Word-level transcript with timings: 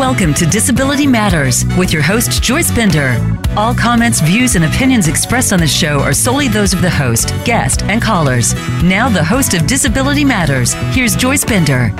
welcome 0.00 0.32
to 0.32 0.46
Disability 0.46 1.06
Matters 1.06 1.66
with 1.76 1.92
your 1.92 2.00
host, 2.00 2.42
Joyce 2.42 2.70
Bender. 2.70 3.18
All 3.54 3.74
comments, 3.74 4.22
views, 4.22 4.56
and 4.56 4.64
opinions 4.64 5.08
expressed 5.08 5.52
on 5.52 5.60
the 5.60 5.66
show 5.66 6.00
are 6.00 6.14
solely 6.14 6.48
those 6.48 6.72
of 6.72 6.80
the 6.80 6.88
host, 6.88 7.34
guest, 7.44 7.82
and 7.82 8.00
callers. 8.00 8.54
Now, 8.82 9.10
the 9.10 9.22
host 9.22 9.52
of 9.52 9.66
Disability 9.66 10.24
Matters, 10.24 10.72
here's 10.94 11.14
Joyce 11.14 11.44
Bender. 11.44 11.92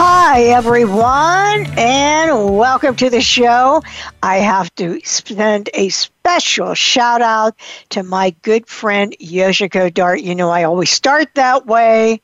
Hi, 0.00 0.42
everyone, 0.42 1.66
and 1.76 2.56
welcome 2.56 2.94
to 2.94 3.10
the 3.10 3.20
show. 3.20 3.82
I 4.22 4.36
have 4.36 4.72
to 4.76 5.00
send 5.02 5.70
a 5.74 5.88
special 5.88 6.74
shout 6.74 7.20
out 7.20 7.56
to 7.88 8.04
my 8.04 8.30
good 8.42 8.68
friend 8.68 9.16
Yoshiko 9.20 9.92
Dart. 9.92 10.20
You 10.20 10.36
know, 10.36 10.50
I 10.50 10.62
always 10.62 10.90
start 10.90 11.34
that 11.34 11.66
way 11.66 12.20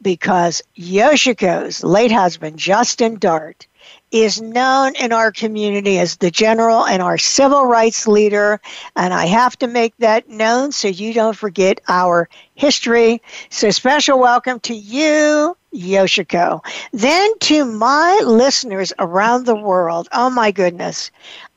because 0.00 0.62
Yoshiko's 0.78 1.82
late 1.82 2.12
husband, 2.12 2.60
Justin 2.60 3.18
Dart, 3.18 3.66
is 4.12 4.40
known 4.40 4.94
in 4.94 5.12
our 5.12 5.32
community 5.32 5.98
as 5.98 6.18
the 6.18 6.30
general 6.30 6.86
and 6.86 7.02
our 7.02 7.18
civil 7.18 7.66
rights 7.66 8.06
leader. 8.06 8.60
And 8.94 9.12
I 9.12 9.26
have 9.26 9.58
to 9.58 9.66
make 9.66 9.96
that 9.98 10.28
known 10.28 10.70
so 10.70 10.86
you 10.86 11.12
don't 11.12 11.36
forget 11.36 11.80
our 11.88 12.28
history. 12.54 13.20
So, 13.50 13.70
special 13.70 14.20
welcome 14.20 14.60
to 14.60 14.74
you, 14.74 15.56
Yoshiko. 15.76 16.64
Then 16.92 17.38
to 17.40 17.64
my 17.64 18.20
listeners 18.24 18.92
around 18.98 19.46
the 19.46 19.54
world. 19.56 20.08
Oh 20.12 20.30
my 20.30 20.50
goodness. 20.50 21.10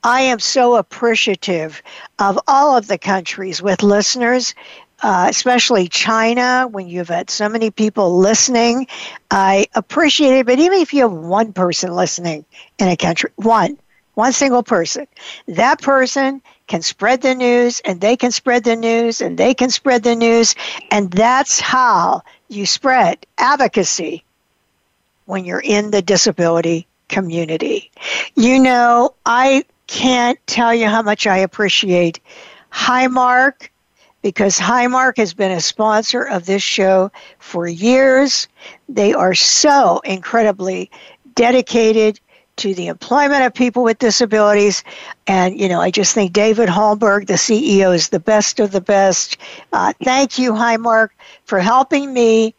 I 0.04 0.22
am 0.22 0.40
so 0.40 0.76
appreciative 0.76 1.82
of 2.20 2.40
all 2.48 2.78
of 2.78 2.88
the 2.88 2.98
countries 2.98 3.62
with 3.62 3.84
listeners 3.84 4.54
uh, 5.02 5.28
especially 5.30 5.88
China, 5.88 6.68
when 6.70 6.88
you've 6.88 7.08
had 7.08 7.30
so 7.30 7.48
many 7.48 7.72
people 7.72 8.18
listening. 8.20 8.88
I 9.32 9.68
appreciate 9.74 10.40
it, 10.40 10.46
but 10.46 10.60
even 10.60 10.80
if 10.80 10.94
you 10.94 11.02
have 11.04 11.12
one 11.14 11.54
person 11.54 11.94
listening 11.94 12.46
in 12.80 12.90
a 12.90 12.98
country, 12.98 13.30
one, 13.38 13.78
one 14.16 14.34
single 14.34 14.64
person, 14.64 15.08
that 15.48 15.82
person 15.82 16.42
can 16.70 16.82
spread 16.84 17.22
the 17.22 17.36
news 17.36 17.82
and 17.84 18.00
they 18.00 18.16
can 18.16 18.32
spread 18.32 18.64
the 18.64 18.76
news 18.76 19.20
and 19.20 19.38
they 19.38 19.54
can 19.54 19.70
spread 19.70 20.04
the 20.04 20.16
news. 20.16 20.56
And 20.92 21.12
that's 21.12 21.60
how 21.60 22.22
you 22.48 22.66
spread 22.66 23.26
advocacy 23.38 24.24
when 25.26 25.44
you're 25.44 25.60
in 25.60 25.92
the 25.92 26.02
disability 26.02 26.88
community. 27.10 27.92
You 28.36 28.60
know, 28.60 29.16
I 29.26 29.66
can't 29.88 30.40
tell 30.46 30.74
you 30.74 30.88
how 30.88 31.02
much 31.02 31.28
I 31.28 31.40
appreciate 31.40 32.20
Highmark 32.72 33.70
because 34.22 34.60
Highmark 34.60 35.18
has 35.18 35.34
been 35.34 35.52
a 35.52 35.62
sponsor 35.62 36.22
of 36.22 36.46
this 36.46 36.62
show 36.62 37.12
for 37.40 37.68
years. 37.68 38.48
They 38.88 39.14
are 39.14 39.34
so 39.34 40.00
incredibly 40.00 40.92
dedicated 41.34 42.20
to 42.60 42.74
the 42.74 42.88
employment 42.88 43.44
of 43.44 43.54
people 43.54 43.84
with 43.84 44.00
disabilities. 44.00 44.84
And, 45.28 45.60
you 45.60 45.68
know, 45.70 45.82
I 45.82 45.92
just 45.92 46.14
think 46.14 46.34
David 46.34 46.70
Holmberg, 46.70 47.28
the 47.28 47.34
CEO, 47.34 47.94
is 47.94 48.10
the 48.10 48.20
best 48.20 48.60
of 48.60 48.72
the 48.72 48.82
best. 48.82 49.38
Uh, 49.74 49.94
thank 50.04 50.38
you, 50.38 50.54
Highmark, 50.54 51.10
for 51.46 51.60
helping 51.60 52.14
me 52.14 52.54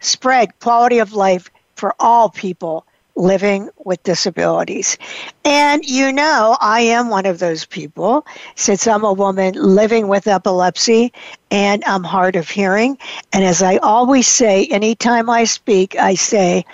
spread 0.00 0.58
quality 0.60 0.98
of 0.98 1.12
life 1.12 1.50
for 1.76 1.94
all 1.98 2.28
people 2.28 2.84
living 3.18 3.68
with 3.84 4.02
disabilities. 4.04 4.96
And 5.44 5.84
you 5.84 6.12
know, 6.12 6.56
I 6.60 6.80
am 6.80 7.08
one 7.08 7.26
of 7.26 7.40
those 7.40 7.64
people 7.64 8.24
since 8.54 8.86
I'm 8.86 9.04
a 9.04 9.12
woman 9.12 9.54
living 9.54 10.08
with 10.08 10.26
epilepsy 10.26 11.12
and 11.50 11.82
I'm 11.84 12.04
hard 12.04 12.36
of 12.36 12.48
hearing. 12.48 12.96
And 13.32 13.44
as 13.44 13.62
I 13.62 13.78
always 13.78 14.28
say, 14.28 14.66
anytime 14.66 15.28
I 15.28 15.44
speak, 15.44 15.96
I 15.96 16.14
say, 16.14 16.64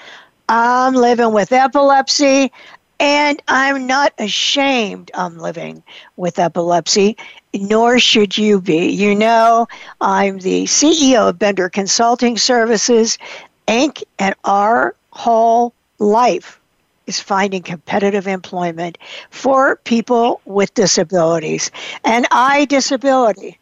I'm 0.49 0.95
living 0.95 1.33
with 1.33 1.53
epilepsy. 1.53 2.53
And 3.01 3.43
I'm 3.49 3.87
not 3.89 4.15
ashamed 4.19 5.11
I'm 5.15 5.39
living 5.39 5.83
with 6.17 6.39
epilepsy, 6.39 7.17
nor 7.53 7.99
should 7.99 8.39
you 8.39 8.61
be. 8.61 8.89
You 8.89 9.17
know, 9.17 9.67
I'm 10.01 10.39
the 10.39 10.65
CEO 10.65 11.29
of 11.29 11.39
Bender 11.39 11.69
Consulting 11.69 12.39
Services, 12.39 13.19
Inc., 13.67 14.05
and 14.21 14.35
our 14.45 14.95
whole 15.11 15.75
life 15.99 16.61
is 17.07 17.21
finding 17.21 17.63
competitive 17.63 18.27
employment 18.27 18.97
for 19.31 19.77
people 19.85 20.41
with 20.45 20.73
disabilities. 20.75 21.71
And 22.05 22.29
iDisability, 22.31 23.57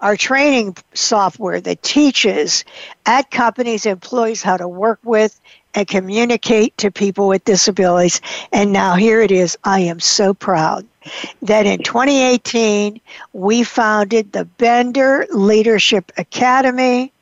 our 0.00 0.16
training 0.16 0.76
software 0.92 1.60
that 1.62 1.82
teaches 1.82 2.64
at 3.06 3.30
companies 3.30 3.86
employees 3.86 4.42
how 4.42 4.58
to 4.58 4.68
work 4.68 5.00
with 5.02 5.40
and 5.74 5.86
communicate 5.86 6.76
to 6.78 6.90
people 6.90 7.28
with 7.28 7.44
disabilities. 7.44 8.20
And 8.52 8.72
now 8.72 8.94
here 8.94 9.20
it 9.20 9.30
is. 9.30 9.58
I 9.64 9.80
am 9.80 10.00
so 10.00 10.34
proud 10.34 10.86
that 11.42 11.66
in 11.66 11.82
2018 11.82 13.00
we 13.32 13.62
founded 13.62 14.32
the 14.32 14.44
Bender 14.44 15.26
Leadership 15.30 16.12
Academy 16.16 17.12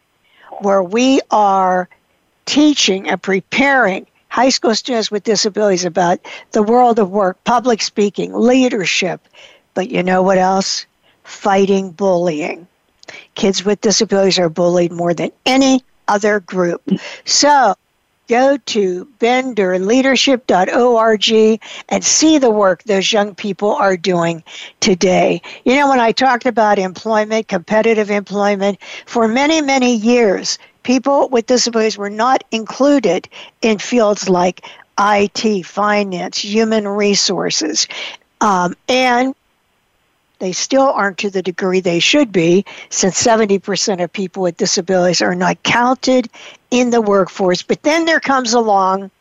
where 0.61 0.83
we 0.83 1.21
are 1.31 1.89
teaching 2.45 3.09
and 3.09 3.21
preparing 3.21 4.07
high 4.29 4.49
school 4.49 4.75
students 4.75 5.11
with 5.11 5.25
disabilities 5.25 5.85
about 5.85 6.21
the 6.53 6.63
world 6.63 6.99
of 6.99 7.11
work, 7.11 7.43
public 7.45 7.83
speaking, 7.83 8.33
leadership. 8.33 9.21
But 9.75 9.91
you 9.91 10.03
know 10.03 10.23
what 10.23 10.39
else? 10.39 10.87
Fighting 11.25 11.91
bullying. 11.91 12.67
Kids 13.35 13.65
with 13.65 13.81
disabilities 13.81 14.39
are 14.39 14.49
bullied 14.49 14.93
more 14.93 15.13
than 15.13 15.33
any 15.45 15.83
other 16.09 16.41
group. 16.41 16.83
So 17.25 17.75
go 18.33 18.57
to 18.57 19.07
benderleadership.org 19.19 21.61
and 21.91 22.03
see 22.03 22.39
the 22.39 22.51
work 22.51 22.83
those 22.85 23.13
young 23.13 23.35
people 23.35 23.75
are 23.75 23.95
doing 23.95 24.43
today. 24.81 25.43
You 25.67 25.77
know, 25.77 25.91
when 25.91 26.01
I 26.01 26.13
talked 26.13 26.47
about 26.47 26.79
employment, 26.79 27.49
competitive 27.49 28.11
employment, 28.11 28.79
for 29.05 29.29
many, 29.29 29.61
many 29.61 29.95
years, 29.95 30.59
people 30.83 31.29
with 31.29 31.45
disabilities 31.45 31.99
were 31.99 32.09
not 32.09 32.43
included 32.53 33.29
in 33.61 33.77
fields 33.77 34.31
like 34.31 34.65
IT, 34.99 35.67
finance, 35.67 36.39
human 36.39 36.89
resources, 36.89 37.87
um, 38.41 38.75
and 38.89 39.35
they 40.43 40.51
still 40.51 40.89
aren't 40.89 41.19
to 41.19 41.31
the 41.31 41.41
degree 41.41 41.79
they 41.79 42.01
should 42.01 42.33
be, 42.33 42.65
since 42.89 43.23
70% 43.23 44.03
of 44.03 44.13
people 44.13 44.43
with 44.43 44.57
disabilities 44.57 45.23
are 45.23 45.37
not 45.37 45.63
counted 45.63 46.29
in 46.73 46.91
the 46.91 47.01
workforce. 47.01 47.63
But 47.63 47.85
then 47.85 48.07
there 48.07 48.19
comes 48.19 48.53
along 48.53 49.13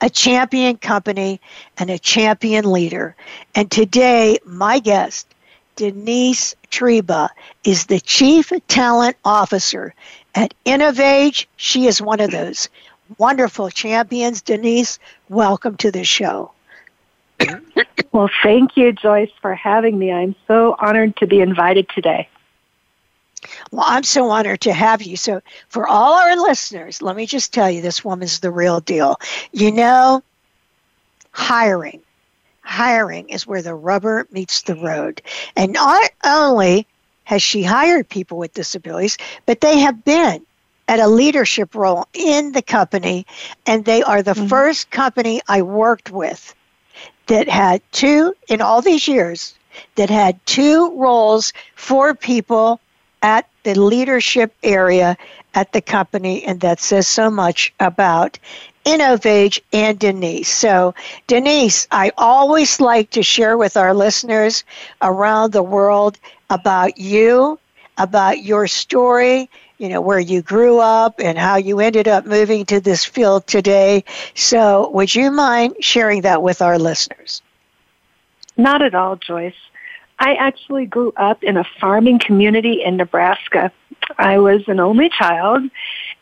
a 0.00 0.10
champion 0.10 0.76
company 0.76 1.40
and 1.78 1.88
a 1.88 2.00
champion 2.00 2.72
leader. 2.72 3.14
And 3.54 3.70
today, 3.70 4.38
my 4.44 4.80
guest, 4.80 5.28
Denise 5.76 6.56
Triba, 6.68 7.28
is 7.62 7.86
the 7.86 8.00
Chief 8.00 8.50
Talent 8.66 9.16
Officer 9.24 9.94
at 10.34 10.52
InnovAge, 10.66 11.46
she 11.54 11.86
is 11.86 12.02
one 12.02 12.18
of 12.18 12.32
those 12.32 12.68
wonderful 13.18 13.70
champions. 13.70 14.42
Denise, 14.42 14.98
welcome 15.28 15.76
to 15.76 15.92
the 15.92 16.02
show. 16.02 16.50
Well, 18.12 18.28
thank 18.42 18.76
you, 18.76 18.92
Joyce, 18.92 19.30
for 19.40 19.54
having 19.54 19.98
me. 19.98 20.12
I'm 20.12 20.34
so 20.46 20.76
honored 20.78 21.16
to 21.16 21.26
be 21.26 21.40
invited 21.40 21.88
today. 21.88 22.28
Well, 23.70 23.86
I'm 23.86 24.04
so 24.04 24.30
honored 24.30 24.60
to 24.62 24.72
have 24.72 25.02
you. 25.02 25.16
So, 25.16 25.40
for 25.68 25.88
all 25.88 26.14
our 26.14 26.36
listeners, 26.36 27.00
let 27.00 27.16
me 27.16 27.26
just 27.26 27.54
tell 27.54 27.70
you 27.70 27.80
this 27.80 28.04
woman's 28.04 28.40
the 28.40 28.50
real 28.50 28.80
deal. 28.80 29.18
You 29.52 29.72
know, 29.72 30.22
hiring. 31.32 32.00
Hiring 32.60 33.30
is 33.30 33.46
where 33.46 33.62
the 33.62 33.74
rubber 33.74 34.26
meets 34.30 34.62
the 34.62 34.76
road. 34.76 35.22
And 35.56 35.72
not 35.72 36.10
only 36.24 36.86
has 37.24 37.42
she 37.42 37.62
hired 37.62 38.08
people 38.08 38.38
with 38.38 38.54
disabilities, 38.54 39.16
but 39.46 39.60
they 39.60 39.78
have 39.78 40.04
been 40.04 40.44
at 40.86 41.00
a 41.00 41.08
leadership 41.08 41.74
role 41.74 42.06
in 42.12 42.52
the 42.52 42.62
company, 42.62 43.26
and 43.66 43.84
they 43.84 44.02
are 44.02 44.22
the 44.22 44.32
mm-hmm. 44.32 44.48
first 44.48 44.90
company 44.90 45.40
I 45.48 45.62
worked 45.62 46.10
with 46.10 46.54
that 47.26 47.48
had 47.48 47.82
two, 47.92 48.34
in 48.48 48.60
all 48.60 48.82
these 48.82 49.08
years, 49.08 49.54
that 49.96 50.10
had 50.10 50.44
two 50.46 50.90
roles 50.98 51.52
for 51.74 52.14
people 52.14 52.80
at 53.22 53.48
the 53.62 53.74
leadership 53.78 54.54
area 54.62 55.16
at 55.54 55.72
the 55.72 55.80
company, 55.80 56.44
and 56.44 56.60
that 56.60 56.80
says 56.80 57.06
so 57.06 57.30
much 57.30 57.72
about 57.78 58.38
InnovAge 58.84 59.60
and 59.72 59.98
Denise. 59.98 60.48
So, 60.48 60.94
Denise, 61.26 61.86
I 61.90 62.10
always 62.18 62.80
like 62.80 63.10
to 63.10 63.22
share 63.22 63.56
with 63.56 63.76
our 63.76 63.94
listeners 63.94 64.64
around 65.00 65.52
the 65.52 65.62
world 65.62 66.18
about 66.50 66.98
you, 66.98 67.58
about 67.98 68.42
your 68.42 68.66
story, 68.66 69.48
you 69.82 69.88
know, 69.88 70.00
where 70.00 70.20
you 70.20 70.42
grew 70.42 70.78
up 70.78 71.18
and 71.18 71.36
how 71.36 71.56
you 71.56 71.80
ended 71.80 72.06
up 72.06 72.24
moving 72.24 72.64
to 72.66 72.80
this 72.80 73.04
field 73.04 73.48
today. 73.48 74.04
So, 74.36 74.88
would 74.90 75.12
you 75.12 75.32
mind 75.32 75.74
sharing 75.80 76.22
that 76.22 76.40
with 76.40 76.62
our 76.62 76.78
listeners? 76.78 77.42
Not 78.56 78.80
at 78.80 78.94
all, 78.94 79.16
Joyce. 79.16 79.56
I 80.20 80.34
actually 80.34 80.86
grew 80.86 81.12
up 81.16 81.42
in 81.42 81.56
a 81.56 81.64
farming 81.80 82.20
community 82.20 82.80
in 82.80 82.96
Nebraska. 82.96 83.72
I 84.18 84.38
was 84.38 84.68
an 84.68 84.78
only 84.78 85.08
child, 85.08 85.68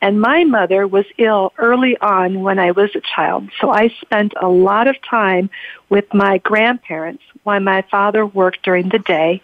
And 0.00 0.22
my 0.22 0.44
mother 0.44 0.86
was 0.86 1.04
ill 1.18 1.52
early 1.58 1.98
on 1.98 2.40
when 2.40 2.58
I 2.58 2.70
was 2.70 2.94
a 2.94 3.02
child, 3.02 3.50
so 3.60 3.68
I 3.68 3.88
spent 4.00 4.32
a 4.40 4.48
lot 4.48 4.86
of 4.86 4.96
time 5.02 5.50
with 5.90 6.14
my 6.14 6.38
grandparents 6.38 7.22
while 7.42 7.60
my 7.60 7.82
father 7.90 8.24
worked 8.24 8.62
during 8.62 8.88
the 8.88 8.98
day, 8.98 9.42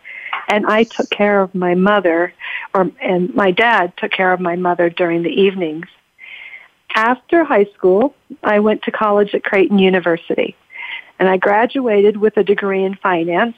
and 0.49 0.67
I 0.67 0.85
took 0.85 1.11
care 1.11 1.41
of 1.41 1.55
my 1.55 1.75
mother, 1.75 2.33
or 2.75 2.91
and 3.01 3.35
my 3.35 3.51
dad 3.51 3.93
took 3.97 4.13
care 4.13 4.33
of 4.33 4.41
my 4.41 4.57
mother 4.57 4.91
during 4.91 5.23
the 5.23 5.31
evenings. 5.31 5.87
After 6.95 7.45
high 7.45 7.67
school, 7.77 8.15
I 8.43 8.61
went 8.61 8.83
to 8.83 8.91
college 8.91 9.35
at 9.35 9.45
Creighton 9.45 9.79
University, 9.79 10.57
and 11.19 11.29
I 11.29 11.37
graduated 11.37 12.17
with 12.17 12.37
a 12.37 12.45
degree 12.45 12.85
in 12.85 12.95
finance, 12.97 13.57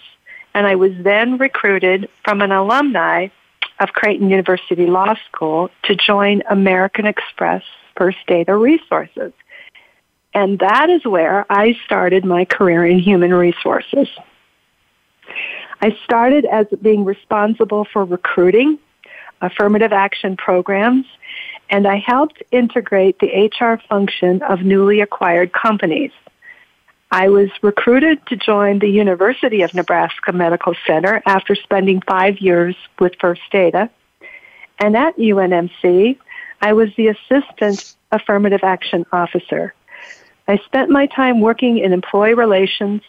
and 0.54 0.66
I 0.66 0.74
was 0.74 0.92
then 0.98 1.38
recruited 1.38 2.08
from 2.24 2.40
an 2.40 2.52
alumni 2.52 3.28
of 3.80 3.92
Creighton 3.92 4.28
University 4.30 4.86
Law 4.86 5.14
School 5.30 5.70
to 5.84 5.94
join 5.94 6.42
American 6.50 7.06
Express 7.06 7.62
First 7.96 8.18
Data 8.26 8.56
Resources. 8.56 9.32
And 10.34 10.58
that 10.58 10.90
is 10.90 11.04
where 11.04 11.46
I 11.50 11.76
started 11.84 12.24
my 12.24 12.44
career 12.44 12.84
in 12.84 12.98
human 12.98 13.32
resources. 13.32 14.08
I 15.80 15.96
started 16.04 16.44
as 16.44 16.66
being 16.82 17.04
responsible 17.04 17.84
for 17.84 18.04
recruiting, 18.04 18.78
affirmative 19.40 19.92
action 19.92 20.36
programs, 20.36 21.06
and 21.70 21.86
I 21.86 21.98
helped 21.98 22.42
integrate 22.50 23.18
the 23.20 23.50
HR 23.60 23.80
function 23.88 24.42
of 24.42 24.62
newly 24.62 25.00
acquired 25.00 25.52
companies. 25.52 26.10
I 27.10 27.28
was 27.28 27.48
recruited 27.62 28.26
to 28.26 28.36
join 28.36 28.80
the 28.80 28.88
University 28.88 29.62
of 29.62 29.72
Nebraska 29.72 30.32
Medical 30.32 30.74
Center 30.86 31.22
after 31.24 31.54
spending 31.54 32.02
five 32.02 32.38
years 32.38 32.76
with 32.98 33.14
First 33.20 33.42
Data. 33.50 33.88
And 34.78 34.96
at 34.96 35.16
UNMC, 35.16 36.18
I 36.60 36.72
was 36.72 36.90
the 36.96 37.08
Assistant 37.08 37.94
Affirmative 38.12 38.60
Action 38.62 39.06
Officer. 39.12 39.74
I 40.46 40.58
spent 40.58 40.90
my 40.90 41.06
time 41.06 41.40
working 41.40 41.78
in 41.78 41.92
employee 41.92 42.34
relations 42.34 43.02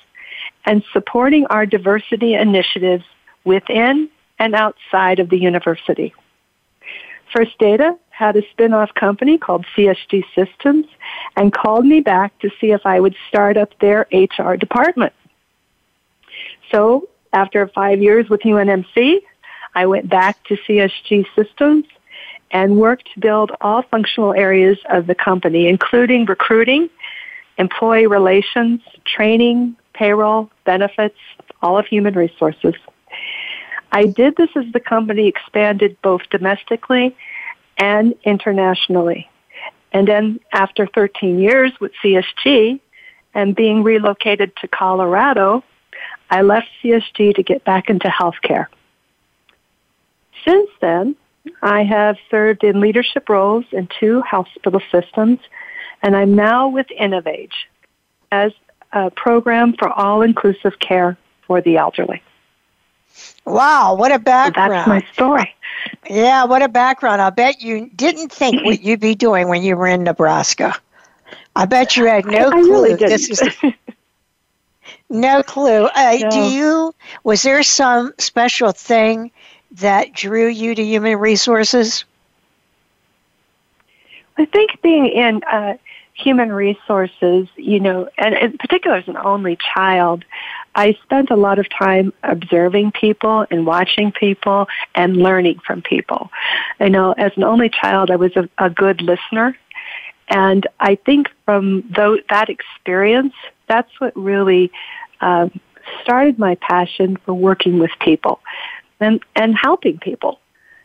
and 0.66 0.84
supporting 0.94 1.46
our 1.48 1.66
diversity 1.66 2.34
initiatives 2.36 3.06
within 3.44 4.10
and 4.38 4.56
outside 4.56 5.20
of 5.20 5.30
the 5.30 5.38
university. 5.38 6.14
First 7.34 7.58
Data 7.60 7.98
had 8.10 8.36
a 8.36 8.42
spin-off 8.52 8.94
company 8.96 9.38
called 9.38 9.66
CSG 9.76 10.24
Systems 10.36 10.86
and 11.36 11.54
called 11.54 11.86
me 11.86 12.02
back 12.02 12.38
to 12.40 12.50
see 12.60 12.72
if 12.72 12.86
I 12.86 13.00
would 13.00 13.16
start 13.28 13.56
up 13.56 13.78
their 13.80 14.08
HR 14.12 14.56
department. 14.56 15.14
So 16.72 17.08
after 17.32 17.68
five 17.68 18.02
years 18.02 18.30
with 18.30 18.42
UNMC, 18.42 19.22
I 19.76 19.86
went 19.86 20.10
back 20.10 20.44
to 20.46 20.58
CSG 20.68 21.26
Systems 21.36 21.86
and 22.52 22.78
worked 22.78 23.08
to 23.14 23.20
build 23.20 23.52
all 23.62 23.84
functional 23.84 24.34
areas 24.34 24.78
of 24.90 25.06
the 25.06 25.16
company, 25.16 25.68
including 25.68 26.26
recruiting, 26.26 26.90
employee 27.58 28.08
relations, 28.08 28.82
training, 29.06 29.76
payroll, 30.00 30.50
benefits, 30.64 31.18
all 31.62 31.78
of 31.78 31.86
human 31.86 32.14
resources. 32.14 32.74
I 33.92 34.06
did 34.06 34.38
this 34.38 34.50
as 34.56 34.66
the 34.72 34.80
company 34.80 35.28
expanded 35.28 35.98
both 36.02 36.22
domestically 36.32 37.16
and 37.78 38.16
internationally. 38.24 39.30
And 39.92 40.08
then 40.08 40.40
after 40.54 40.88
13 40.88 41.40
years 41.40 41.74
with 41.82 41.92
CSG 42.02 42.80
and 43.34 43.56
being 43.56 43.84
relocated 43.84 44.56
to 44.62 44.68
Colorado, 44.70 45.64
I 46.30 46.44
left 46.44 46.68
CSG 46.82 47.36
to 47.36 47.44
get 47.44 47.66
back 47.66 47.90
into 47.90 48.08
healthcare. 48.08 48.68
Since 50.46 50.70
then, 50.80 51.16
I 51.62 51.84
have 51.84 52.16
served 52.32 52.64
in 52.64 52.80
leadership 52.80 53.28
roles 53.28 53.66
in 53.72 53.90
two 54.00 54.22
hospital 54.22 54.82
systems, 54.92 55.40
and 56.02 56.16
I'm 56.16 56.36
now 56.36 56.70
with 56.70 56.88
InnovAge 56.98 57.52
as 58.32 58.54
a 58.92 59.10
program 59.12 59.74
for 59.74 59.90
all-inclusive 59.90 60.80
care 60.80 61.18
for 61.42 61.62
the 61.62 61.78
elderly. 61.78 62.22
Wow, 63.46 63.96
what 63.96 64.12
a 64.12 64.20
background. 64.20 64.72
that's 64.72 64.88
my 64.88 65.06
story. 65.14 65.56
Yeah, 66.10 66.46
what 66.46 66.62
a 66.62 66.70
background. 66.70 67.22
I 67.22 67.30
bet 67.30 67.62
you 67.62 67.90
didn't 67.96 68.32
think 68.32 68.64
what 68.64 68.82
you'd 68.82 69.00
be 69.00 69.16
doing 69.16 69.48
when 69.48 69.64
you 69.64 69.76
were 69.76 69.88
in 69.88 70.04
Nebraska. 70.04 70.76
I 71.56 71.66
bet 71.66 71.98
you 71.98 72.06
had 72.06 72.26
no 72.26 72.48
I, 72.48 72.52
clue. 72.52 72.72
really 72.72 72.90
didn't. 72.96 73.10
This 73.10 73.30
is 73.30 73.42
no 75.10 75.44
clue. 75.44 75.86
Uh, 75.86 76.18
no. 76.22 76.30
Do 76.30 76.40
you? 76.40 76.96
Was 77.24 77.42
there 77.42 77.64
some 77.64 78.14
special 78.18 78.72
thing 78.72 79.32
that 79.72 80.14
drew 80.14 80.48
you 80.48 80.76
to 80.76 80.84
human 80.84 81.18
resources? 81.18 82.06
I 84.38 84.46
think 84.46 84.82
being 84.82 85.08
in 85.08 85.44
uh, 85.44 85.76
human 86.20 86.52
resources, 86.52 87.48
you 87.56 87.80
know, 87.80 88.10
and 88.18 88.36
in 88.36 88.58
particular 88.58 88.98
as 88.98 89.08
an 89.08 89.18
only 89.18 89.58
child, 89.74 90.26
I 90.76 90.98
spent 91.04 91.32
a 91.32 91.36
lot 91.36 91.60
of 91.60 91.68
time 91.70 92.14
observing 92.24 92.92
people 92.92 93.46
and 93.50 93.66
watching 93.66 94.12
people 94.12 94.68
and 94.96 95.18
learning 95.18 95.60
from 95.66 95.82
people. 95.82 96.30
I 96.80 96.90
know 96.90 97.14
as 97.14 97.32
an 97.36 97.44
only 97.44 97.70
child, 97.70 98.12
I 98.12 98.16
was 98.16 98.36
a, 98.36 98.50
a 98.58 98.70
good 98.70 99.02
listener. 99.02 99.58
And 100.30 100.68
I 100.80 100.96
think 100.96 101.28
from 101.46 101.84
th- 101.96 102.26
that 102.30 102.50
experience, 102.50 103.34
that's 103.68 103.92
what 104.00 104.16
really 104.16 104.72
um, 105.22 105.60
started 106.04 106.38
my 106.38 106.56
passion 106.56 107.18
for 107.26 107.34
working 107.34 107.80
with 107.80 107.92
people 108.00 108.40
and, 109.00 109.24
and 109.36 109.56
helping 109.58 109.98
people. 109.98 110.40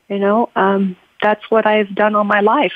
You 0.09 0.19
know, 0.19 0.51
um, 0.57 0.97
that's 1.23 1.51
what 1.51 1.67
I've 1.67 1.95
done 1.95 2.15
all 2.15 2.25
my 2.25 2.41
life. 2.41 2.73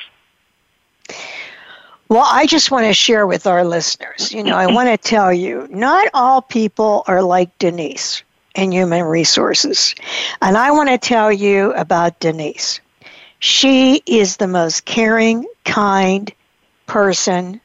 Well, 2.09 2.27
I 2.27 2.47
just 2.47 2.71
want 2.71 2.87
to 2.87 2.95
share 2.95 3.27
with 3.27 3.47
our 3.47 3.65
listeners, 3.65 4.33
you 4.33 4.43
know, 4.43 4.57
I 4.57 4.67
want 4.67 4.89
to 4.89 4.97
tell 4.97 5.31
you, 5.31 5.69
not 5.71 6.09
all 6.15 6.41
people 6.41 7.05
are 7.07 7.23
like 7.23 7.59
Denise 7.59 8.23
in 8.55 8.73
human 8.73 9.05
resources. 9.05 9.95
And 10.41 10.57
I 10.57 10.71
want 10.71 10.89
to 10.89 10.97
tell 10.97 11.31
you 11.31 11.73
about 11.75 12.19
Denise. 12.19 12.81
She 13.41 14.03
is 14.07 14.39
the 14.39 14.49
most 14.49 14.87
caring, 14.87 15.47
kind 15.65 16.33
person. 16.87 17.61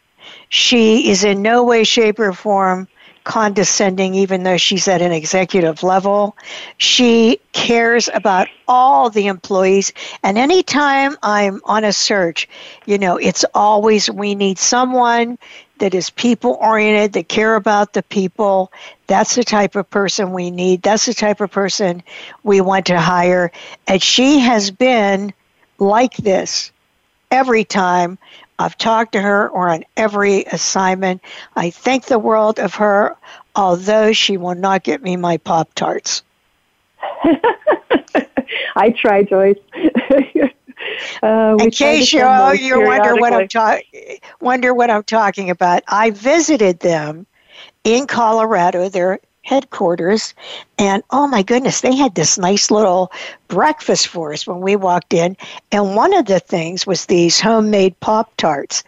She 0.49 1.09
is 1.09 1.23
in 1.23 1.41
no 1.41 1.63
way, 1.63 1.85
shape, 1.85 2.19
or 2.19 2.33
form 2.33 2.89
condescending, 3.23 4.15
even 4.15 4.43
though 4.43 4.57
she's 4.57 4.87
at 4.87 5.01
an 5.01 5.11
executive 5.11 5.83
level. 5.83 6.35
She 6.77 7.39
cares 7.51 8.09
about 8.13 8.47
all 8.67 9.09
the 9.09 9.27
employees. 9.27 9.93
And 10.23 10.37
anytime 10.37 11.15
I'm 11.23 11.61
on 11.65 11.83
a 11.83 11.93
search, 11.93 12.47
you 12.85 12.97
know, 12.97 13.17
it's 13.17 13.45
always 13.53 14.09
we 14.09 14.35
need 14.35 14.57
someone 14.57 15.37
that 15.79 15.93
is 15.93 16.09
people 16.11 16.57
oriented, 16.61 17.13
that 17.13 17.27
care 17.29 17.55
about 17.55 17.93
the 17.93 18.03
people. 18.03 18.71
That's 19.07 19.35
the 19.35 19.43
type 19.43 19.75
of 19.75 19.89
person 19.89 20.31
we 20.31 20.51
need. 20.51 20.81
That's 20.81 21.05
the 21.05 21.13
type 21.13 21.41
of 21.41 21.51
person 21.51 22.03
we 22.43 22.61
want 22.61 22.85
to 22.87 22.99
hire. 22.99 23.51
And 23.87 24.01
she 24.01 24.39
has 24.39 24.71
been 24.71 25.33
like 25.79 26.15
this 26.17 26.71
every 27.31 27.65
time 27.65 28.17
I've 28.59 28.77
talked 28.77 29.13
to 29.13 29.21
her 29.21 29.49
or 29.49 29.69
on 29.69 29.83
every 29.97 30.43
assignment. 30.43 31.21
I 31.55 31.69
think 31.69 32.05
the 32.05 32.19
world 32.19 32.59
of 32.59 32.75
her, 32.75 33.15
although 33.55 34.13
she 34.13 34.37
will 34.37 34.55
not 34.55 34.83
get 34.83 35.01
me 35.01 35.17
my 35.17 35.37
Pop 35.37 35.73
Tarts. 35.73 36.23
I 38.75 38.89
try, 38.91 39.23
Joyce. 39.23 39.57
uh, 41.23 41.55
In 41.59 41.71
case 41.71 42.13
you 42.13 42.25
you 42.53 42.81
wonder 42.81 43.15
what 43.15 43.33
I'm 43.33 43.47
ta- 43.47 43.79
wonder 44.39 44.73
what 44.73 44.89
I'm 44.89 45.03
talking 45.03 45.49
about, 45.49 45.83
I 45.87 46.11
visited 46.11 46.79
them 46.79 47.25
in 47.83 48.07
Colorado. 48.07 48.89
They're 48.89 49.19
headquarters. 49.43 50.33
And 50.77 51.03
oh 51.11 51.27
my 51.27 51.43
goodness, 51.43 51.81
they 51.81 51.95
had 51.95 52.15
this 52.15 52.37
nice 52.37 52.71
little 52.71 53.11
breakfast 53.47 54.07
for 54.07 54.33
us 54.33 54.47
when 54.47 54.61
we 54.61 54.75
walked 54.75 55.13
in. 55.13 55.37
And 55.71 55.95
one 55.95 56.13
of 56.13 56.25
the 56.25 56.39
things 56.39 56.87
was 56.87 57.05
these 57.05 57.39
homemade 57.39 57.99
Pop 57.99 58.35
Tarts. 58.37 58.83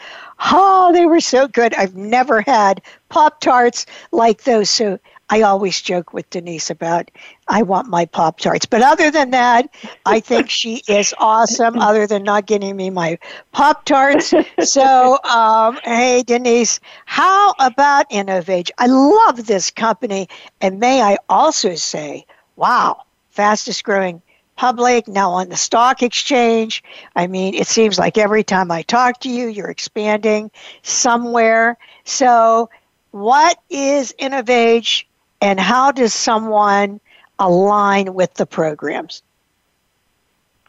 Oh, 0.51 0.91
they 0.91 1.05
were 1.05 1.21
so 1.21 1.47
good. 1.47 1.74
I've 1.75 1.95
never 1.95 2.41
had 2.41 2.81
Pop 3.09 3.39
Tarts 3.41 3.85
like 4.12 4.43
those. 4.43 4.69
So 4.69 5.00
I 5.29 5.41
always 5.41 5.82
joke 5.82 6.13
with 6.13 6.29
Denise 6.29 6.70
about 6.70 7.10
I 7.48 7.63
want 7.63 7.88
my 7.88 8.05
Pop 8.05 8.39
Tarts. 8.39 8.65
But 8.65 8.84
other 8.84 9.10
than 9.10 9.32
that, 9.32 9.70
I 10.05 10.20
think 10.20 10.50
she 10.50 10.84
is 10.88 11.15
awesome, 11.17 11.79
other 11.79 12.05
than 12.05 12.24
not 12.24 12.46
getting 12.46 12.75
me 12.75 12.91
my 12.91 13.17
Pop 13.51 13.86
Tarts. 13.86 14.34
So, 14.63 15.17
um, 15.24 15.79
hey, 15.84 16.24
Denise, 16.24 16.79
how 17.05 17.53
about 17.60 18.10
InnovAge? 18.12 18.70
I 18.77 18.88
love 18.88 19.46
this 19.46 19.72
company. 19.72 20.29
And 20.62 20.79
may 20.79 21.01
I 21.01 21.17
also 21.27 21.75
say, 21.75 22.25
wow, 22.55 23.03
fastest 23.32 23.84
growing 23.84 24.22
public, 24.55 25.08
now 25.08 25.32
on 25.32 25.50
the 25.50 25.55
stock 25.55 26.03
exchange. 26.03 26.84
I 27.15 27.27
mean, 27.27 27.55
it 27.55 27.67
seems 27.67 28.00
like 28.00 28.17
every 28.17 28.44
time 28.44 28.72
I 28.72 28.84
talk 28.84 29.20
to 29.22 29.29
you, 29.29 29.48
you're 29.48 29.70
expanding 29.70 30.51
somewhere. 30.84 31.77
So, 32.03 32.70
what 33.12 33.58
is 33.70 34.13
InnovAge 34.20 35.05
and 35.42 35.60
how 35.60 35.92
does 35.92 36.13
someone 36.13 37.00
align 37.39 38.13
with 38.13 38.34
the 38.36 38.46
programs? 38.46 39.22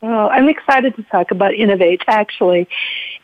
Oh, 0.02 0.28
I'm 0.28 0.48
excited 0.48 0.94
to 0.96 1.02
talk 1.04 1.30
about 1.30 1.52
InnovAge. 1.52 2.02
Actually, 2.06 2.68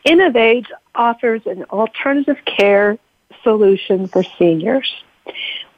InnovAge 0.05 0.67
offers 0.95 1.41
an 1.45 1.63
alternative 1.65 2.37
care 2.45 2.97
solution 3.43 4.07
for 4.07 4.23
seniors. 4.37 4.91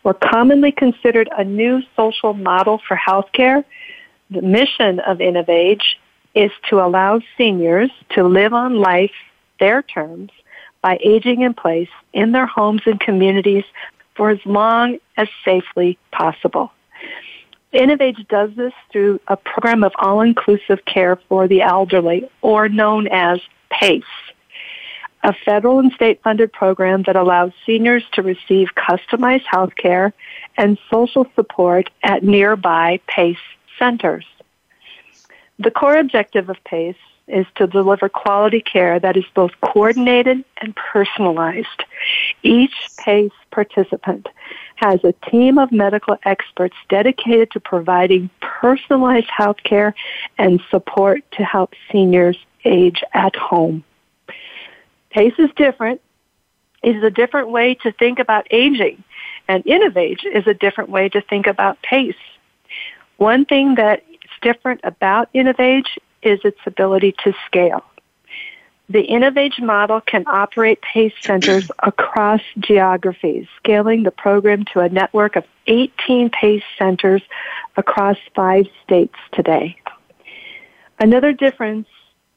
We're 0.03 0.13
commonly 0.13 0.71
considered 0.71 1.29
a 1.35 1.43
new 1.43 1.81
social 1.95 2.33
model 2.33 2.79
for 2.87 2.95
healthcare. 2.95 3.65
The 4.29 4.41
mission 4.41 4.99
of 5.01 5.17
InnovAge 5.17 5.81
is 6.33 6.51
to 6.69 6.79
allow 6.79 7.21
seniors 7.37 7.89
to 8.11 8.23
live 8.23 8.53
on 8.53 8.75
life 8.75 9.13
their 9.59 9.81
terms 9.81 10.31
by 10.81 10.99
aging 11.03 11.41
in 11.41 11.53
place 11.53 11.89
in 12.13 12.31
their 12.31 12.45
homes 12.45 12.81
and 12.85 12.99
communities 12.99 13.63
for 14.15 14.29
as 14.29 14.39
long 14.45 14.97
as 15.17 15.27
safely 15.43 15.97
possible. 16.11 16.71
InnovAge 17.73 18.27
does 18.29 18.51
this 18.55 18.73
through 18.91 19.19
a 19.27 19.35
program 19.35 19.83
of 19.83 19.91
all-inclusive 19.99 20.85
care 20.85 21.17
for 21.27 21.47
the 21.47 21.61
elderly, 21.61 22.29
or 22.41 22.69
known 22.69 23.07
as 23.07 23.39
PACE, 23.69 24.03
a 25.23 25.33
federal 25.33 25.79
and 25.79 25.91
state-funded 25.91 26.53
program 26.53 27.03
that 27.03 27.15
allows 27.15 27.51
seniors 27.65 28.03
to 28.13 28.21
receive 28.21 28.69
customized 28.75 29.43
health 29.45 29.75
care 29.75 30.13
and 30.57 30.77
social 30.89 31.27
support 31.35 31.89
at 32.03 32.23
nearby 32.23 32.99
PACE 33.07 33.37
centers. 33.77 34.25
The 35.59 35.71
core 35.71 35.97
objective 35.97 36.49
of 36.49 36.63
PACE 36.63 36.95
is 37.27 37.45
to 37.55 37.65
deliver 37.65 38.07
quality 38.07 38.61
care 38.61 38.99
that 38.99 39.17
is 39.17 39.25
both 39.33 39.51
coordinated 39.61 40.43
and 40.61 40.75
personalized. 40.75 41.83
Each 42.43 42.75
PACE 42.97 43.31
participant 43.51 44.27
has 44.75 45.03
a 45.03 45.13
team 45.29 45.57
of 45.57 45.71
medical 45.71 46.17
experts 46.23 46.75
dedicated 46.89 47.51
to 47.51 47.59
providing 47.59 48.29
personalized 48.41 49.29
health 49.29 49.57
care 49.63 49.95
and 50.37 50.61
support 50.69 51.23
to 51.31 51.43
help 51.43 51.73
seniors 51.91 52.37
age 52.63 53.03
at 53.13 53.35
home. 53.35 53.83
PACE 55.09 55.33
is 55.39 55.49
different. 55.55 56.01
It 56.83 56.95
is 56.95 57.03
a 57.03 57.09
different 57.09 57.49
way 57.49 57.73
to 57.75 57.91
think 57.93 58.19
about 58.19 58.45
aging, 58.51 59.03
and 59.47 59.63
InnovAge 59.63 60.25
is 60.25 60.45
a 60.45 60.53
different 60.53 60.91
way 60.91 61.09
to 61.09 61.21
think 61.21 61.47
about 61.47 61.81
PACE. 61.81 62.13
One 63.17 63.45
thing 63.45 63.75
that 63.75 64.03
is 64.11 64.29
different 64.41 64.81
about 64.83 65.33
InnovAge 65.33 65.87
is 66.21 66.39
its 66.43 66.59
ability 66.65 67.15
to 67.23 67.33
scale. 67.45 67.83
The 68.87 69.07
InnovAge 69.07 69.59
model 69.61 69.99
can 69.99 70.25
operate 70.27 70.79
PACE 70.81 71.13
centers 71.21 71.69
across 71.83 72.41
geographies, 72.59 73.47
scaling 73.57 74.03
the 74.03 74.11
program 74.11 74.65
to 74.73 74.81
a 74.81 74.89
network 74.89 75.35
of 75.35 75.43
18 75.67 76.29
PACE 76.29 76.63
centers 76.77 77.21
across 77.77 78.17
five 78.35 78.65
states 78.83 79.15
today. 79.33 79.75
Another 80.99 81.33
difference 81.33 81.87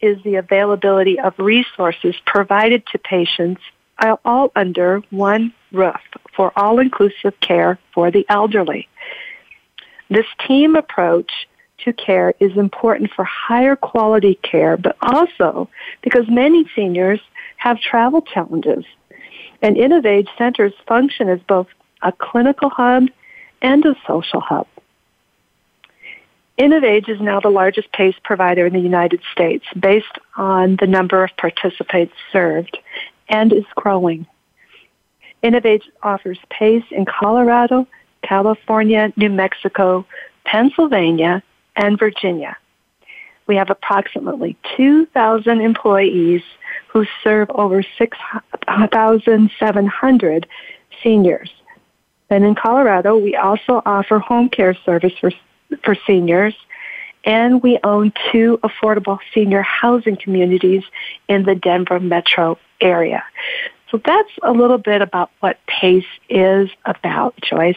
is 0.01 0.23
the 0.23 0.37
availability 0.37 1.19
of 1.19 1.35
resources 1.39 2.15
provided 2.25 2.87
to 2.93 2.99
patients 2.99 3.61
all 4.25 4.53
under 4.55 5.03
one 5.11 5.53
roof 5.73 6.01
for 6.35 6.53
all-inclusive 6.57 7.39
care 7.41 7.79
for 7.93 8.11
the 8.11 8.25
elderly. 8.29 8.89
This 10.09 10.27
team 10.47 10.77
approach 10.77 11.31
to 11.85 11.93
care 11.93 12.35
is 12.41 12.57
important 12.57 13.11
for 13.15 13.25
higher 13.25 13.77
quality 13.77 14.39
care, 14.43 14.77
but 14.77 14.97
also 15.01 15.69
because 16.03 16.29
many 16.29 16.69
seniors 16.75 17.21
have 17.57 17.81
travel 17.81 18.23
challenges. 18.23 18.85
And 19.63 19.77
InnovAge 19.77 20.29
centers 20.37 20.73
function 20.87 21.29
as 21.29 21.41
both 21.49 21.67
a 22.03 22.13
clinical 22.13 22.71
hub 22.71 23.09
and 23.61 23.85
a 23.85 23.95
social 24.07 24.41
hub. 24.41 24.67
InnovAge 26.59 27.09
is 27.09 27.21
now 27.21 27.39
the 27.39 27.51
largest 27.51 27.93
PACE 27.93 28.17
provider 28.25 28.67
in 28.67 28.73
the 28.73 28.81
United 28.81 29.21
States 29.33 29.65
based 29.79 30.19
on 30.37 30.77
the 30.77 30.87
number 30.87 31.23
of 31.23 31.31
participants 31.37 32.15
served 32.33 32.77
and 33.29 33.53
is 33.53 33.65
growing. 33.77 34.27
InnovAge 35.43 35.85
offers 36.03 36.39
PACE 36.51 36.85
in 36.91 37.05
Colorado, 37.05 37.87
California, 38.23 39.13
New 39.17 39.31
Mexico, 39.31 40.05
Pennsylvania, 40.45 41.43
and 41.79 41.99
Virginia. 41.99 42.59
We 43.47 43.57
have 43.57 43.71
approximately 43.71 44.59
2,000 44.77 45.63
employees 45.63 46.43
who 46.89 47.07
serve 47.25 47.49
over 47.51 47.83
6,700 47.83 50.47
seniors. 51.03 51.51
And 52.29 52.45
in 52.45 52.55
Colorado, 52.55 53.17
we 53.17 53.35
also 53.37 53.81
offer 53.87 54.19
home 54.19 54.51
care 54.51 54.75
service 54.85 55.15
for, 55.19 55.31
for 55.83 55.97
seniors, 56.07 56.55
and 57.25 57.63
we 57.63 57.79
own 57.83 58.13
two 58.31 58.61
affordable 58.63 59.19
senior 59.33 59.63
housing 59.63 60.17
communities 60.17 60.85
in 61.29 61.45
the 61.45 61.55
Denver 61.55 62.01
metro 62.01 62.59
area. 62.81 63.25
So 63.91 63.99
that's 64.05 64.31
a 64.43 64.53
little 64.53 64.77
bit 64.79 65.01
about 65.01 65.31
what 65.41 65.59
PACE 65.67 66.05
is 66.29 66.69
about, 66.85 67.35
Joyce. 67.41 67.77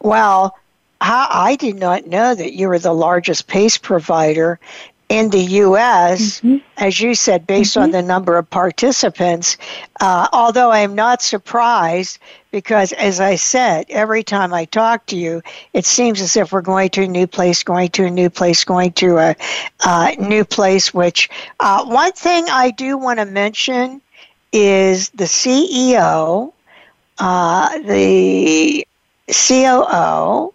Well, 0.00 0.56
I 1.06 1.56
did 1.56 1.76
not 1.76 2.06
know 2.06 2.34
that 2.34 2.54
you 2.54 2.68
were 2.68 2.78
the 2.78 2.94
largest 2.94 3.46
PACE 3.46 3.78
provider 3.78 4.58
in 5.08 5.30
the 5.30 5.40
U.S., 5.40 6.40
mm-hmm. 6.40 6.56
as 6.78 7.00
you 7.00 7.14
said, 7.14 7.46
based 7.46 7.74
mm-hmm. 7.74 7.84
on 7.84 7.90
the 7.90 8.02
number 8.02 8.38
of 8.38 8.48
participants. 8.48 9.58
Uh, 10.00 10.28
although 10.32 10.70
I 10.70 10.80
am 10.80 10.94
not 10.94 11.20
surprised 11.20 12.18
because, 12.50 12.92
as 12.92 13.20
I 13.20 13.36
said, 13.36 13.86
every 13.90 14.22
time 14.22 14.54
I 14.54 14.64
talk 14.64 15.06
to 15.06 15.16
you, 15.16 15.42
it 15.72 15.84
seems 15.84 16.20
as 16.20 16.36
if 16.36 16.52
we're 16.52 16.62
going 16.62 16.88
to 16.90 17.02
a 17.02 17.08
new 17.08 17.26
place, 17.26 17.62
going 17.62 17.90
to 17.90 18.06
a 18.06 18.10
new 18.10 18.30
place, 18.30 18.64
going 18.64 18.92
to 18.92 19.18
a 19.18 19.36
uh, 19.84 20.12
new 20.18 20.44
place. 20.44 20.94
Which 20.94 21.28
uh, 21.60 21.84
one 21.84 22.12
thing 22.12 22.46
I 22.48 22.70
do 22.70 22.96
want 22.96 23.18
to 23.18 23.26
mention 23.26 24.00
is 24.52 25.10
the 25.10 25.24
CEO, 25.24 26.52
uh, 27.18 27.78
the 27.80 28.86
COO, 29.28 30.53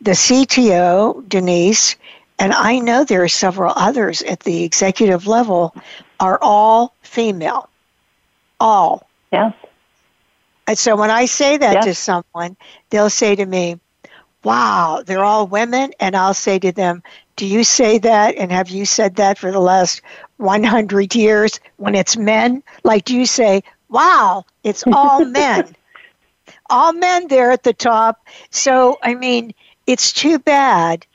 the 0.00 0.12
CTO, 0.12 1.28
Denise, 1.28 1.96
and 2.38 2.54
I 2.54 2.78
know 2.78 3.04
there 3.04 3.22
are 3.22 3.28
several 3.28 3.72
others 3.76 4.22
at 4.22 4.40
the 4.40 4.64
executive 4.64 5.26
level, 5.26 5.74
are 6.18 6.38
all 6.40 6.94
female. 7.02 7.68
All. 8.58 9.06
Yes. 9.30 9.54
And 10.66 10.78
so 10.78 10.96
when 10.96 11.10
I 11.10 11.26
say 11.26 11.56
that 11.58 11.74
yes. 11.74 11.84
to 11.84 11.94
someone, 11.94 12.56
they'll 12.90 13.10
say 13.10 13.34
to 13.36 13.44
me, 13.44 13.78
Wow, 14.42 15.02
they're 15.04 15.24
all 15.24 15.46
women. 15.46 15.92
And 16.00 16.16
I'll 16.16 16.32
say 16.32 16.58
to 16.60 16.72
them, 16.72 17.02
Do 17.36 17.46
you 17.46 17.62
say 17.62 17.98
that? 17.98 18.36
And 18.36 18.50
have 18.50 18.70
you 18.70 18.86
said 18.86 19.16
that 19.16 19.36
for 19.36 19.50
the 19.50 19.60
last 19.60 20.00
100 20.38 21.14
years 21.14 21.60
when 21.76 21.94
it's 21.94 22.16
men? 22.16 22.62
Like, 22.84 23.04
do 23.04 23.14
you 23.14 23.26
say, 23.26 23.62
Wow, 23.90 24.46
it's 24.64 24.84
all 24.86 25.24
men? 25.26 25.74
all 26.70 26.92
men 26.92 27.28
there 27.28 27.50
at 27.50 27.64
the 27.64 27.72
top. 27.72 28.26
So, 28.50 28.98
I 29.02 29.14
mean, 29.14 29.52
it's 29.90 30.12
too 30.12 30.38
bad 30.38 31.06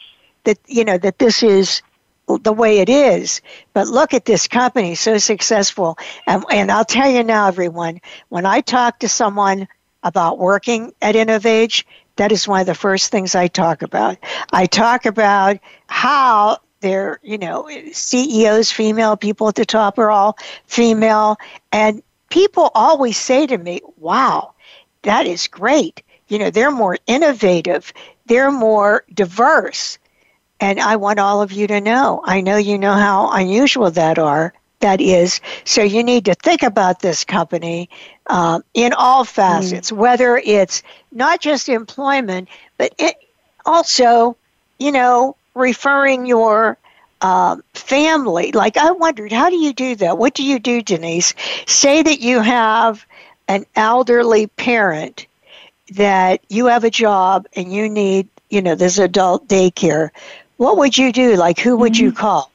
that 0.44 0.60
you 0.68 0.84
know 0.84 0.98
that 0.98 1.20
this 1.20 1.44
is 1.44 1.82
the 2.28 2.54
way 2.54 2.80
it 2.80 2.90
is. 2.90 3.42
But 3.74 3.88
look 3.88 4.14
at 4.14 4.26
this 4.26 4.48
company, 4.48 4.96
so 4.96 5.18
successful. 5.18 5.98
And, 6.28 6.44
and 6.52 6.72
I'll 6.72 6.86
tell 6.86 7.10
you 7.10 7.24
now, 7.24 7.48
everyone, 7.48 8.02
when 8.30 8.46
I 8.46 8.62
talk 8.62 9.00
to 9.00 9.10
someone 9.10 9.68
about 10.04 10.40
working 10.40 10.94
at 11.02 11.16
InnovAge, 11.16 11.84
that 12.16 12.32
is 12.32 12.48
one 12.48 12.62
of 12.62 12.66
the 12.66 12.76
first 12.76 13.12
things 13.12 13.36
I 13.36 13.48
talk 13.48 13.82
about. 13.82 14.18
I 14.52 14.66
talk 14.66 15.06
about 15.06 15.58
how 15.88 16.60
they're, 16.80 17.20
you 17.24 17.38
know, 17.38 17.70
CEOs, 17.92 18.72
female 18.72 19.18
people 19.18 19.48
at 19.48 19.56
the 19.56 19.66
top 19.66 20.00
are 20.00 20.10
all 20.10 20.38
female. 20.66 21.38
And 21.72 22.02
people 22.30 22.72
always 22.74 23.18
say 23.18 23.48
to 23.48 23.58
me, 23.58 23.82
wow, 23.98 24.54
that 25.04 25.26
is 25.26 25.48
great. 25.48 26.02
You 26.28 26.40
know, 26.40 26.50
they're 26.50 26.72
more 26.72 26.98
innovative 27.06 27.94
they're 28.26 28.52
more 28.52 29.04
diverse. 29.14 29.98
And 30.60 30.80
I 30.80 30.96
want 30.96 31.20
all 31.20 31.42
of 31.42 31.52
you 31.52 31.68
to 31.68 31.82
know. 31.82 32.22
I 32.24 32.42
know 32.42 32.58
you 32.58 32.78
know 32.78 32.94
how 32.94 33.30
unusual 33.32 33.92
that 33.92 34.18
are. 34.18 34.54
That 34.80 35.02
is. 35.02 35.42
So 35.64 35.84
you 35.84 36.04
need 36.04 36.26
to 36.26 36.36
think 36.36 36.62
about 36.62 37.00
this 37.00 37.24
company 37.24 37.90
um, 38.28 38.64
in 38.74 38.94
all 38.94 39.24
facets, 39.24 39.92
mm. 39.92 39.98
whether 39.98 40.38
it's 40.38 40.84
not 41.12 41.40
just 41.40 41.70
employment, 41.70 42.50
but 42.78 42.94
it 42.98 43.16
also, 43.66 44.38
you 44.78 44.92
know, 44.92 45.36
referring 45.56 46.26
your 46.26 46.78
um, 47.22 47.64
family. 47.74 48.52
Like 48.52 48.78
I 48.78 48.92
wondered, 48.92 49.32
how 49.32 49.50
do 49.50 49.56
you 49.56 49.74
do 49.74 49.96
that? 49.96 50.18
What 50.18 50.34
do 50.34 50.44
you 50.44 50.60
do, 50.60 50.82
Denise? 50.82 51.34
Say 51.66 52.04
that 52.04 52.20
you 52.20 52.42
have 52.42 53.06
an 53.48 53.66
elderly 53.76 54.48
parent 54.48 55.26
that 55.92 56.42
you 56.50 56.68
have 56.68 56.84
a 56.84 56.90
job 56.90 57.48
and 57.56 57.72
you 57.72 57.90
need, 57.90 58.28
you 58.50 58.62
know, 58.62 58.76
this 58.76 58.98
adult 58.98 59.48
daycare, 59.48 60.10
what 60.58 60.78
would 60.78 60.98
you 60.98 61.12
do? 61.12 61.36
Like, 61.36 61.60
who 61.60 61.78
would 61.78 61.94
mm-hmm. 61.94 62.06
you 62.06 62.12
call? 62.12 62.52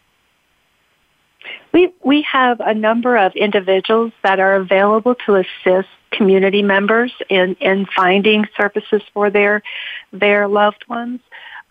We 1.73 1.93
we 2.03 2.23
have 2.23 2.59
a 2.61 2.75
number 2.75 3.17
of 3.17 3.37
individuals 3.37 4.13
that 4.23 4.41
are 4.41 4.57
available 4.57 5.15
to 5.27 5.37
assist 5.37 5.89
community 6.11 6.63
members 6.63 7.13
in, 7.29 7.55
in 7.61 7.87
finding 7.87 8.47
services 8.57 9.03
for 9.15 9.31
their 9.31 9.63
their 10.13 10.49
loved 10.49 10.85
ones. 10.89 11.21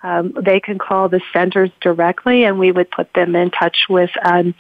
um, 0.04 0.34
they 0.42 0.60
can 0.60 0.78
call 0.78 1.10
the 1.10 1.22
centers 1.34 1.72
directly, 1.82 2.46
and 2.46 2.58
we 2.58 2.72
would 2.72 2.90
put 2.90 3.14
them 3.14 3.36
in 3.36 3.52
touch 3.52 3.88
with 3.90 4.12
um, 4.24 4.56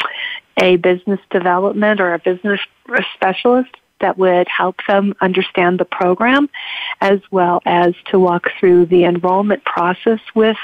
a 0.57 0.75
business 0.75 1.19
development 1.29 2.01
or 2.01 2.13
a 2.13 2.19
business 2.19 2.59
specialist 3.13 3.73
that 4.01 4.17
would 4.17 4.47
help 4.47 4.77
them 4.87 5.13
understand 5.21 5.79
the 5.79 5.85
program 5.85 6.49
as 7.01 7.19
well 7.31 7.61
as 7.65 7.93
to 8.05 8.19
walk 8.19 8.47
through 8.59 8.85
the 8.85 9.03
enrollment 9.03 9.63
process 9.65 10.19
with 10.35 10.57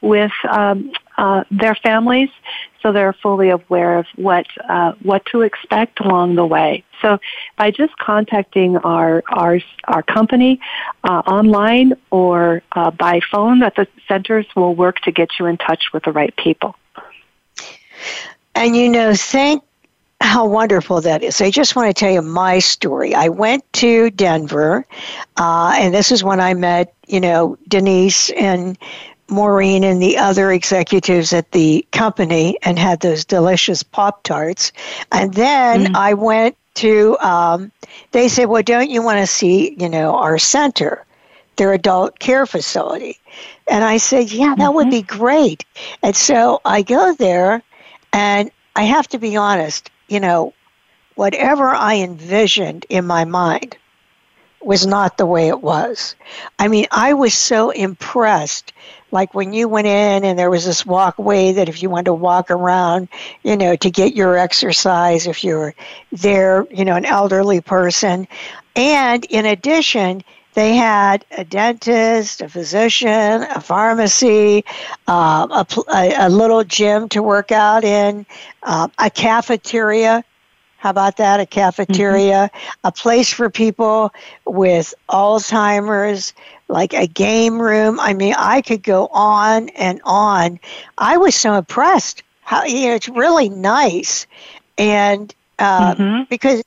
with 0.00 0.32
um, 0.48 0.90
uh, 1.18 1.44
their 1.50 1.74
families 1.74 2.30
so 2.82 2.92
they're 2.92 3.12
fully 3.12 3.50
aware 3.50 3.98
of 3.98 4.06
what 4.16 4.46
uh, 4.68 4.92
what 5.02 5.24
to 5.26 5.42
expect 5.42 6.00
along 6.00 6.34
the 6.34 6.46
way. 6.46 6.84
So 7.02 7.18
by 7.56 7.70
just 7.70 7.96
contacting 7.98 8.76
our 8.78 9.22
our 9.28 9.60
our 9.84 10.02
company 10.02 10.60
uh, 11.04 11.22
online 11.26 11.94
or 12.10 12.62
uh, 12.72 12.90
by 12.90 13.20
phone, 13.30 13.60
that 13.60 13.76
the 13.76 13.86
centers 14.08 14.46
will 14.56 14.74
work 14.74 15.00
to 15.00 15.12
get 15.12 15.38
you 15.38 15.46
in 15.46 15.56
touch 15.56 15.92
with 15.92 16.04
the 16.04 16.12
right 16.12 16.34
people. 16.36 16.74
And 18.54 18.76
you 18.76 18.88
know, 18.88 19.14
thank 19.14 19.62
how 20.20 20.46
wonderful 20.46 21.00
that 21.00 21.22
is. 21.22 21.40
I 21.40 21.50
just 21.50 21.74
want 21.74 21.88
to 21.88 21.98
tell 21.98 22.12
you 22.12 22.22
my 22.22 22.58
story. 22.58 23.14
I 23.14 23.28
went 23.28 23.70
to 23.74 24.10
Denver, 24.10 24.86
uh, 25.38 25.74
and 25.78 25.94
this 25.94 26.12
is 26.12 26.22
when 26.22 26.40
I 26.40 26.54
met, 26.54 26.94
you 27.06 27.20
know, 27.20 27.56
Denise 27.68 28.30
and 28.30 28.78
Maureen 29.28 29.84
and 29.84 30.02
the 30.02 30.18
other 30.18 30.52
executives 30.52 31.32
at 31.32 31.52
the 31.52 31.86
company 31.92 32.58
and 32.62 32.78
had 32.78 33.00
those 33.00 33.24
delicious 33.24 33.82
Pop 33.82 34.22
Tarts. 34.24 34.72
And 35.12 35.34
then 35.34 35.86
mm. 35.86 35.96
I 35.96 36.14
went 36.14 36.56
to, 36.74 37.16
um, 37.20 37.72
they 38.12 38.28
said, 38.28 38.46
well, 38.46 38.62
don't 38.62 38.90
you 38.90 39.02
want 39.02 39.18
to 39.18 39.26
see, 39.26 39.74
you 39.78 39.88
know, 39.88 40.16
our 40.16 40.38
center, 40.38 41.04
their 41.56 41.72
adult 41.72 42.18
care 42.18 42.44
facility? 42.44 43.18
And 43.68 43.84
I 43.84 43.96
said, 43.96 44.32
yeah, 44.32 44.54
that 44.56 44.58
mm-hmm. 44.58 44.74
would 44.74 44.90
be 44.90 45.02
great. 45.02 45.64
And 46.02 46.14
so 46.14 46.60
I 46.64 46.82
go 46.82 47.14
there, 47.14 47.62
and 48.12 48.50
I 48.76 48.82
have 48.82 49.08
to 49.08 49.18
be 49.18 49.36
honest, 49.36 49.90
you 50.10 50.20
know, 50.20 50.52
whatever 51.14 51.68
I 51.68 51.96
envisioned 51.96 52.84
in 52.88 53.06
my 53.06 53.24
mind 53.24 53.76
was 54.60 54.86
not 54.86 55.16
the 55.16 55.24
way 55.24 55.48
it 55.48 55.62
was. 55.62 56.14
I 56.58 56.68
mean, 56.68 56.86
I 56.90 57.14
was 57.14 57.32
so 57.32 57.70
impressed 57.70 58.74
like 59.10 59.34
when 59.34 59.52
you 59.52 59.68
went 59.68 59.86
in 59.86 60.24
and 60.24 60.38
there 60.38 60.50
was 60.50 60.64
this 60.66 60.84
walkway 60.84 61.52
that 61.52 61.68
if 61.68 61.82
you 61.82 61.88
wanted 61.88 62.06
to 62.06 62.14
walk 62.14 62.50
around, 62.50 63.08
you 63.42 63.56
know, 63.56 63.74
to 63.76 63.90
get 63.90 64.14
your 64.14 64.36
exercise, 64.36 65.26
if 65.26 65.42
you're 65.42 65.74
there, 66.12 66.66
you 66.70 66.84
know, 66.84 66.96
an 66.96 67.06
elderly 67.06 67.60
person. 67.60 68.28
And 68.76 69.24
in 69.24 69.46
addition, 69.46 70.22
they 70.54 70.74
had 70.74 71.24
a 71.30 71.44
dentist, 71.44 72.40
a 72.40 72.48
physician, 72.48 73.42
a 73.42 73.60
pharmacy, 73.60 74.64
uh, 75.06 75.64
a, 75.88 76.12
a, 76.18 76.28
little 76.28 76.64
gym 76.64 77.08
to 77.10 77.22
work 77.22 77.52
out 77.52 77.84
in, 77.84 78.26
uh, 78.62 78.88
a 78.98 79.10
cafeteria 79.10 80.24
how 80.80 80.88
about 80.88 81.18
that? 81.18 81.40
A 81.40 81.46
cafeteria, 81.46 82.50
mm-hmm. 82.50 82.86
a 82.86 82.90
place 82.90 83.30
for 83.30 83.50
people 83.50 84.14
with 84.46 84.94
Alzheimer's, 85.10 86.32
like 86.68 86.94
a 86.94 87.06
game 87.06 87.60
room. 87.60 88.00
I 88.00 88.14
mean, 88.14 88.34
I 88.34 88.62
could 88.62 88.82
go 88.82 89.08
on 89.08 89.68
and 89.70 90.00
on. 90.04 90.58
I 90.96 91.18
was 91.18 91.34
so 91.34 91.52
impressed. 91.52 92.22
How 92.40 92.64
you 92.64 92.88
know, 92.88 92.94
it's 92.94 93.10
really 93.10 93.50
nice, 93.50 94.26
and 94.78 95.34
um, 95.58 95.96
mm-hmm. 95.96 96.22
because 96.30 96.64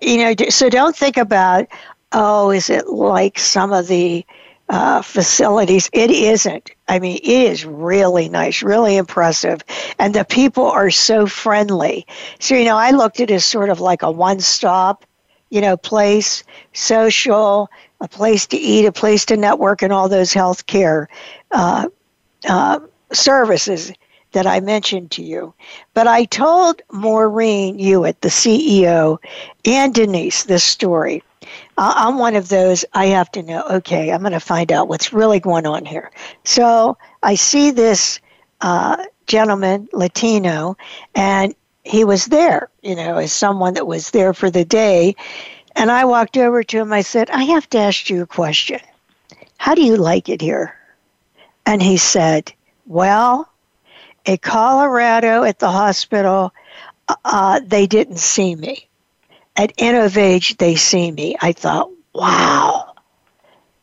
you 0.00 0.18
know, 0.18 0.34
so 0.48 0.70
don't 0.70 0.94
think 0.94 1.16
about 1.16 1.66
oh, 2.12 2.50
is 2.50 2.70
it 2.70 2.88
like 2.88 3.38
some 3.38 3.72
of 3.72 3.88
the 3.88 4.24
uh, 4.72 5.02
facilities. 5.02 5.90
It 5.92 6.10
isn't. 6.10 6.70
I 6.88 6.98
mean, 6.98 7.16
it 7.16 7.28
is 7.28 7.66
really 7.66 8.30
nice, 8.30 8.62
really 8.62 8.96
impressive. 8.96 9.60
And 9.98 10.14
the 10.14 10.24
people 10.24 10.64
are 10.64 10.90
so 10.90 11.26
friendly. 11.26 12.06
So, 12.38 12.54
you 12.54 12.64
know, 12.64 12.78
I 12.78 12.92
looked 12.92 13.20
at 13.20 13.30
it 13.30 13.34
as 13.34 13.44
sort 13.44 13.68
of 13.68 13.80
like 13.80 14.02
a 14.02 14.10
one 14.10 14.40
stop, 14.40 15.04
you 15.50 15.60
know, 15.60 15.76
place, 15.76 16.42
social, 16.72 17.68
a 18.00 18.08
place 18.08 18.46
to 18.46 18.56
eat, 18.56 18.86
a 18.86 18.92
place 18.92 19.26
to 19.26 19.36
network, 19.36 19.82
and 19.82 19.92
all 19.92 20.08
those 20.08 20.32
healthcare 20.32 21.06
uh, 21.50 21.88
uh, 22.48 22.80
services 23.12 23.92
that 24.32 24.46
I 24.46 24.60
mentioned 24.60 25.10
to 25.12 25.22
you. 25.22 25.52
But 25.92 26.08
I 26.08 26.24
told 26.24 26.80
Maureen 26.90 27.78
Hewitt, 27.78 28.22
the 28.22 28.28
CEO, 28.28 29.18
and 29.66 29.94
Denise 29.94 30.44
this 30.44 30.64
story. 30.64 31.22
I'm 31.84 32.18
one 32.18 32.36
of 32.36 32.48
those, 32.48 32.84
I 32.92 33.06
have 33.06 33.30
to 33.32 33.42
know, 33.42 33.62
okay, 33.62 34.12
I'm 34.12 34.20
going 34.20 34.32
to 34.32 34.40
find 34.40 34.70
out 34.70 34.88
what's 34.88 35.12
really 35.12 35.40
going 35.40 35.66
on 35.66 35.84
here. 35.84 36.10
So 36.44 36.98
I 37.22 37.34
see 37.34 37.70
this 37.70 38.20
uh, 38.60 39.04
gentleman, 39.26 39.88
Latino, 39.92 40.76
and 41.14 41.54
he 41.82 42.04
was 42.04 42.26
there, 42.26 42.68
you 42.82 42.94
know, 42.94 43.16
as 43.16 43.32
someone 43.32 43.74
that 43.74 43.86
was 43.86 44.10
there 44.10 44.34
for 44.34 44.50
the 44.50 44.64
day. 44.64 45.16
And 45.74 45.90
I 45.90 46.04
walked 46.04 46.36
over 46.36 46.62
to 46.62 46.78
him. 46.78 46.92
I 46.92 47.00
said, 47.00 47.30
I 47.30 47.44
have 47.44 47.68
to 47.70 47.78
ask 47.78 48.08
you 48.10 48.22
a 48.22 48.26
question. 48.26 48.80
How 49.56 49.74
do 49.74 49.82
you 49.82 49.96
like 49.96 50.28
it 50.28 50.40
here? 50.40 50.76
And 51.64 51.82
he 51.82 51.96
said, 51.96 52.52
Well, 52.86 53.48
at 54.26 54.42
Colorado 54.42 55.44
at 55.44 55.58
the 55.58 55.70
hospital, 55.70 56.52
uh, 57.24 57.60
they 57.64 57.86
didn't 57.86 58.18
see 58.18 58.54
me 58.54 58.88
at 59.56 59.76
InnovAge, 59.76 60.56
they 60.58 60.76
see 60.76 61.10
me. 61.10 61.36
I 61.40 61.52
thought, 61.52 61.90
wow, 62.14 62.94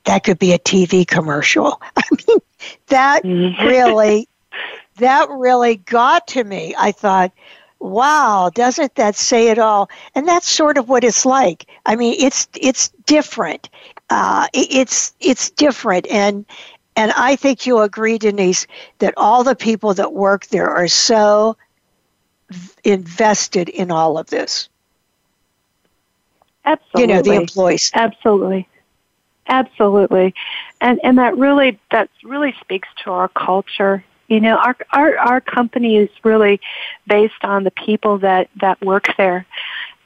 that 0.05 0.23
could 0.23 0.39
be 0.39 0.53
a 0.53 0.60
TV 0.60 1.08
commercial. 1.08 1.82
I 1.97 2.03
mean, 2.12 2.39
that 2.88 3.23
mm-hmm. 3.23 3.65
really, 3.65 4.27
that 4.97 5.29
really 5.29 5.77
got 5.77 6.27
to 6.29 6.43
me. 6.43 6.75
I 6.77 6.91
thought, 6.91 7.32
wow, 7.79 8.51
doesn't 8.53 8.95
that 8.95 9.15
say 9.15 9.49
it 9.49 9.60
all? 9.60 9.89
And 10.15 10.27
that's 10.27 10.49
sort 10.49 10.77
of 10.77 10.89
what 10.89 11.03
it's 11.03 11.25
like. 11.25 11.65
I 11.86 11.95
mean, 11.95 12.15
it's 12.19 12.47
it's 12.60 12.89
different. 13.05 13.69
Uh, 14.10 14.47
it's 14.53 15.13
it's 15.19 15.51
different, 15.51 16.08
and 16.08 16.45
and 16.95 17.12
I 17.15 17.36
think 17.36 17.65
you'll 17.65 17.84
agree, 17.84 18.17
Denise, 18.17 18.67
that 18.97 19.13
all 19.15 19.43
the 19.43 19.55
people 19.55 19.93
that 19.93 20.13
work 20.13 20.47
there 20.47 20.69
are 20.69 20.88
so 20.88 21.55
invested 22.84 23.69
in 23.69 23.91
all 23.91 24.17
of 24.17 24.27
this. 24.27 24.68
Absolutely. 26.65 27.01
You 27.01 27.07
know, 27.07 27.21
the 27.21 27.33
employees. 27.33 27.91
Absolutely. 27.93 28.67
Absolutely. 29.47 30.33
And 30.79 30.99
and 31.03 31.17
that 31.17 31.35
really 31.37 31.79
that 31.91 32.09
really 32.23 32.55
speaks 32.61 32.87
to 33.03 33.11
our 33.11 33.27
culture. 33.29 34.03
You 34.27 34.39
know, 34.39 34.57
our 34.57 34.77
our 34.93 35.17
our 35.17 35.41
company 35.41 35.97
is 35.97 36.09
really 36.23 36.61
based 37.07 37.43
on 37.43 37.63
the 37.63 37.71
people 37.71 38.19
that 38.19 38.49
that 38.61 38.79
work 38.81 39.07
there. 39.17 39.45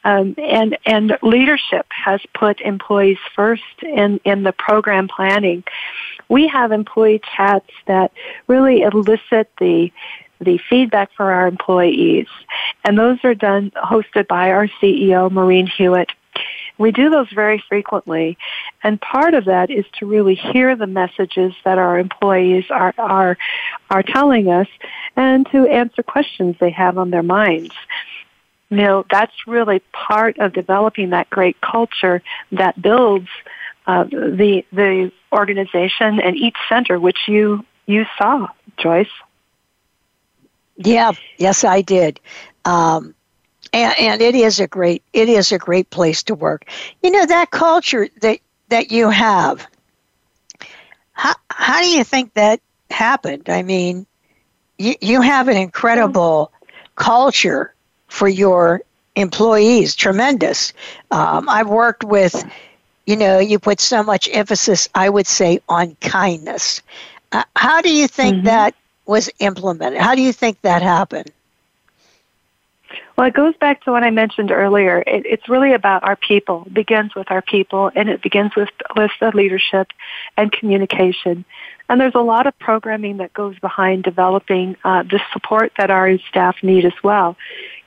Um, 0.05 0.35
and 0.37 0.77
and 0.85 1.17
leadership 1.21 1.85
has 1.89 2.21
put 2.33 2.59
employees 2.61 3.19
first 3.35 3.63
in 3.81 4.19
in 4.23 4.43
the 4.43 4.53
program 4.53 5.07
planning. 5.07 5.63
We 6.29 6.47
have 6.47 6.71
employee 6.71 7.21
chats 7.35 7.69
that 7.85 8.11
really 8.47 8.81
elicit 8.81 9.49
the 9.59 9.91
the 10.39 10.57
feedback 10.69 11.09
for 11.15 11.31
our 11.31 11.47
employees, 11.47 12.27
and 12.83 12.97
those 12.97 13.19
are 13.23 13.35
done 13.35 13.71
hosted 13.71 14.27
by 14.27 14.51
our 14.51 14.67
CEO 14.81 15.31
Maureen 15.31 15.67
Hewitt. 15.67 16.11
We 16.77 16.91
do 16.91 17.09
those 17.09 17.29
very 17.31 17.63
frequently, 17.69 18.38
and 18.81 18.99
part 18.99 19.33
of 19.33 19.45
that 19.45 19.69
is 19.69 19.86
to 19.99 20.05
really 20.05 20.36
hear 20.36 20.75
the 20.75 20.88
messages 20.88 21.53
that 21.63 21.77
our 21.77 21.99
employees 21.99 22.65
are 22.69 22.93
are 22.97 23.38
are 23.89 24.03
telling 24.03 24.49
us, 24.49 24.67
and 25.15 25.45
to 25.51 25.67
answer 25.67 26.01
questions 26.03 26.55
they 26.59 26.71
have 26.71 26.97
on 26.97 27.12
their 27.12 27.23
minds. 27.23 27.73
You 28.69 28.77
know, 28.77 29.05
that's 29.09 29.33
really 29.45 29.79
part 29.91 30.39
of 30.39 30.53
developing 30.53 31.12
that 31.12 31.29
great 31.29 31.62
culture 31.62 32.23
that 32.51 32.81
builds 32.81 33.29
uh, 33.86 34.05
the 34.05 34.65
the 34.71 35.12
organization 35.31 36.19
and 36.19 36.36
each 36.36 36.57
center, 36.69 36.99
which 36.99 37.27
you 37.27 37.65
you 37.86 38.05
saw, 38.17 38.47
Joyce. 38.77 39.07
Yeah, 40.77 41.12
yes, 41.38 41.63
I 41.63 41.81
did. 41.81 42.19
Um, 42.65 43.13
and, 43.73 43.99
and 43.99 44.21
it 44.21 44.36
is 44.36 44.59
a 44.59 44.67
great 44.67 45.03
it 45.12 45.27
is 45.27 45.51
a 45.51 45.57
great 45.57 45.89
place 45.89 46.23
to 46.23 46.36
work. 46.36 46.65
You 47.01 47.12
know 47.12 47.25
that 47.25 47.51
culture 47.51 48.07
that 48.21 48.39
that 48.69 48.91
you 48.91 49.09
have. 49.09 49.67
How 51.12 51.33
how 51.49 51.81
do 51.81 51.88
you 51.88 52.03
think 52.03 52.33
that 52.36 52.62
happened? 52.91 53.49
I 53.49 53.63
mean, 53.63 54.05
you 54.77 54.95
you 55.01 55.21
have 55.21 55.47
an 55.47 55.57
incredible 55.57 56.51
culture 56.95 57.73
for 58.07 58.27
your 58.27 58.81
employees. 59.15 59.95
Tremendous. 59.95 60.73
Um, 61.12 61.49
I've 61.49 61.69
worked 61.69 62.03
with. 62.03 62.41
You 63.05 63.17
know, 63.17 63.39
you 63.39 63.59
put 63.59 63.81
so 63.81 64.01
much 64.01 64.29
emphasis, 64.31 64.88
I 64.95 65.09
would 65.09 65.27
say, 65.27 65.59
on 65.67 65.97
kindness. 65.99 66.81
Uh, 67.33 67.43
how 67.53 67.81
do 67.81 67.93
you 67.93 68.07
think 68.07 68.38
mm-hmm. 68.38 68.45
that 68.45 68.75
was 69.05 69.29
implemented? 69.39 69.99
How 69.99 70.15
do 70.15 70.21
you 70.21 70.31
think 70.31 70.62
that 70.62 70.81
happened? 70.81 71.29
Well, 73.17 73.27
it 73.27 73.34
goes 73.34 73.56
back 73.58 73.84
to 73.84 73.91
what 73.91 74.03
I 74.03 74.10
mentioned 74.10 74.51
earlier. 74.51 75.03
It, 75.06 75.25
it's 75.25 75.47
really 75.49 75.73
about 75.73 76.03
our 76.03 76.15
people. 76.15 76.63
It 76.65 76.73
begins 76.73 77.15
with 77.15 77.29
our 77.32 77.41
people, 77.41 77.91
and 77.95 78.10
it 78.10 78.21
begins 78.21 78.56
with 78.56 78.69
with 78.95 79.12
the 79.19 79.32
leadership 79.34 79.89
and 80.38 80.51
communication. 80.51 81.45
And 81.89 81.99
there's 81.99 82.15
a 82.15 82.21
lot 82.21 82.47
of 82.47 82.58
programming 82.60 83.17
that 83.17 83.34
goes 83.34 83.60
behind 83.60 84.03
developing 84.03 84.75
uh, 84.84 85.03
the 85.03 85.21
support 85.32 85.73
that 85.77 85.91
our 85.91 86.17
staff 86.29 86.58
need 86.63 86.86
as 86.86 86.93
well. 87.03 87.36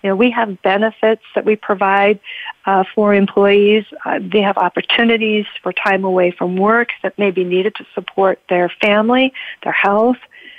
You 0.03 0.11
know, 0.11 0.17
we 0.17 0.31
have 0.31 0.63
benefits 0.63 1.23
that 1.35 1.45
we 1.45 1.57
provide 1.57 2.21
uh, 2.67 2.85
for 2.95 3.15
employees. 3.15 3.85
Uh, 4.05 4.21
they 4.23 4.43
have 4.43 4.59
opportunities 4.59 5.47
for 5.63 5.73
time 5.73 6.05
away 6.05 6.31
from 6.31 6.57
work 6.57 6.91
that 7.03 7.19
may 7.19 7.31
be 7.31 7.43
needed 7.43 7.75
to 7.77 7.87
support 7.95 8.41
their 8.49 8.69
family, 8.81 9.33
their 9.65 9.73
health, 9.73 10.19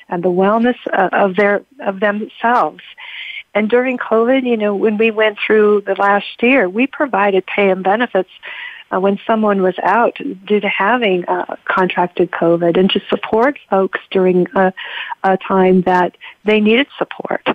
and 0.10 0.24
the 0.24 0.30
wellness 0.30 0.76
uh, 0.92 1.10
of 1.12 1.36
their 1.36 1.64
of 1.80 2.00
themselves. 2.00 2.82
And 3.58 3.72
during 3.72 3.98
COVID, 3.98 4.46
you 4.46 4.56
know, 4.56 4.76
when 4.76 5.00
we 5.00 5.10
went 5.10 5.40
through 5.40 5.82
the 5.82 5.96
last 5.96 6.44
year, 6.44 6.70
we 6.70 6.86
provided 6.86 7.44
pay 7.48 7.72
and 7.72 7.84
benefits 7.84 8.30
uh, 8.94 9.00
when 9.00 9.20
someone 9.26 9.64
was 9.64 9.74
out 9.82 10.16
due 10.46 10.60
to 10.60 10.70
having 10.70 11.26
uh, 11.26 11.56
contracted 11.66 12.30
COVID 12.30 12.78
and 12.78 12.88
to 12.92 13.02
support 13.10 13.58
folks 13.68 14.00
during 14.12 14.46
a, 14.56 14.72
a 15.24 15.38
time 15.38 15.82
that 15.82 16.18
they 16.46 16.62
needed 16.62 16.86
support. 17.00 17.48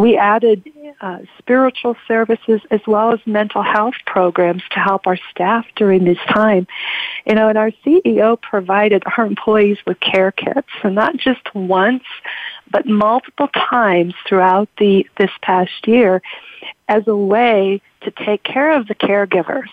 We 0.00 0.16
added 0.16 0.66
uh, 1.02 1.18
spiritual 1.36 1.94
services 2.08 2.62
as 2.70 2.80
well 2.86 3.12
as 3.12 3.20
mental 3.26 3.62
health 3.62 3.96
programs 4.06 4.62
to 4.70 4.80
help 4.80 5.06
our 5.06 5.18
staff 5.30 5.66
during 5.76 6.04
this 6.04 6.16
time. 6.26 6.66
You 7.26 7.34
know, 7.34 7.48
and 7.48 7.58
our 7.58 7.70
CEO 7.84 8.40
provided 8.40 9.02
our 9.04 9.26
employees 9.26 9.76
with 9.86 10.00
care 10.00 10.32
kits, 10.32 10.70
and 10.82 10.94
not 10.94 11.18
just 11.18 11.54
once, 11.54 12.04
but 12.70 12.86
multiple 12.86 13.48
times 13.48 14.14
throughout 14.26 14.70
the 14.78 15.06
this 15.18 15.32
past 15.42 15.86
year 15.86 16.22
as 16.88 17.06
a 17.06 17.14
way 17.14 17.82
to 18.00 18.10
take 18.10 18.42
care 18.42 18.72
of 18.72 18.86
the 18.86 18.94
caregivers 18.94 19.68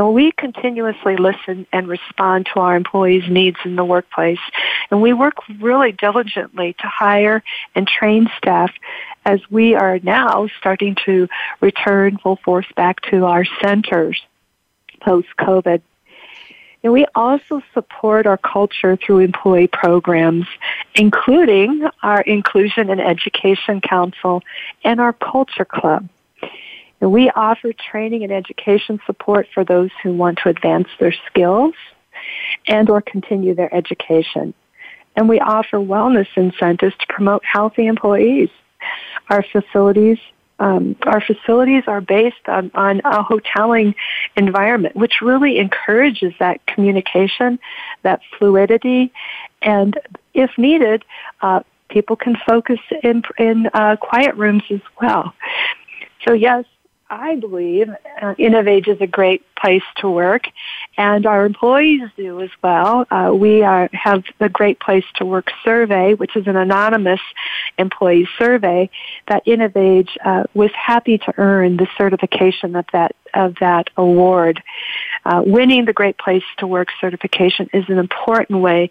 and 0.00 0.14
we 0.14 0.32
continuously 0.32 1.18
listen 1.18 1.66
and 1.74 1.86
respond 1.86 2.46
to 2.46 2.60
our 2.60 2.74
employees' 2.74 3.28
needs 3.28 3.58
in 3.66 3.76
the 3.76 3.84
workplace. 3.84 4.38
And 4.90 5.02
we 5.02 5.12
work 5.12 5.34
really 5.60 5.92
diligently 5.92 6.72
to 6.72 6.86
hire 6.86 7.42
and 7.74 7.86
train 7.86 8.30
staff 8.38 8.72
as 9.26 9.40
we 9.50 9.74
are 9.74 9.98
now 9.98 10.48
starting 10.58 10.96
to 11.04 11.28
return 11.60 12.16
full 12.16 12.36
force 12.36 12.64
back 12.76 13.02
to 13.10 13.26
our 13.26 13.44
centers 13.60 14.18
post-COVID. 15.02 15.82
And 16.82 16.92
we 16.94 17.04
also 17.14 17.60
support 17.74 18.26
our 18.26 18.38
culture 18.38 18.96
through 18.96 19.18
employee 19.18 19.66
programs, 19.66 20.46
including 20.94 21.86
our 22.02 22.22
Inclusion 22.22 22.88
and 22.88 23.02
Education 23.02 23.82
Council 23.82 24.42
and 24.82 24.98
our 24.98 25.12
Culture 25.12 25.66
Club. 25.66 26.08
We 27.00 27.30
offer 27.30 27.72
training 27.72 28.24
and 28.24 28.32
education 28.32 29.00
support 29.06 29.48
for 29.54 29.64
those 29.64 29.90
who 30.02 30.12
want 30.12 30.38
to 30.42 30.50
advance 30.50 30.88
their 30.98 31.14
skills 31.26 31.74
and 32.66 32.90
or 32.90 33.00
continue 33.00 33.54
their 33.54 33.74
education. 33.74 34.52
And 35.16 35.28
we 35.28 35.40
offer 35.40 35.78
wellness 35.78 36.28
incentives 36.36 36.94
to 36.96 37.06
promote 37.08 37.44
healthy 37.44 37.86
employees. 37.86 38.50
Our 39.28 39.44
facilities 39.50 40.18
um, 40.60 40.94
our 41.04 41.22
facilities 41.22 41.84
are 41.86 42.02
based 42.02 42.46
on, 42.46 42.70
on 42.74 43.00
a 43.00 43.24
hoteling 43.24 43.94
environment, 44.36 44.94
which 44.94 45.22
really 45.22 45.58
encourages 45.58 46.34
that 46.38 46.64
communication, 46.66 47.58
that 48.02 48.20
fluidity, 48.38 49.10
and 49.62 49.98
if 50.34 50.50
needed, 50.58 51.02
uh, 51.40 51.60
people 51.88 52.14
can 52.14 52.36
focus 52.46 52.78
in, 53.02 53.22
in 53.38 53.70
uh, 53.72 53.96
quiet 53.96 54.36
rooms 54.36 54.62
as 54.70 54.80
well. 55.00 55.32
So 56.26 56.34
yes, 56.34 56.66
I 57.10 57.34
believe 57.34 57.88
uh, 57.88 58.34
InnovAge 58.38 58.86
is 58.86 59.00
a 59.00 59.06
great 59.06 59.42
place 59.56 59.82
to 59.96 60.08
work, 60.08 60.44
and 60.96 61.26
our 61.26 61.44
employees 61.44 62.02
do 62.16 62.40
as 62.40 62.50
well. 62.62 63.04
Uh, 63.10 63.32
we 63.34 63.62
are, 63.62 63.90
have 63.92 64.22
the 64.38 64.48
Great 64.48 64.78
Place 64.78 65.04
to 65.16 65.24
Work 65.26 65.50
survey, 65.64 66.14
which 66.14 66.36
is 66.36 66.46
an 66.46 66.56
anonymous 66.56 67.20
employee 67.78 68.28
survey 68.38 68.88
that 69.26 69.44
InnovAge 69.44 70.08
uh, 70.24 70.44
was 70.54 70.70
happy 70.72 71.18
to 71.18 71.34
earn 71.36 71.76
the 71.78 71.88
certification 71.98 72.76
of 72.76 72.86
that 72.92 73.16
of 73.34 73.56
that 73.60 73.90
award. 73.96 74.62
Uh, 75.24 75.42
winning 75.44 75.86
the 75.86 75.92
Great 75.92 76.16
Place 76.16 76.44
to 76.58 76.66
Work 76.66 76.88
certification 77.00 77.68
is 77.72 77.84
an 77.88 77.98
important 77.98 78.60
way 78.60 78.90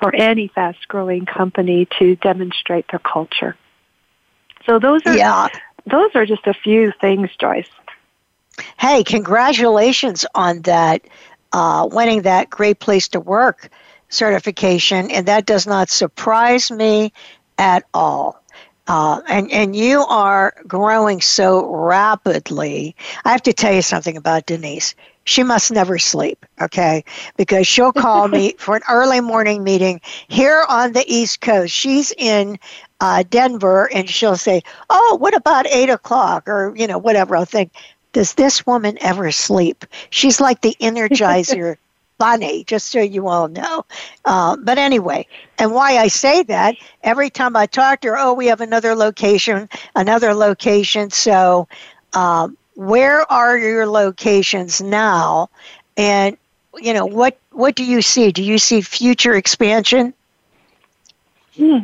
for 0.00 0.14
any 0.14 0.48
fast-growing 0.48 1.24
company 1.24 1.86
to 1.98 2.16
demonstrate 2.16 2.86
their 2.90 3.00
culture. 3.00 3.56
So 4.66 4.78
those 4.78 5.00
are 5.06 5.16
yeah 5.16 5.48
those 5.86 6.10
are 6.14 6.26
just 6.26 6.46
a 6.46 6.54
few 6.54 6.92
things, 7.00 7.30
Joyce. 7.38 7.68
Hey, 8.78 9.04
congratulations 9.04 10.26
on 10.34 10.62
that, 10.62 11.02
uh, 11.52 11.88
winning 11.90 12.22
that 12.22 12.50
Great 12.50 12.78
Place 12.78 13.08
to 13.08 13.20
Work 13.20 13.70
certification, 14.08 15.10
and 15.10 15.26
that 15.26 15.46
does 15.46 15.66
not 15.66 15.88
surprise 15.88 16.70
me 16.70 17.12
at 17.58 17.84
all. 17.94 18.42
Uh, 18.86 19.20
and 19.28 19.52
and 19.52 19.76
you 19.76 20.00
are 20.00 20.54
growing 20.66 21.20
so 21.20 21.64
rapidly. 21.64 22.96
I 23.24 23.30
have 23.30 23.42
to 23.42 23.52
tell 23.52 23.72
you 23.72 23.82
something 23.82 24.16
about 24.16 24.46
Denise. 24.46 24.96
She 25.30 25.44
must 25.44 25.70
never 25.70 25.96
sleep, 25.96 26.44
okay? 26.60 27.04
Because 27.36 27.68
she'll 27.68 27.92
call 27.92 28.26
me 28.26 28.54
for 28.58 28.74
an 28.74 28.82
early 28.90 29.20
morning 29.20 29.62
meeting 29.62 30.00
here 30.26 30.64
on 30.68 30.92
the 30.92 31.04
East 31.06 31.40
Coast. 31.40 31.72
She's 31.72 32.12
in 32.18 32.58
uh, 33.00 33.22
Denver, 33.30 33.88
and 33.94 34.10
she'll 34.10 34.36
say, 34.36 34.62
"Oh, 34.90 35.16
what 35.20 35.36
about 35.36 35.68
eight 35.68 35.88
o'clock?" 35.88 36.48
or 36.48 36.74
you 36.76 36.88
know, 36.88 36.98
whatever. 36.98 37.36
I'll 37.36 37.44
think, 37.44 37.70
does 38.12 38.34
this 38.34 38.66
woman 38.66 38.98
ever 39.00 39.30
sleep? 39.30 39.84
She's 40.10 40.40
like 40.40 40.62
the 40.62 40.76
Energizer 40.80 41.76
bunny, 42.18 42.64
just 42.64 42.88
so 42.88 43.00
you 43.00 43.28
all 43.28 43.46
know. 43.46 43.84
Uh, 44.24 44.56
but 44.56 44.78
anyway, 44.78 45.28
and 45.58 45.72
why 45.72 45.96
I 45.98 46.08
say 46.08 46.42
that 46.42 46.74
every 47.04 47.30
time 47.30 47.54
I 47.54 47.66
talk 47.66 48.00
to 48.00 48.08
her, 48.08 48.18
oh, 48.18 48.34
we 48.34 48.46
have 48.46 48.60
another 48.60 48.96
location, 48.96 49.68
another 49.94 50.34
location. 50.34 51.10
So, 51.10 51.68
um, 52.14 52.56
where 52.74 53.30
are 53.30 53.58
your 53.58 53.86
locations 53.86 54.80
now? 54.80 55.50
And 55.96 56.36
you 56.78 56.94
know, 56.94 57.06
what 57.06 57.38
what 57.52 57.74
do 57.74 57.84
you 57.84 58.02
see? 58.02 58.32
Do 58.32 58.42
you 58.42 58.58
see 58.58 58.80
future 58.80 59.34
expansion? 59.34 60.14
Hmm. 61.56 61.78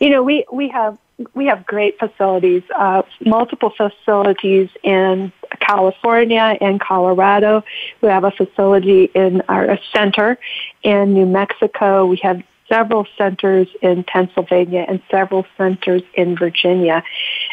You 0.00 0.10
know, 0.10 0.22
we, 0.22 0.44
we 0.52 0.68
have 0.68 0.98
we 1.34 1.46
have 1.46 1.66
great 1.66 1.98
facilities, 1.98 2.62
uh, 2.76 3.02
multiple 3.24 3.70
facilities 3.76 4.68
in 4.84 5.32
California 5.60 6.56
and 6.60 6.80
Colorado. 6.80 7.64
We 8.00 8.08
have 8.08 8.22
a 8.22 8.30
facility 8.30 9.10
in 9.14 9.42
our 9.48 9.78
center 9.92 10.38
in 10.84 11.14
New 11.14 11.26
Mexico. 11.26 12.06
We 12.06 12.18
have 12.18 12.42
several 12.68 13.06
centers 13.16 13.66
in 13.82 14.04
Pennsylvania 14.04 14.84
and 14.86 15.02
several 15.10 15.46
centers 15.56 16.02
in 16.14 16.36
Virginia. 16.36 17.02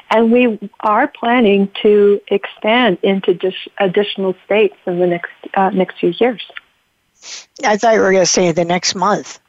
And 0.10 0.32
we 0.32 0.60
are 0.82 1.08
planning 1.08 1.72
to 1.82 2.22
expand 2.28 3.00
into 3.02 3.34
dis- 3.34 3.68
additional 3.80 4.36
states 4.46 4.76
in 4.86 5.00
the 5.00 5.08
next 5.08 5.32
uh, 5.56 5.72
next 5.72 6.00
few 6.00 6.13
years. 6.20 6.46
I 7.63 7.78
thought 7.78 7.96
you 7.96 8.02
were 8.02 8.12
going 8.12 8.24
to 8.24 8.32
say 8.32 8.52
the 8.52 8.65
next 8.65 8.96
month. 8.96 9.39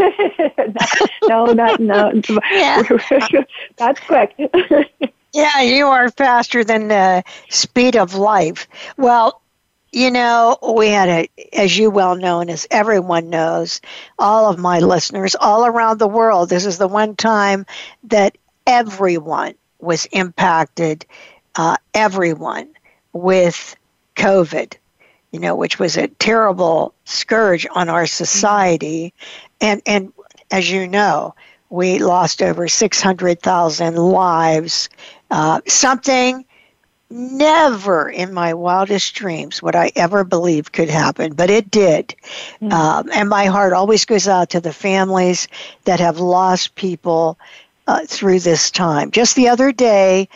no, 1.28 1.46
not 1.46 1.80
no. 1.80 2.12
Yeah. 2.50 2.82
That's 3.76 4.00
quick. 4.00 4.34
yeah, 5.32 5.60
you 5.60 5.86
are 5.86 6.10
faster 6.10 6.64
than 6.64 6.88
the 6.88 7.24
speed 7.50 7.96
of 7.96 8.14
life. 8.14 8.68
Well, 8.96 9.42
you 9.92 10.10
know, 10.10 10.58
we 10.74 10.88
had 10.88 11.08
a, 11.08 11.28
as 11.52 11.76
you 11.76 11.90
well 11.90 12.16
know, 12.16 12.40
and 12.40 12.50
as 12.50 12.66
everyone 12.70 13.30
knows, 13.30 13.80
all 14.18 14.50
of 14.50 14.58
my 14.58 14.80
listeners 14.80 15.36
all 15.38 15.66
around 15.66 15.98
the 15.98 16.08
world, 16.08 16.48
this 16.48 16.66
is 16.66 16.78
the 16.78 16.88
one 16.88 17.14
time 17.14 17.66
that 18.04 18.36
everyone 18.66 19.54
was 19.78 20.06
impacted, 20.06 21.04
uh, 21.56 21.76
everyone 21.94 22.68
with 23.12 23.76
COVID 24.16 24.74
you 25.34 25.40
know, 25.40 25.56
which 25.56 25.80
was 25.80 25.96
a 25.96 26.06
terrible 26.06 26.94
scourge 27.06 27.66
on 27.74 27.88
our 27.88 28.06
society. 28.06 29.12
And, 29.60 29.82
and 29.84 30.12
as 30.52 30.70
you 30.70 30.86
know, 30.86 31.34
we 31.70 31.98
lost 31.98 32.40
over 32.40 32.68
600,000 32.68 33.96
lives. 33.96 34.88
Uh, 35.32 35.60
something 35.66 36.44
never 37.10 38.08
in 38.08 38.32
my 38.32 38.54
wildest 38.54 39.16
dreams 39.16 39.60
would 39.60 39.74
I 39.74 39.90
ever 39.96 40.22
believe 40.22 40.70
could 40.70 40.88
happen, 40.88 41.34
but 41.34 41.50
it 41.50 41.68
did. 41.68 42.14
Mm-hmm. 42.62 42.72
Um, 42.72 43.10
and 43.12 43.28
my 43.28 43.46
heart 43.46 43.72
always 43.72 44.04
goes 44.04 44.28
out 44.28 44.50
to 44.50 44.60
the 44.60 44.72
families 44.72 45.48
that 45.82 45.98
have 45.98 46.20
lost 46.20 46.76
people 46.76 47.36
uh, 47.86 48.04
through 48.06 48.40
this 48.40 48.70
time. 48.70 49.10
Just 49.10 49.36
the 49.36 49.48
other 49.48 49.72
day, 49.72 50.28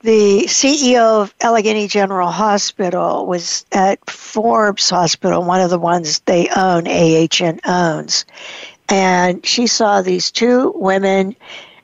the 0.00 0.44
CEO 0.46 1.22
of 1.22 1.34
Allegheny 1.40 1.86
General 1.86 2.30
Hospital 2.30 3.24
was 3.26 3.64
at 3.70 4.10
Forbes 4.10 4.90
Hospital, 4.90 5.44
one 5.44 5.60
of 5.60 5.70
the 5.70 5.78
ones 5.78 6.18
they 6.20 6.48
own, 6.48 6.88
AHN 6.88 7.60
owns. 7.64 8.24
And 8.88 9.46
she 9.46 9.68
saw 9.68 10.02
these 10.02 10.30
two 10.32 10.72
women 10.74 11.36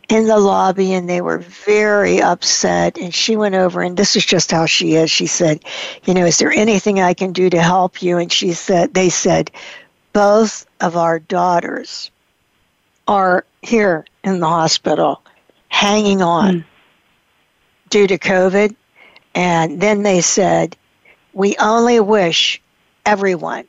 in 0.09 0.27
the 0.27 0.38
lobby 0.38 0.94
and 0.94 1.09
they 1.09 1.21
were 1.21 1.38
very 1.38 2.21
upset. 2.21 2.99
And 2.99 3.14
she 3.14 3.37
went 3.37 3.55
over, 3.55 3.83
and 3.83 3.97
this 3.97 4.16
is 4.16 4.27
just 4.27 4.51
how 4.51 4.66
she 4.66 4.94
is. 4.94 5.11
She 5.11 5.27
said, 5.27 5.64
You 6.05 6.14
know, 6.14 6.25
is 6.25 6.38
there 6.38 6.53
anything 6.53 7.01
I 7.01 7.14
can 7.14 7.33
do 7.33 7.49
to 7.51 7.62
help 7.62 8.03
you? 8.03 8.18
And 8.18 8.33
she 8.33 8.53
said, 8.53 8.94
They 8.94 9.11
said, 9.11 9.51
both 10.12 10.66
of 10.81 10.97
our 10.97 11.21
daughters 11.21 12.11
are 13.09 13.44
here 13.62 14.05
in 14.23 14.38
the 14.38 14.47
hospital 14.47 15.23
hanging 15.68 16.23
on 16.23 16.61
mm. 16.61 16.64
due 17.90 18.07
to 18.07 18.18
COVID. 18.18 18.77
And 19.35 19.81
then 19.81 20.03
they 20.03 20.21
said, 20.21 20.77
We 21.33 21.57
only 21.57 21.99
wish 22.01 22.61
everyone 23.05 23.64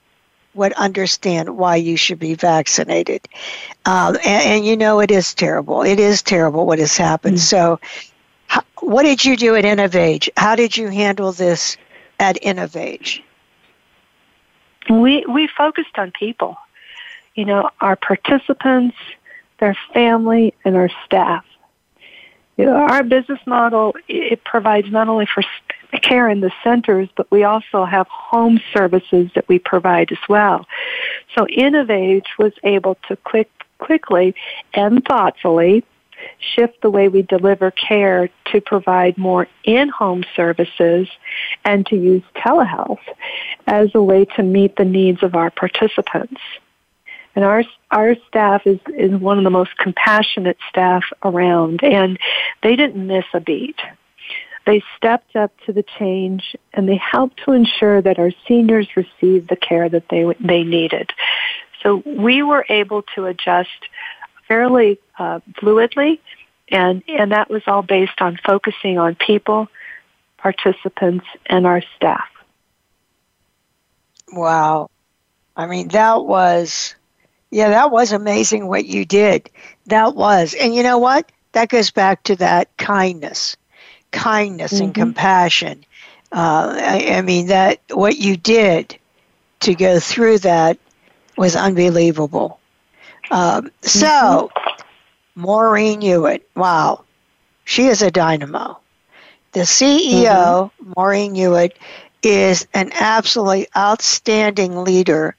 would 0.54 0.74
understand 0.74 1.58
why 1.58 1.78
you 1.78 1.96
should 1.96 2.20
be 2.20 2.34
vaccinated. 2.34 3.28
Um, 3.86 4.16
and, 4.18 4.44
and, 4.44 4.66
you 4.66 4.76
know, 4.76 5.00
it 5.00 5.12
is 5.12 5.34
terrible. 5.34 5.84
It 5.84 6.00
is 6.00 6.22
terrible 6.22 6.66
what 6.66 6.80
has 6.80 6.98
happened. 6.98 7.38
Mm. 7.38 7.42
So, 7.42 7.80
how, 8.48 8.64
what 8.82 9.04
did 9.04 9.24
you 9.24 9.38
do 9.38 9.56
at 9.56 9.64
InnovAge? 9.64 10.30
How 10.36 10.56
did 10.56 10.76
you 10.76 10.88
handle 10.88 11.32
this 11.32 11.78
at 12.20 12.42
InnovAge? 12.42 13.22
We, 14.90 15.24
we 15.28 15.48
focused 15.48 15.98
on 15.98 16.12
people, 16.12 16.58
you 17.36 17.46
know, 17.46 17.70
our 17.80 17.96
participants, 17.96 18.98
their 19.60 19.78
family, 19.94 20.54
and 20.66 20.76
our 20.76 20.90
staff. 21.06 21.46
You 22.58 22.66
know, 22.66 22.76
our 22.76 23.04
business 23.04 23.40
model, 23.46 23.96
it 24.08 24.44
provides 24.44 24.92
not 24.92 25.08
only 25.08 25.26
for 25.26 25.44
care 26.02 26.30
in 26.30 26.42
the 26.42 26.52
centers, 26.64 27.10
but 27.16 27.30
we 27.32 27.44
also 27.44 27.86
have 27.86 28.08
home 28.08 28.60
services 28.74 29.32
that 29.36 29.48
we 29.48 29.60
provide 29.60 30.12
as 30.12 30.18
well. 30.28 30.68
So 31.38 31.46
InnovAge 31.46 32.26
was 32.38 32.54
able 32.64 32.98
to 33.08 33.16
quick, 33.16 33.50
quickly 33.78 34.36
and 34.74 35.04
thoughtfully 35.06 35.86
shift 36.40 36.82
the 36.82 36.90
way 36.90 37.08
we 37.08 37.22
deliver 37.22 37.72
care 37.72 38.30
to 38.52 38.62
provide 38.62 39.18
more 39.18 39.48
in-home 39.64 40.24
services 40.36 41.08
and 41.64 41.86
to 41.86 41.96
use 41.96 42.24
telehealth 42.36 43.00
as 43.68 43.90
a 43.96 44.02
way 44.02 44.26
to 44.26 44.44
meet 44.44 44.76
the 44.76 44.86
needs 44.86 45.24
of 45.24 45.36
our 45.36 45.50
participants. 45.50 46.42
And 47.36 47.46
our 47.46 47.64
our 47.92 48.16
staff 48.28 48.66
is, 48.66 48.80
is 48.98 49.12
one 49.12 49.38
of 49.38 49.44
the 49.44 49.50
most 49.50 49.78
compassionate 49.78 50.58
staff 50.70 51.04
around 51.24 51.84
and 51.84 52.20
they 52.62 52.76
didn't 52.76 53.08
miss 53.08 53.26
a 53.34 53.40
beat. 53.40 53.80
They 54.66 54.84
stepped 54.98 55.36
up 55.36 55.52
to 55.66 55.74
the 55.74 55.84
change 55.98 56.56
and 56.74 56.88
they 56.88 56.98
helped 56.98 57.42
to 57.46 57.54
ensure 57.54 58.02
that 58.02 58.20
our 58.20 58.32
seniors 58.48 58.88
received 58.96 59.50
the 59.50 59.56
care 59.56 59.90
that 59.90 60.10
they, 60.10 60.26
they 60.40 60.64
needed. 60.64 61.12
So 61.82 62.04
we 62.06 62.44
were 62.44 62.66
able 62.70 63.04
to 63.16 63.26
adjust 63.26 63.70
fairly 64.48 65.00
uh, 65.18 65.40
fluidly 65.56 66.20
and, 66.72 67.04
and 67.08 67.32
that 67.32 67.50
was 67.50 67.64
all 67.68 67.82
based 67.82 68.22
on 68.22 68.38
focusing 68.46 68.98
on 69.00 69.16
people, 69.16 69.68
participants, 70.38 71.26
and 71.46 71.66
our 71.66 71.82
staff. 71.96 72.28
Wow. 74.32 74.90
I 75.56 75.66
mean, 75.66 75.90
that 75.90 76.24
was, 76.24 76.96
yeah, 77.52 77.70
that 77.70 77.92
was 77.92 78.12
amazing 78.12 78.68
what 78.68 78.86
you 78.86 79.06
did. 79.06 79.50
That 79.88 80.16
was. 80.16 80.54
And 80.54 80.74
you 80.74 80.84
know 80.84 80.98
what? 80.98 81.32
That 81.54 81.70
goes 81.70 81.92
back 81.92 82.24
to 82.24 82.36
that 82.38 82.76
kindness 82.78 83.58
kindness 84.12 84.74
mm-hmm. 84.74 84.86
and 84.86 84.96
compassion. 84.96 85.86
Uh, 86.32 86.78
I, 86.80 87.16
I, 87.18 87.22
mean, 87.22 87.48
that 87.48 87.82
what 87.90 88.18
you 88.18 88.38
did 88.38 88.98
to 89.62 89.76
go 89.76 90.00
through 90.00 90.40
that 90.40 90.78
was 91.38 91.56
unbelievable. 91.56 92.60
Um, 93.32 93.72
so, 93.82 94.52
mm-hmm. 94.56 95.42
Maureen 95.42 96.02
Hewitt, 96.02 96.48
wow, 96.56 97.04
she 97.64 97.86
is 97.86 98.02
a 98.02 98.12
dynamo. 98.12 98.80
The 99.54 99.62
CEO, 99.62 100.72
mm-hmm. 100.72 100.94
Maureen 100.96 101.36
Hewitt, 101.36 101.78
is 102.22 102.68
an 102.74 102.92
absolutely 102.94 103.68
outstanding 103.76 104.84
leader. 104.84 105.36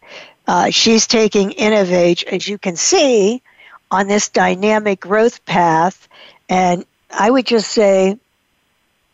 Uh, 0.50 0.68
she's 0.68 1.06
taking 1.06 1.50
InnovAge, 1.50 2.24
as 2.24 2.48
you 2.48 2.58
can 2.58 2.74
see, 2.74 3.40
on 3.88 4.08
this 4.08 4.28
dynamic 4.28 4.98
growth 4.98 5.44
path. 5.44 6.08
And 6.48 6.84
I 7.08 7.30
would 7.30 7.46
just 7.46 7.70
say 7.70 8.18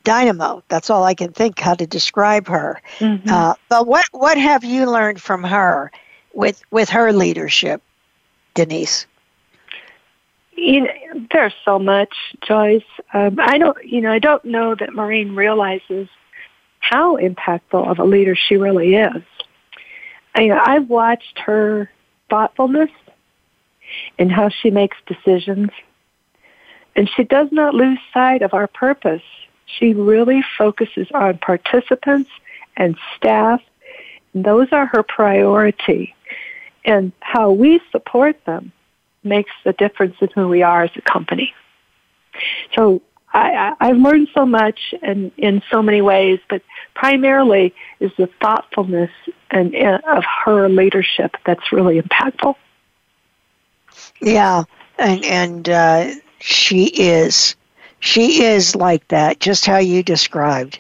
dynamo. 0.03 0.63
That's 0.69 0.89
all 0.89 1.05
I 1.05 1.13
can 1.13 1.33
think 1.33 1.59
how 1.59 1.75
to 1.75 1.87
describe 1.87 2.49
her. 2.49 2.81
Mm-hmm. 3.01 3.29
Uh, 3.29 3.53
but 3.69 3.87
what 3.87 4.07
what 4.13 4.39
have 4.39 4.65
you 4.65 4.91
learned 4.91 5.21
from 5.21 5.45
her 5.45 5.93
with 6.33 6.63
with 6.71 6.89
her 6.89 7.13
leadership, 7.13 7.83
Denise? 8.55 9.05
You 10.53 10.85
know, 10.85 11.27
there's 11.33 11.55
so 11.67 11.79
much, 11.79 12.15
Joyce. 12.49 12.83
Um, 13.13 13.39
I 13.39 13.59
don't, 13.59 13.77
you 13.85 14.01
know, 14.01 14.11
I 14.11 14.21
don't 14.21 14.43
know 14.47 14.75
that 14.75 14.95
Maureen 14.95 15.35
realizes 15.35 16.09
how 16.81 17.19
impactful 17.19 17.91
of 17.91 17.99
a 17.99 18.05
leader 18.05 18.35
she 18.35 18.57
really 18.57 18.95
is. 18.95 19.23
I, 20.37 20.51
I've 20.51 20.89
watched 20.89 21.39
her 21.41 21.91
thoughtfulness 22.31 22.91
and 24.19 24.31
how 24.31 24.49
she 24.51 24.71
makes 24.71 24.97
decisions, 25.07 25.71
and 26.95 27.11
she 27.17 27.25
does 27.25 27.49
not 27.51 27.75
lose 27.75 27.99
sight 28.13 28.43
of 28.43 28.55
our 28.55 28.67
purpose 28.67 29.23
she 29.67 29.95
really 29.95 30.43
focuses 30.57 31.09
on 31.13 31.39
participants 31.39 32.31
and 32.77 32.97
staff. 33.17 33.61
And 34.33 34.45
those 34.45 34.69
are 34.73 34.87
her 34.87 35.03
priority. 35.03 36.15
And 36.85 37.13
how 37.21 37.51
we 37.51 37.81
support 37.91 38.43
them 38.45 38.73
makes 39.25 39.51
the 39.65 39.73
difference 39.73 40.17
in 40.21 40.29
who 40.35 40.49
we 40.49 40.63
are 40.63 40.85
as 40.85 40.91
a 40.97 41.01
company. 41.01 41.53
So 42.75 43.03
I, 43.33 43.75
I've 43.81 43.97
learned 43.97 44.29
so 44.35 44.47
much 44.47 44.95
and 45.03 45.33
in 45.37 45.63
so 45.71 45.83
many 45.83 46.01
ways, 46.01 46.39
but 46.49 46.63
primarily 46.95 47.75
is 47.99 48.13
the 48.17 48.29
thoughtfulness 48.41 49.11
and, 49.51 49.75
and 49.75 50.03
of 50.05 50.25
her 50.45 50.69
leadership 50.69 51.37
that's 51.45 51.73
really 51.73 52.01
impactful. 52.01 52.55
Yeah, 54.21 54.65
and 54.99 55.25
and 55.25 55.69
uh, 55.69 56.11
she 56.41 56.87
is 56.87 57.57
she 58.01 58.45
is 58.45 58.77
like 58.77 59.07
that, 59.09 59.41
just 59.41 59.67
how 59.67 59.79
you 59.79 60.03
described. 60.03 60.79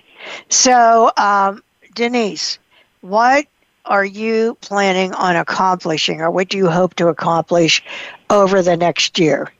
So, 0.48 1.11
um, 1.16 1.62
Denise, 1.94 2.59
what 3.00 3.46
are 3.85 4.05
you 4.05 4.57
planning 4.61 5.12
on 5.14 5.37
accomplishing, 5.37 6.20
or 6.20 6.31
what 6.31 6.48
do 6.48 6.59
you 6.59 6.68
hope 6.68 6.94
to 6.96 7.09
accomplish 7.09 7.83
over 8.31 8.62
the 8.62 8.76
next 8.76 9.18
year? 9.18 9.50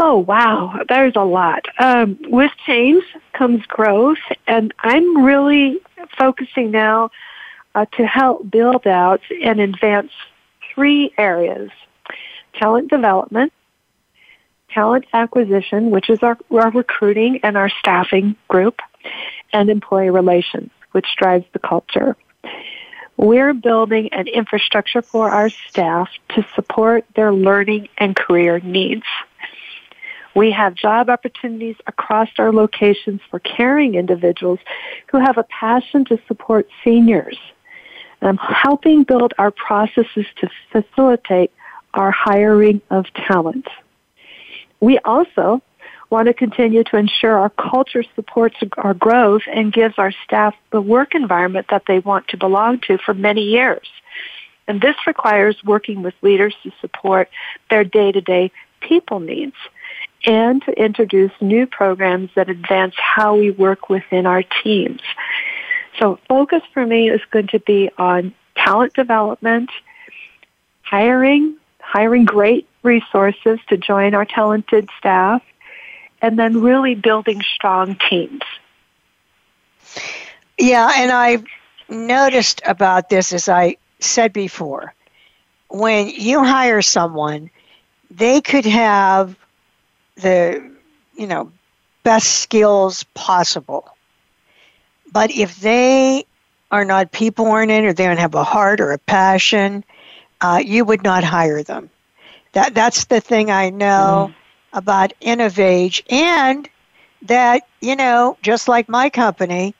Oh, 0.00 0.18
wow. 0.18 0.80
There's 0.88 1.16
a 1.16 1.24
lot. 1.24 1.66
Um, 1.80 2.18
with 2.28 2.52
change 2.64 3.02
comes 3.32 3.66
growth, 3.66 4.18
and 4.46 4.72
I'm 4.80 5.24
really 5.24 5.80
focusing 6.18 6.70
now 6.70 7.10
uh, 7.74 7.84
to 7.96 8.06
help 8.06 8.50
build 8.50 8.86
out 8.86 9.20
and 9.42 9.60
advance 9.60 10.10
three 10.74 11.12
areas 11.18 11.70
talent 12.54 12.90
development, 12.90 13.52
talent 14.70 15.04
acquisition, 15.12 15.90
which 15.90 16.10
is 16.10 16.22
our, 16.22 16.36
our 16.50 16.70
recruiting 16.70 17.40
and 17.42 17.56
our 17.56 17.70
staffing 17.78 18.34
group, 18.48 18.80
and 19.52 19.70
employee 19.70 20.10
relations, 20.10 20.70
which 20.92 21.06
drives 21.16 21.44
the 21.52 21.58
culture. 21.58 22.16
We're 23.16 23.52
building 23.52 24.10
an 24.12 24.28
infrastructure 24.28 25.02
for 25.02 25.30
our 25.30 25.50
staff 25.50 26.08
to 26.30 26.46
support 26.54 27.04
their 27.16 27.32
learning 27.32 27.88
and 27.98 28.14
career 28.14 28.60
needs. 28.60 29.02
We 30.38 30.52
have 30.52 30.76
job 30.76 31.10
opportunities 31.10 31.74
across 31.88 32.28
our 32.38 32.52
locations 32.52 33.20
for 33.28 33.40
caring 33.40 33.96
individuals 33.96 34.60
who 35.10 35.18
have 35.18 35.36
a 35.36 35.42
passion 35.42 36.04
to 36.04 36.20
support 36.28 36.68
seniors. 36.84 37.36
And 38.20 38.28
I'm 38.28 38.36
helping 38.36 39.02
build 39.02 39.34
our 39.36 39.50
processes 39.50 40.26
to 40.36 40.48
facilitate 40.70 41.50
our 41.92 42.12
hiring 42.12 42.80
of 42.88 43.06
talent. 43.14 43.66
We 44.78 45.00
also 45.00 45.60
want 46.08 46.28
to 46.28 46.34
continue 46.34 46.84
to 46.84 46.96
ensure 46.96 47.36
our 47.36 47.50
culture 47.50 48.04
supports 48.14 48.54
our 48.76 48.94
growth 48.94 49.42
and 49.52 49.72
gives 49.72 49.94
our 49.98 50.12
staff 50.24 50.54
the 50.70 50.80
work 50.80 51.16
environment 51.16 51.66
that 51.70 51.82
they 51.88 51.98
want 51.98 52.28
to 52.28 52.36
belong 52.36 52.78
to 52.86 52.96
for 52.98 53.12
many 53.12 53.42
years. 53.42 53.88
And 54.68 54.80
this 54.80 54.94
requires 55.04 55.56
working 55.64 56.04
with 56.04 56.14
leaders 56.22 56.54
to 56.62 56.70
support 56.80 57.28
their 57.70 57.82
day-to-day 57.82 58.52
people 58.80 59.18
needs 59.18 59.56
and 60.24 60.62
to 60.64 60.72
introduce 60.72 61.32
new 61.40 61.66
programs 61.66 62.30
that 62.34 62.48
advance 62.48 62.94
how 62.96 63.36
we 63.36 63.50
work 63.50 63.88
within 63.88 64.26
our 64.26 64.42
teams. 64.42 65.00
So 65.98 66.18
focus 66.28 66.62
for 66.72 66.84
me 66.84 67.08
is 67.10 67.20
going 67.30 67.48
to 67.48 67.60
be 67.60 67.90
on 67.98 68.34
talent 68.56 68.94
development, 68.94 69.70
hiring, 70.82 71.56
hiring 71.80 72.24
great 72.24 72.68
resources 72.82 73.58
to 73.68 73.76
join 73.76 74.14
our 74.14 74.24
talented 74.24 74.88
staff, 74.98 75.42
and 76.20 76.38
then 76.38 76.60
really 76.60 76.94
building 76.94 77.42
strong 77.54 77.96
teams. 78.08 78.42
Yeah, 80.58 80.90
and 80.96 81.12
I 81.12 81.42
noticed 81.88 82.60
about 82.66 83.08
this, 83.08 83.32
as 83.32 83.48
I 83.48 83.76
said 84.00 84.32
before, 84.32 84.94
when 85.68 86.08
you 86.08 86.42
hire 86.42 86.82
someone, 86.82 87.50
they 88.10 88.40
could 88.40 88.64
have 88.66 89.36
the, 90.20 90.70
you 91.16 91.26
know, 91.26 91.52
best 92.02 92.40
skills 92.40 93.04
possible. 93.14 93.88
But 95.12 95.30
if 95.30 95.60
they 95.60 96.24
are 96.70 96.84
not 96.84 97.12
people 97.12 97.46
oriented 97.46 97.84
or 97.84 97.92
they 97.92 98.06
don't 98.06 98.18
have 98.18 98.34
a 98.34 98.44
heart 98.44 98.80
or 98.80 98.92
a 98.92 98.98
passion, 98.98 99.84
uh, 100.40 100.62
you 100.64 100.84
would 100.84 101.02
not 101.02 101.24
hire 101.24 101.62
them. 101.62 101.90
That 102.52 102.74
that's 102.74 103.06
the 103.06 103.20
thing 103.20 103.50
I 103.50 103.70
know 103.70 104.30
mm. 104.30 104.34
about 104.72 105.12
InnovAge, 105.20 106.02
and 106.10 106.68
that 107.22 107.62
you 107.80 107.96
know, 107.96 108.36
just 108.42 108.68
like 108.68 108.88
my 108.88 109.10
company, 109.10 109.74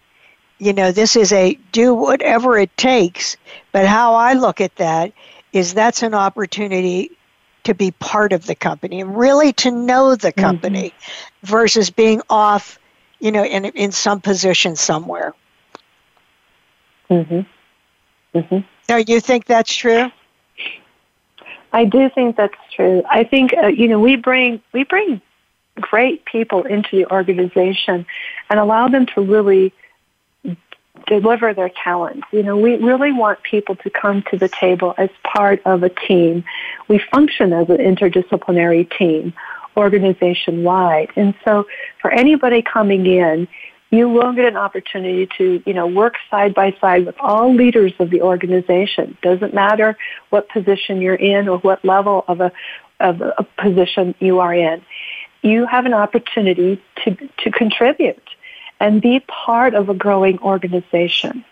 you 0.58 0.72
know, 0.72 0.92
this 0.92 1.16
is 1.16 1.32
a 1.32 1.58
do 1.72 1.94
whatever 1.94 2.58
it 2.58 2.76
takes. 2.76 3.36
But 3.72 3.86
how 3.86 4.14
I 4.14 4.34
look 4.34 4.60
at 4.60 4.76
that 4.76 5.12
is 5.52 5.74
that's 5.74 6.02
an 6.02 6.14
opportunity 6.14 7.10
to 7.68 7.74
be 7.74 7.90
part 7.90 8.32
of 8.32 8.46
the 8.46 8.54
company 8.54 9.02
and 9.02 9.16
really 9.16 9.52
to 9.52 9.70
know 9.70 10.14
the 10.14 10.28
mm-hmm. 10.28 10.40
company 10.40 10.88
mm-hmm. 10.88 11.46
versus 11.46 11.90
being 11.90 12.22
off, 12.30 12.78
you 13.20 13.30
know, 13.30 13.44
in 13.44 13.66
in 13.66 13.92
some 13.92 14.20
position 14.20 14.74
somewhere. 14.74 15.34
Mhm. 17.10 17.46
Mhm. 18.34 18.64
Now, 18.88 18.96
you 18.96 19.20
think 19.20 19.44
that's 19.44 19.74
true? 19.74 20.10
I 21.72 21.84
do 21.84 22.08
think 22.08 22.36
that's 22.36 22.54
true. 22.74 23.02
I 23.10 23.24
think 23.24 23.52
uh, 23.54 23.66
you 23.66 23.86
know 23.86 24.00
we 24.00 24.16
bring 24.16 24.62
we 24.72 24.84
bring 24.84 25.20
great 25.78 26.24
people 26.24 26.64
into 26.64 26.88
the 26.96 27.06
organization 27.06 28.06
and 28.48 28.58
allow 28.58 28.88
them 28.88 29.04
to 29.14 29.20
really 29.20 29.74
deliver 31.08 31.54
their 31.54 31.70
talents. 31.70 32.26
You 32.32 32.42
know, 32.42 32.56
we 32.56 32.76
really 32.76 33.12
want 33.12 33.42
people 33.42 33.74
to 33.76 33.90
come 33.90 34.22
to 34.30 34.36
the 34.36 34.48
table 34.48 34.94
as 34.98 35.10
part 35.24 35.60
of 35.64 35.82
a 35.82 35.88
team. 35.88 36.44
We 36.86 36.98
function 36.98 37.52
as 37.52 37.68
an 37.68 37.78
interdisciplinary 37.78 38.90
team, 38.96 39.32
organization 39.76 40.62
wide. 40.62 41.10
And 41.16 41.34
so 41.44 41.66
for 42.00 42.10
anybody 42.10 42.62
coming 42.62 43.06
in, 43.06 43.48
you 43.90 44.08
will 44.08 44.32
get 44.34 44.44
an 44.44 44.56
opportunity 44.56 45.28
to, 45.38 45.62
you 45.64 45.72
know, 45.72 45.86
work 45.86 46.16
side 46.30 46.54
by 46.54 46.76
side 46.80 47.06
with 47.06 47.16
all 47.20 47.54
leaders 47.54 47.92
of 47.98 48.10
the 48.10 48.20
organization. 48.20 49.16
Doesn't 49.22 49.54
matter 49.54 49.96
what 50.28 50.48
position 50.50 51.00
you're 51.00 51.14
in 51.14 51.48
or 51.48 51.58
what 51.58 51.84
level 51.84 52.24
of 52.28 52.40
a 52.40 52.52
of 53.00 53.20
a 53.22 53.46
position 53.56 54.14
you 54.18 54.40
are 54.40 54.52
in. 54.52 54.82
You 55.42 55.66
have 55.66 55.86
an 55.86 55.94
opportunity 55.94 56.82
to 57.04 57.16
to 57.38 57.50
contribute 57.50 58.22
and 58.80 59.00
be 59.00 59.20
part 59.20 59.74
of 59.74 59.88
a 59.88 59.94
growing 59.94 60.38
organization. 60.40 61.44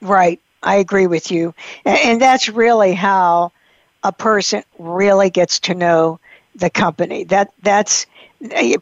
Right. 0.00 0.40
I 0.62 0.76
agree 0.76 1.06
with 1.06 1.30
you. 1.30 1.54
And 1.84 2.20
that's 2.20 2.48
really 2.48 2.94
how 2.94 3.52
a 4.02 4.12
person 4.12 4.62
really 4.78 5.30
gets 5.30 5.60
to 5.60 5.74
know 5.74 6.20
the 6.54 6.70
company. 6.70 7.24
That 7.24 7.52
that's 7.62 8.06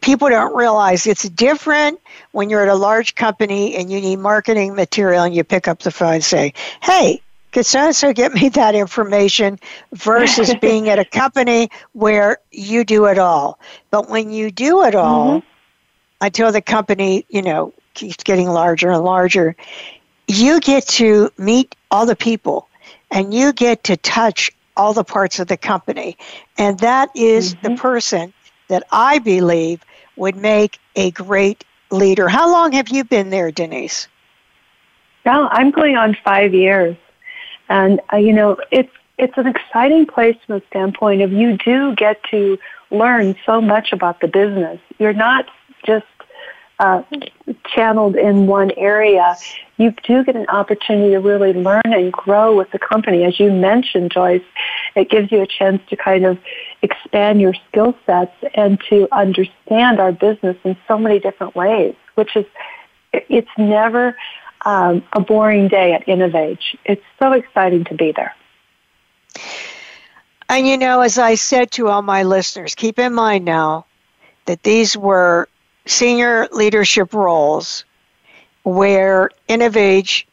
people 0.01 0.29
don't 0.29 0.55
realize 0.55 1.07
it's 1.07 1.27
different 1.29 1.99
when 2.31 2.49
you're 2.49 2.63
at 2.63 2.69
a 2.69 2.75
large 2.75 3.15
company 3.15 3.75
and 3.75 3.91
you 3.91 4.01
need 4.01 4.17
marketing 4.17 4.75
material 4.75 5.23
and 5.23 5.35
you 5.35 5.43
pick 5.43 5.67
up 5.67 5.79
the 5.79 5.91
phone 5.91 6.15
and 6.15 6.23
say, 6.23 6.53
"Hey, 6.81 7.21
could 7.51 7.65
so 7.65 7.79
and 7.79 7.95
so 7.95 8.13
get 8.13 8.33
me 8.33 8.49
that 8.53 8.75
information?" 8.75 9.59
versus 9.93 10.53
being 10.61 10.89
at 10.89 10.99
a 10.99 11.05
company 11.05 11.69
where 11.93 12.37
you 12.51 12.83
do 12.83 13.05
it 13.05 13.17
all. 13.17 13.59
But 13.91 14.09
when 14.09 14.31
you 14.31 14.51
do 14.51 14.83
it 14.83 14.95
all, 14.95 15.39
mm-hmm 15.39 15.47
until 16.23 16.53
the 16.53 16.61
company, 16.61 17.25
you 17.27 17.41
know, 17.41 17.73
keeps 17.95 18.23
getting 18.23 18.47
larger 18.47 18.89
and 18.89 19.03
larger, 19.03 19.55
you 20.27 20.61
get 20.61 20.87
to 20.87 21.29
meet 21.37 21.75
all 21.91 22.05
the 22.05 22.15
people 22.15 22.69
and 23.11 23.33
you 23.33 23.51
get 23.51 23.83
to 23.83 23.97
touch 23.97 24.49
all 24.77 24.93
the 24.93 25.03
parts 25.03 25.39
of 25.39 25.47
the 25.47 25.57
company. 25.57 26.17
And 26.57 26.79
that 26.79 27.09
is 27.13 27.53
mm-hmm. 27.53 27.67
the 27.67 27.79
person 27.79 28.33
that 28.69 28.83
I 28.91 29.19
believe 29.19 29.83
would 30.15 30.37
make 30.37 30.79
a 30.95 31.11
great 31.11 31.65
leader. 31.91 32.29
How 32.29 32.49
long 32.49 32.71
have 32.71 32.87
you 32.87 33.03
been 33.03 33.29
there, 33.29 33.51
Denise? 33.51 34.07
Well, 35.25 35.49
I'm 35.51 35.71
going 35.71 35.97
on 35.97 36.15
five 36.23 36.53
years. 36.53 36.95
And, 37.67 37.99
uh, 38.13 38.17
you 38.17 38.31
know, 38.31 38.57
it's, 38.71 38.91
it's 39.17 39.37
an 39.37 39.47
exciting 39.47 40.05
place 40.05 40.37
from 40.45 40.59
the 40.59 40.65
standpoint 40.69 41.21
of 41.21 41.33
you 41.33 41.57
do 41.57 41.95
get 41.95 42.23
to 42.31 42.57
learn 42.91 43.35
so 43.45 43.59
much 43.59 43.91
about 43.91 44.21
the 44.21 44.27
business. 44.27 44.79
You're 44.99 45.13
not 45.13 45.47
just 45.85 46.05
uh, 46.83 47.01
channeled 47.73 48.17
in 48.17 48.45
one 48.45 48.71
area, 48.75 49.37
you 49.77 49.91
do 50.05 50.23
get 50.25 50.35
an 50.35 50.47
opportunity 50.49 51.11
to 51.11 51.19
really 51.19 51.53
learn 51.53 51.81
and 51.85 52.11
grow 52.11 52.55
with 52.57 52.69
the 52.71 52.79
company. 52.79 53.23
As 53.23 53.39
you 53.39 53.51
mentioned, 53.51 54.11
Joyce, 54.11 54.43
it 54.93 55.09
gives 55.09 55.31
you 55.31 55.41
a 55.41 55.47
chance 55.47 55.81
to 55.89 55.95
kind 55.95 56.25
of 56.25 56.37
expand 56.81 57.39
your 57.39 57.53
skill 57.69 57.95
sets 58.05 58.35
and 58.53 58.81
to 58.89 59.07
understand 59.13 60.01
our 60.01 60.11
business 60.11 60.57
in 60.65 60.75
so 60.85 60.97
many 60.97 61.19
different 61.19 61.55
ways, 61.55 61.95
which 62.15 62.35
is, 62.35 62.45
it's 63.13 63.55
never 63.57 64.17
um, 64.65 65.03
a 65.13 65.21
boring 65.21 65.69
day 65.69 65.93
at 65.93 66.05
InnovAge. 66.05 66.77
It's 66.83 67.03
so 67.17 67.31
exciting 67.31 67.85
to 67.85 67.95
be 67.95 68.11
there. 68.11 68.35
And 70.49 70.67
you 70.67 70.77
know, 70.77 70.99
as 70.99 71.17
I 71.17 71.35
said 71.35 71.71
to 71.71 71.87
all 71.87 72.01
my 72.01 72.23
listeners, 72.23 72.75
keep 72.75 72.99
in 72.99 73.13
mind 73.13 73.45
now 73.45 73.85
that 74.45 74.63
these 74.63 74.97
were 74.97 75.47
senior 75.85 76.47
leadership 76.51 77.13
roles 77.13 77.85
where 78.63 79.29
InnovAge 79.49 80.25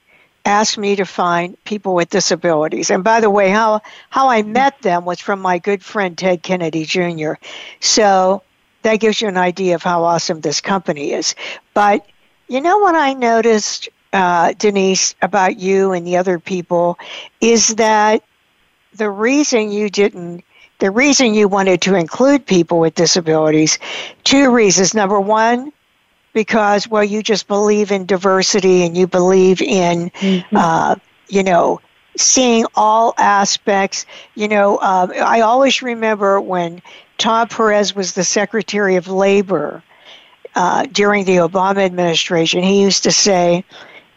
asked 0.44 0.78
me 0.78 0.96
to 0.96 1.04
find 1.04 1.62
people 1.64 1.94
with 1.94 2.10
disabilities. 2.10 2.90
And 2.90 3.04
by 3.04 3.20
the 3.20 3.30
way, 3.30 3.50
how, 3.50 3.82
how 4.08 4.28
I 4.28 4.42
met 4.42 4.80
them 4.82 5.04
was 5.04 5.20
from 5.20 5.40
my 5.40 5.58
good 5.58 5.84
friend 5.84 6.16
Ted 6.16 6.42
Kennedy 6.42 6.84
Jr. 6.84 7.32
So 7.80 8.42
that 8.82 8.96
gives 8.96 9.20
you 9.20 9.28
an 9.28 9.36
idea 9.36 9.74
of 9.74 9.82
how 9.82 10.04
awesome 10.04 10.40
this 10.40 10.60
company 10.60 11.12
is. 11.12 11.34
But 11.74 12.06
you 12.48 12.60
know 12.60 12.78
what 12.78 12.94
I 12.94 13.12
noticed, 13.12 13.88
uh, 14.12 14.54
Denise, 14.56 15.14
about 15.20 15.58
you 15.58 15.92
and 15.92 16.06
the 16.06 16.16
other 16.16 16.38
people 16.38 16.98
is 17.40 17.68
that 17.76 18.22
the 18.94 19.10
reason 19.10 19.70
you 19.70 19.90
didn't 19.90 20.44
the 20.80 20.90
reason 20.90 21.34
you 21.34 21.48
wanted 21.48 21.80
to 21.82 21.94
include 21.94 22.44
people 22.46 22.80
with 22.80 22.94
disabilities, 22.94 23.78
two 24.24 24.50
reasons. 24.50 24.94
Number 24.94 25.20
one, 25.20 25.72
because, 26.32 26.88
well, 26.88 27.04
you 27.04 27.22
just 27.22 27.46
believe 27.46 27.92
in 27.92 28.06
diversity 28.06 28.84
and 28.84 28.96
you 28.96 29.06
believe 29.06 29.62
in, 29.62 30.10
mm-hmm. 30.10 30.56
uh, 30.56 30.96
you 31.28 31.42
know, 31.42 31.80
seeing 32.16 32.66
all 32.74 33.14
aspects. 33.18 34.06
You 34.34 34.48
know, 34.48 34.76
uh, 34.78 35.08
I 35.22 35.40
always 35.40 35.82
remember 35.82 36.40
when 36.40 36.82
Tom 37.18 37.48
Perez 37.48 37.94
was 37.94 38.14
the 38.14 38.24
Secretary 38.24 38.96
of 38.96 39.08
Labor 39.08 39.82
uh, 40.54 40.86
during 40.86 41.24
the 41.24 41.36
Obama 41.36 41.84
administration, 41.84 42.62
he 42.62 42.82
used 42.82 43.04
to 43.04 43.12
say, 43.12 43.64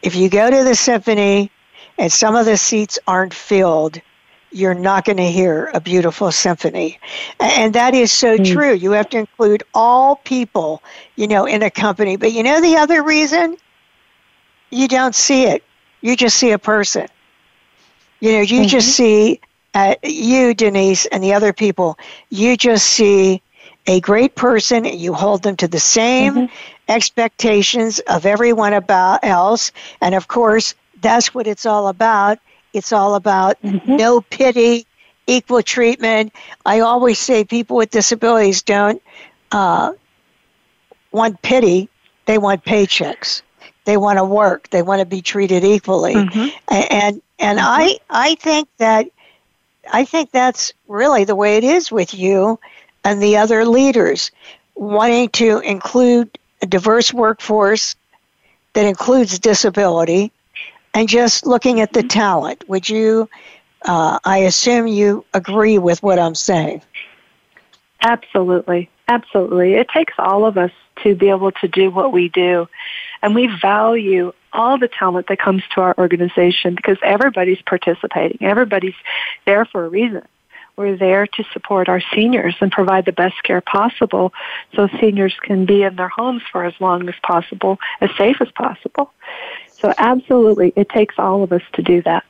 if 0.02 0.15
you 0.15 0.30
go 0.30 0.49
to 0.49 0.63
the 0.63 0.76
symphony 0.76 1.52
and 1.97 2.12
some 2.12 2.36
of 2.36 2.45
the 2.45 2.58
seats 2.58 2.97
aren't 3.08 3.34
filled, 3.34 4.02
you're 4.54 4.74
not 4.74 5.06
going 5.06 5.18
to 5.18 5.30
hear 5.30 5.70
a 5.74 5.82
beautiful 5.82 6.32
symphony. 6.32 7.00
And 7.39 7.74
that 7.74 7.94
is 7.94 8.12
so 8.12 8.38
mm. 8.38 8.52
true. 8.52 8.74
You 8.74 8.92
have 8.92 9.10
to 9.10 9.18
include 9.18 9.63
all 9.74 10.18
people, 10.18 10.84
you 11.16 11.28
know, 11.28 11.46
in 11.46 11.63
a 11.63 11.70
company. 11.70 12.16
But 12.18 12.32
you 12.32 12.44
know 12.44 12.62
the 12.62 12.78
other 12.78 13.04
reason? 13.04 13.58
You 14.70 14.88
don't 14.88 15.16
see 15.16 15.46
it. 15.46 15.63
You 16.02 16.16
just 16.16 16.38
see 16.38 16.52
a 16.52 16.60
person. 16.60 17.08
You 18.20 18.34
know, 18.34 18.42
you 18.42 18.60
mm-hmm. 18.62 18.68
just 18.68 18.96
see 18.96 19.42
uh, 19.74 19.96
you, 20.04 20.54
Denise, 20.54 21.06
and 21.08 21.24
the 21.24 21.34
other 21.34 21.54
people. 21.54 21.98
You 22.30 22.56
just 22.56 22.86
see 22.86 23.42
a 23.88 24.00
great 24.00 24.36
person 24.36 24.86
and 24.86 25.00
you 25.00 25.13
hold 25.13 25.44
them 25.44 25.58
to 25.58 25.68
the 25.68 25.80
same 25.80 26.34
mm-hmm. 26.34 26.54
expectations 26.88 28.00
of 28.00 28.26
everyone 28.26 28.74
about 28.74 29.24
else. 29.24 29.72
And 30.00 30.16
of 30.16 30.28
course, 30.28 30.76
that's 31.02 31.34
what 31.34 31.48
it's 31.48 31.66
all 31.66 31.88
about 31.88 32.39
it's 32.74 32.92
all 32.92 33.16
about 33.16 33.62
mm-hmm. 33.62 33.96
no 33.96 34.22
pity, 34.22 34.86
equal 35.28 35.62
treatment. 35.62 36.34
I 36.66 36.82
always 36.82 37.20
say 37.20 37.44
people 37.44 37.78
with 37.78 37.92
disabilities 37.92 38.64
don't 38.64 39.02
uh, 39.52 39.94
want 41.12 41.42
pity, 41.42 41.90
they 42.26 42.38
want 42.38 42.64
paychecks. 42.66 43.42
They 43.86 43.98
want 43.98 44.18
to 44.18 44.24
work. 44.24 44.70
They 44.70 44.82
want 44.82 45.00
to 45.02 45.06
be 45.06 45.22
treated 45.22 45.64
equally. 45.64 46.16
Mm-hmm. 46.16 46.48
And 46.70 47.22
and 47.38 47.60
mm-hmm. 47.60 47.68
I 47.68 47.97
I 48.10 48.36
think 48.36 48.70
that 48.78 49.08
I 49.91 50.06
think 50.06 50.32
that's 50.32 50.74
really 50.88 51.26
the 51.26 51.36
way 51.36 51.58
it 51.58 51.64
is 51.64 51.91
with 51.91 52.14
you 52.14 52.60
and 53.04 53.22
the 53.22 53.38
other 53.38 53.66
leaders 53.66 54.32
wanting 54.76 55.30
to 55.30 55.60
include 55.60 56.38
a 56.62 56.66
diverse 56.66 57.14
workforce 57.14 57.95
that 58.74 58.86
includes 58.86 59.39
disability 59.39 60.32
and 60.94 61.08
just 61.08 61.46
looking 61.46 61.80
at 61.82 61.94
the 61.94 62.02
mm-hmm. 62.02 62.08
talent, 62.08 62.68
would 62.70 62.88
you? 62.88 63.30
Uh, 63.86 64.20
I 64.24 64.39
assume 64.39 64.88
you 64.88 65.26
agree 65.34 65.78
with 65.78 66.02
what 66.02 66.20
I'm 66.20 66.36
saying. 66.36 66.82
Absolutely, 68.02 68.89
absolutely. 69.08 69.74
It 69.76 69.88
takes 69.89 70.14
all 70.18 70.46
of 70.46 70.58
us 70.58 70.72
to 71.04 71.16
be 71.16 71.30
able 71.30 71.52
to 71.52 71.68
do 71.68 71.89
what 71.89 72.14
we 72.14 72.30
do, 72.30 72.68
and 73.22 73.34
we 73.36 73.48
value 73.62 74.34
all 74.54 74.78
the 74.78 74.88
talent 74.88 75.28
that 75.28 75.39
comes 75.39 75.64
to 75.74 75.82
our 75.82 75.96
organization 75.98 76.76
because 76.76 76.98
everybody's 77.02 77.62
participating. 77.62 78.38
Everybody's 78.41 78.94
there 79.46 79.66
for 79.66 79.86
a 79.86 79.89
reason. 79.89 80.22
we're 80.76 80.98
there 80.98 81.28
to 81.28 81.44
support 81.54 81.88
our 81.88 82.02
seniors 82.16 82.56
and 82.60 82.72
provide 82.72 83.06
the 83.06 83.12
best 83.12 83.41
care 83.44 83.62
possible 83.62 84.34
so 84.76 84.88
seniors 85.00 85.36
can 85.41 85.66
be 85.66 85.84
in 85.84 85.96
their 85.96 86.10
homes 86.10 86.41
for 86.52 86.64
as 86.66 86.74
long 86.80 87.08
as 87.08 87.16
possible, 87.22 87.80
as 88.02 88.10
safe 88.18 88.38
as 88.41 88.50
possible. 88.52 89.12
So 89.84 89.94
absolutely, 89.98 90.72
it 90.76 90.88
takes 90.90 91.16
all 91.20 91.44
of 91.44 91.52
us 91.52 91.62
to 91.74 91.82
do 91.82 92.02
that. 92.04 92.24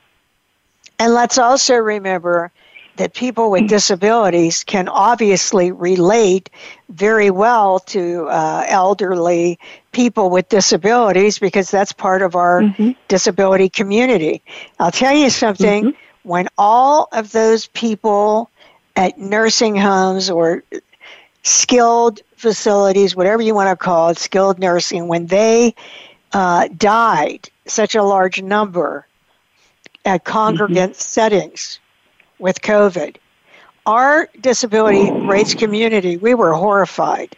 And 0.98 1.14
let's 1.14 1.38
also 1.38 1.76
remember 1.76 2.52
that 2.96 3.14
people 3.14 3.52
with 3.52 3.68
disabilities 3.78 4.64
can 4.64 4.88
obviously 4.88 5.72
relate 5.72 6.50
very 6.90 7.30
well 7.30 7.80
to 7.80 8.28
uh, 8.30 8.66
elderly 8.68 9.60
people 9.92 10.32
with 10.32 10.50
disabilities 10.50 11.38
because 11.38 11.70
that's 11.70 11.92
part 11.92 12.24
of 12.24 12.36
our 12.36 12.62
mm-hmm. 12.62 12.92
disability 13.08 13.70
community. 13.70 14.42
I'll 14.80 14.92
tell 14.92 15.16
you 15.16 15.30
something 15.30 15.86
mm-hmm. 15.86 16.30
when 16.30 16.48
all 16.58 17.08
of 17.12 17.32
those 17.32 17.68
people 17.68 18.50
at 18.96 19.20
nursing 19.20 19.76
homes 19.76 20.30
or 20.30 20.64
skilled 21.44 22.22
facilities, 22.36 23.16
whatever 23.16 23.44
you 23.44 23.54
want 23.54 23.70
to 23.70 23.76
call 23.76 24.10
it, 24.10 24.18
skilled 24.18 24.58
nursing, 24.60 25.08
when 25.08 25.28
they 25.28 25.76
uh, 26.34 26.68
died, 26.76 27.50
such 27.66 27.96
a 27.96 28.04
large 28.04 28.42
number 28.42 29.08
at 30.06 30.24
congregant 30.24 30.94
mm-hmm. 30.94 31.00
settings, 31.00 31.80
with 32.40 32.62
COVID. 32.62 33.16
Our 33.86 34.30
disability 34.40 35.12
rights 35.12 35.56
community, 35.56 36.18
we 36.18 36.34
were 36.34 36.54
horrified 36.54 37.36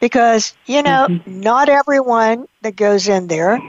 because, 0.00 0.54
you 0.66 0.82
know, 0.82 1.06
mm-hmm. 1.08 1.40
not 1.40 1.68
everyone 1.68 2.48
that 2.62 2.76
goes 2.76 3.08
in 3.08 3.26
there 3.28 3.60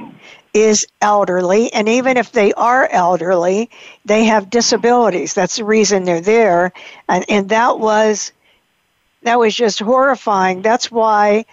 is 0.53 0.85
elderly, 1.01 1.73
and 1.73 1.89
even 1.89 2.17
if 2.17 2.31
they 2.31 2.53
are 2.53 2.87
elderly, 2.87 3.69
they 4.05 4.25
have 4.25 4.49
disabilities. 4.49 5.33
That's 5.33 5.55
the 5.55 5.65
reason 5.65 6.03
they're 6.03 6.21
there, 6.21 6.73
and 7.09 7.25
and 7.27 7.49
that 7.49 7.79
was 7.79 8.31
that 9.23 9.39
was 9.39 9.55
just 9.55 9.79
horrifying. 9.79 10.61
That's 10.61 10.91
why 10.91 11.45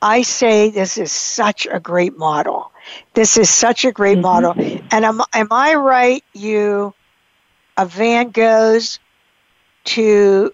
I 0.00 0.22
say 0.22 0.70
this 0.70 0.96
is 0.96 1.12
such 1.12 1.66
a 1.70 1.80
great 1.80 2.16
model. 2.16 2.72
This 3.14 3.36
is 3.36 3.50
such 3.50 3.84
a 3.84 3.92
great 3.92 4.18
mm-hmm. 4.18 4.22
model. 4.22 4.54
And 4.90 5.04
am 5.04 5.20
am 5.32 5.48
I 5.50 5.74
right? 5.74 6.24
You 6.32 6.94
a 7.76 7.86
van 7.86 8.30
goes 8.30 8.98
to 9.84 10.52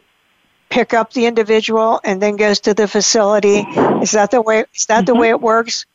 pick 0.69 0.95
up 0.95 1.13
the 1.13 1.27
individual 1.27 2.01
and 2.05 2.21
then 2.21 2.37
goes 2.37 2.61
to 2.61 2.75
the 2.75 2.89
facility. 2.89 3.59
Is 4.03 4.13
that 4.13 4.31
the 4.31 4.41
way? 4.41 4.65
Is 4.75 4.87
that 4.87 5.05
mm-hmm. 5.05 5.05
the 5.07 5.15
way 5.15 5.29
it 5.31 5.41
works? 5.41 5.87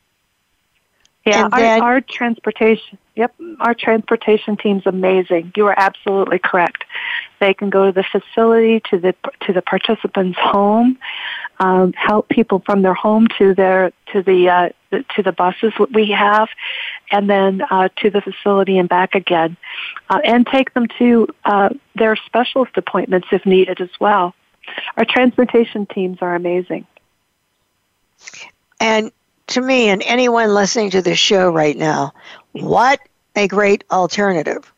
Yeah, 1.26 1.48
our, 1.52 1.60
then, 1.60 1.82
our 1.82 2.00
transportation. 2.00 2.98
Yep, 3.14 3.34
our 3.60 3.74
transportation 3.74 4.56
team's 4.56 4.86
amazing. 4.86 5.52
You 5.54 5.66
are 5.66 5.78
absolutely 5.78 6.38
correct. 6.38 6.84
They 7.40 7.52
can 7.52 7.68
go 7.68 7.86
to 7.86 7.92
the 7.92 8.04
facility, 8.04 8.80
to 8.90 8.98
the 8.98 9.14
to 9.40 9.52
the 9.52 9.60
participant's 9.60 10.38
home, 10.38 10.98
um, 11.60 11.92
help 11.92 12.28
people 12.28 12.60
from 12.64 12.82
their 12.82 12.94
home 12.94 13.28
to 13.38 13.54
their 13.54 13.92
to 14.12 14.22
the, 14.22 14.48
uh, 14.48 14.68
the 14.90 15.04
to 15.14 15.22
the 15.22 15.30
buses 15.30 15.72
we 15.92 16.10
have, 16.10 16.48
and 17.12 17.28
then 17.30 17.62
uh, 17.70 17.88
to 17.98 18.10
the 18.10 18.22
facility 18.22 18.78
and 18.78 18.88
back 18.88 19.14
again, 19.14 19.56
uh, 20.08 20.20
and 20.24 20.46
take 20.46 20.72
them 20.74 20.86
to 20.98 21.28
uh, 21.44 21.68
their 21.94 22.16
specialist 22.16 22.72
appointments 22.76 23.28
if 23.30 23.44
needed 23.44 23.80
as 23.80 23.90
well. 24.00 24.34
Our 24.96 25.04
transportation 25.04 25.86
teams 25.86 26.18
are 26.22 26.34
amazing. 26.34 26.86
And 28.80 29.12
to 29.48 29.60
me, 29.60 29.88
and 29.88 30.02
anyone 30.06 30.54
listening 30.54 30.90
to 30.90 31.02
this 31.02 31.18
show 31.18 31.50
right 31.50 31.76
now, 31.76 32.12
what 32.52 33.00
a 33.36 33.48
great 33.48 33.84
alternative. 33.90 34.72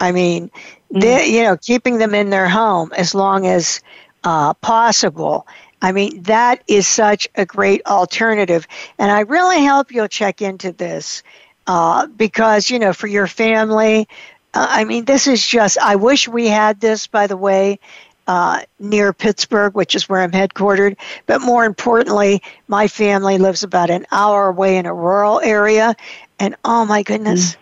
I 0.00 0.12
mean, 0.12 0.50
mm-hmm. 0.92 1.30
you 1.30 1.42
know, 1.42 1.56
keeping 1.56 1.98
them 1.98 2.14
in 2.14 2.30
their 2.30 2.48
home 2.48 2.92
as 2.96 3.14
long 3.14 3.46
as 3.46 3.80
uh, 4.24 4.52
possible 4.54 5.46
I 5.82 5.92
mean, 5.92 6.22
that 6.24 6.62
is 6.66 6.86
such 6.86 7.28
a 7.34 7.46
great 7.46 7.86
alternative. 7.86 8.66
And 8.98 9.10
I 9.10 9.20
really 9.20 9.64
hope 9.66 9.92
you'll 9.92 10.08
check 10.08 10.42
into 10.42 10.72
this 10.72 11.22
uh, 11.66 12.06
because, 12.06 12.70
you 12.70 12.78
know, 12.78 12.92
for 12.92 13.06
your 13.06 13.26
family, 13.26 14.08
uh, 14.54 14.66
I 14.68 14.84
mean, 14.84 15.04
this 15.04 15.26
is 15.26 15.46
just, 15.46 15.78
I 15.78 15.96
wish 15.96 16.28
we 16.28 16.48
had 16.48 16.80
this, 16.80 17.06
by 17.06 17.26
the 17.26 17.36
way, 17.36 17.78
uh, 18.26 18.60
near 18.78 19.12
Pittsburgh, 19.12 19.74
which 19.74 19.94
is 19.94 20.08
where 20.08 20.20
I'm 20.20 20.32
headquartered. 20.32 20.96
But 21.26 21.40
more 21.40 21.64
importantly, 21.64 22.42
my 22.68 22.86
family 22.88 23.38
lives 23.38 23.62
about 23.62 23.90
an 23.90 24.06
hour 24.12 24.48
away 24.48 24.76
in 24.76 24.86
a 24.86 24.94
rural 24.94 25.40
area. 25.40 25.96
And 26.38 26.56
oh 26.64 26.84
my 26.84 27.02
goodness, 27.02 27.54
mm 27.54 27.59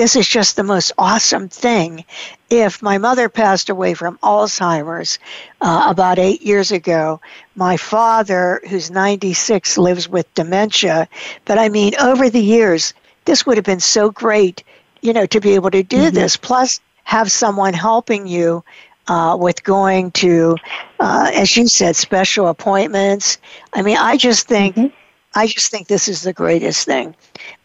this 0.00 0.16
is 0.16 0.26
just 0.26 0.56
the 0.56 0.62
most 0.62 0.92
awesome 0.96 1.46
thing. 1.46 2.06
If 2.48 2.80
my 2.80 2.96
mother 2.96 3.28
passed 3.28 3.68
away 3.68 3.92
from 3.92 4.16
Alzheimer's 4.22 5.18
uh, 5.60 5.88
about 5.90 6.18
eight 6.18 6.40
years 6.40 6.72
ago, 6.72 7.20
my 7.54 7.76
father, 7.76 8.62
who's 8.66 8.90
96, 8.90 9.76
lives 9.76 10.08
with 10.08 10.32
dementia. 10.32 11.06
But 11.44 11.58
I 11.58 11.68
mean, 11.68 11.92
over 12.00 12.30
the 12.30 12.40
years, 12.40 12.94
this 13.26 13.44
would 13.44 13.58
have 13.58 13.66
been 13.66 13.78
so 13.78 14.10
great, 14.10 14.64
you 15.02 15.12
know, 15.12 15.26
to 15.26 15.38
be 15.38 15.54
able 15.54 15.70
to 15.70 15.82
do 15.82 15.98
mm-hmm. 15.98 16.14
this. 16.14 16.34
Plus, 16.34 16.80
have 17.04 17.30
someone 17.30 17.74
helping 17.74 18.26
you 18.26 18.64
uh, 19.08 19.36
with 19.38 19.62
going 19.64 20.12
to, 20.12 20.56
uh, 21.00 21.30
as 21.34 21.54
you 21.58 21.68
said, 21.68 21.94
special 21.94 22.48
appointments. 22.48 23.36
I 23.74 23.82
mean, 23.82 23.98
I 23.98 24.16
just 24.16 24.48
think, 24.48 24.76
mm-hmm. 24.76 24.96
I 25.34 25.46
just 25.46 25.70
think 25.70 25.88
this 25.88 26.08
is 26.08 26.22
the 26.22 26.32
greatest 26.32 26.86
thing. 26.86 27.14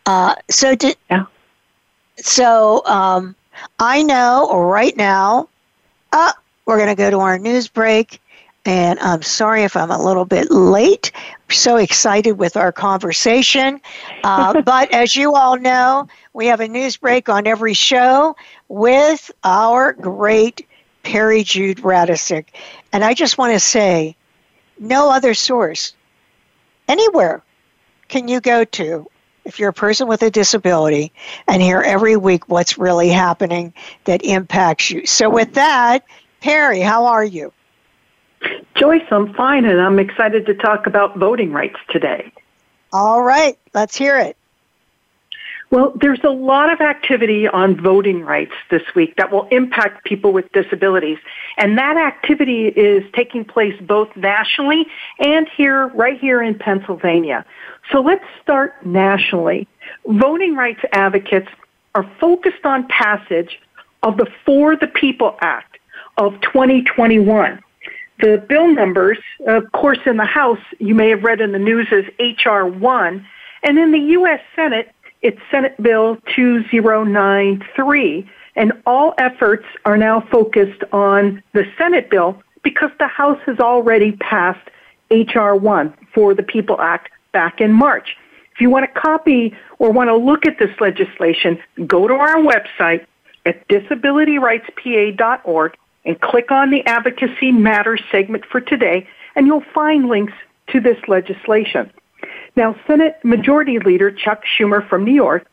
Uh, 0.06 0.36
so, 0.50 0.76
did, 0.76 0.98
yeah. 1.10 1.28
So 2.18 2.86
um, 2.86 3.36
I 3.80 4.04
know 4.04 4.50
right 4.62 4.96
now, 4.96 5.50
uh, 6.12 6.34
we're 6.66 6.78
going 6.78 6.90
to 6.90 6.96
go 6.96 7.10
to 7.10 7.20
our 7.20 7.38
news 7.38 7.68
break. 7.68 8.22
And 8.68 9.00
I'm 9.00 9.22
sorry 9.22 9.64
if 9.64 9.76
I'm 9.76 9.92
a 9.92 10.04
little 10.04 10.26
bit 10.26 10.50
late. 10.50 11.12
I'm 11.16 11.56
so 11.56 11.78
excited 11.78 12.34
with 12.34 12.58
our 12.58 12.72
conversation. 12.72 13.80
Uh, 14.24 14.62
but 14.66 14.92
as 14.92 15.16
you 15.16 15.36
all 15.36 15.58
know, 15.58 16.08
we 16.34 16.48
have 16.48 16.62
a 16.62 16.68
news 16.68 16.98
break 16.98 17.30
on 17.30 17.46
every 17.46 17.74
show 17.74 18.36
with 18.68 19.30
our 19.44 19.94
great 19.94 20.68
Peri 21.04 21.44
Jude 21.44 21.78
Radecic. 21.78 22.46
And 22.92 23.04
I 23.04 23.14
just 23.14 23.38
want 23.38 23.54
to 23.54 23.60
say, 23.60 24.16
no 24.80 25.12
other 25.12 25.34
source 25.34 25.94
anywhere 26.88 27.42
can 28.08 28.28
you 28.28 28.42
go 28.42 28.64
to 28.64 29.08
if 29.46 29.60
you're 29.60 29.70
a 29.70 29.74
person 29.74 30.08
with 30.08 30.22
a 30.24 30.32
disability 30.32 31.14
and 31.48 31.62
hear 31.62 31.82
every 31.82 32.18
week 32.18 32.50
what's 32.50 32.78
really 32.78 33.10
happening 33.10 33.74
that 34.06 34.24
impacts 34.24 34.90
you. 34.92 35.06
So, 35.06 35.30
with 35.30 35.54
that, 35.54 36.04
Peri, 36.42 36.82
how 36.82 37.06
are 37.06 37.24
you? 37.24 37.54
Joyce, 38.76 39.06
I'm 39.10 39.34
fine, 39.34 39.66
and 39.66 39.80
I'm 39.80 40.00
excited 40.00 40.46
to 40.48 40.54
talk 40.54 40.88
about 40.88 41.18
voting 41.18 41.52
rights 41.52 41.80
today. 41.90 42.32
All 42.92 43.22
right, 43.22 43.58
let's 43.74 43.96
hear 43.96 44.18
it. 44.18 44.38
Well, 45.72 45.94
there's 46.00 46.24
a 46.24 46.30
lot 46.30 46.72
of 46.72 46.80
activity 46.80 47.48
on 47.48 47.76
voting 47.82 48.22
rights 48.22 48.54
this 48.70 48.84
week 48.96 49.16
that 49.18 49.32
will 49.32 49.48
impact 49.50 50.06
people 50.06 50.32
with 50.32 50.52
disabilities. 50.52 51.18
And 51.58 51.78
that 51.78 51.98
activity 51.98 52.68
is 52.68 53.04
taking 53.14 53.44
place 53.44 53.74
both 53.82 54.16
nationally 54.16 54.86
and 55.20 55.50
here, 55.58 55.88
right 55.88 56.20
here 56.20 56.42
in 56.42 56.58
Pennsylvania. 56.58 57.46
So 57.92 58.02
let's 58.02 58.24
start 58.42 58.86
nationally. 58.86 59.68
Voting 60.06 60.56
rights 60.56 60.82
advocates 60.92 61.50
are 61.96 62.10
focused 62.20 62.66
on 62.66 62.88
passage 62.88 63.60
of 64.04 64.18
the 64.18 64.28
For 64.46 64.76
the 64.76 64.88
People 64.88 65.36
Act 65.42 65.78
of 66.18 66.40
2021. 66.42 67.60
The 68.22 68.38
bill 68.48 68.68
numbers, 68.68 69.18
of 69.48 69.72
course, 69.72 70.00
in 70.06 70.18
the 70.18 70.26
House, 70.26 70.60
you 70.80 70.96
may 70.96 71.10
have 71.10 71.24
read 71.24 71.42
in 71.42 71.52
the 71.52 71.60
news 71.60 71.88
as 71.92 72.06
H.R. 72.20 72.66
1, 72.66 73.28
and 73.64 73.78
in 73.80 73.92
the 73.92 74.00
U.S. 74.00 74.40
Senate, 74.56 74.95
it's 75.22 75.40
Senate 75.52 75.82
Bill 75.82 76.18
2093. 76.36 78.30
And 78.58 78.72
all 78.86 79.14
efforts 79.18 79.66
are 79.84 79.98
now 79.98 80.22
focused 80.32 80.82
on 80.94 81.44
the 81.54 81.66
Senate 81.78 82.10
bill 82.10 82.42
because 82.64 82.92
the 83.00 83.08
House 83.08 83.40
has 83.46 83.60
already 83.60 84.14
passed 84.14 84.70
H.R. 85.12 85.56
1 85.56 85.94
for 86.14 86.34
the 86.34 86.44
People 86.44 86.80
Act 86.80 87.10
back 87.32 87.60
in 87.60 87.74
March. 87.74 88.16
If 88.54 88.62
you 88.62 88.70
want 88.70 88.86
to 88.86 89.00
copy 89.00 89.54
or 89.80 89.92
want 89.92 90.10
to 90.10 90.16
look 90.16 90.46
at 90.46 90.60
this 90.60 90.72
legislation, 90.80 91.60
go 91.86 92.08
to 92.08 92.14
our 92.14 92.38
website 92.38 93.06
at 93.46 93.68
disabilityrightspa.org 93.68 95.76
and 96.06 96.22
click 96.22 96.52
on 96.52 96.72
the 96.72 96.86
Advocacy 96.86 97.52
Matters 97.52 98.02
segment 98.12 98.46
for 98.46 98.62
today, 98.62 99.08
and 99.36 99.48
you'll 99.48 99.66
find 99.74 100.08
links 100.08 100.34
to 100.68 100.80
this 100.80 100.98
legislation. 101.08 101.92
Now, 102.56 102.76
Senate 102.88 103.18
Majority 103.24 103.80
Leader 103.80 104.12
Chuck 104.12 104.44
Schumer 104.58 104.88
from 104.88 105.04
New 105.04 105.14
York 105.14 105.48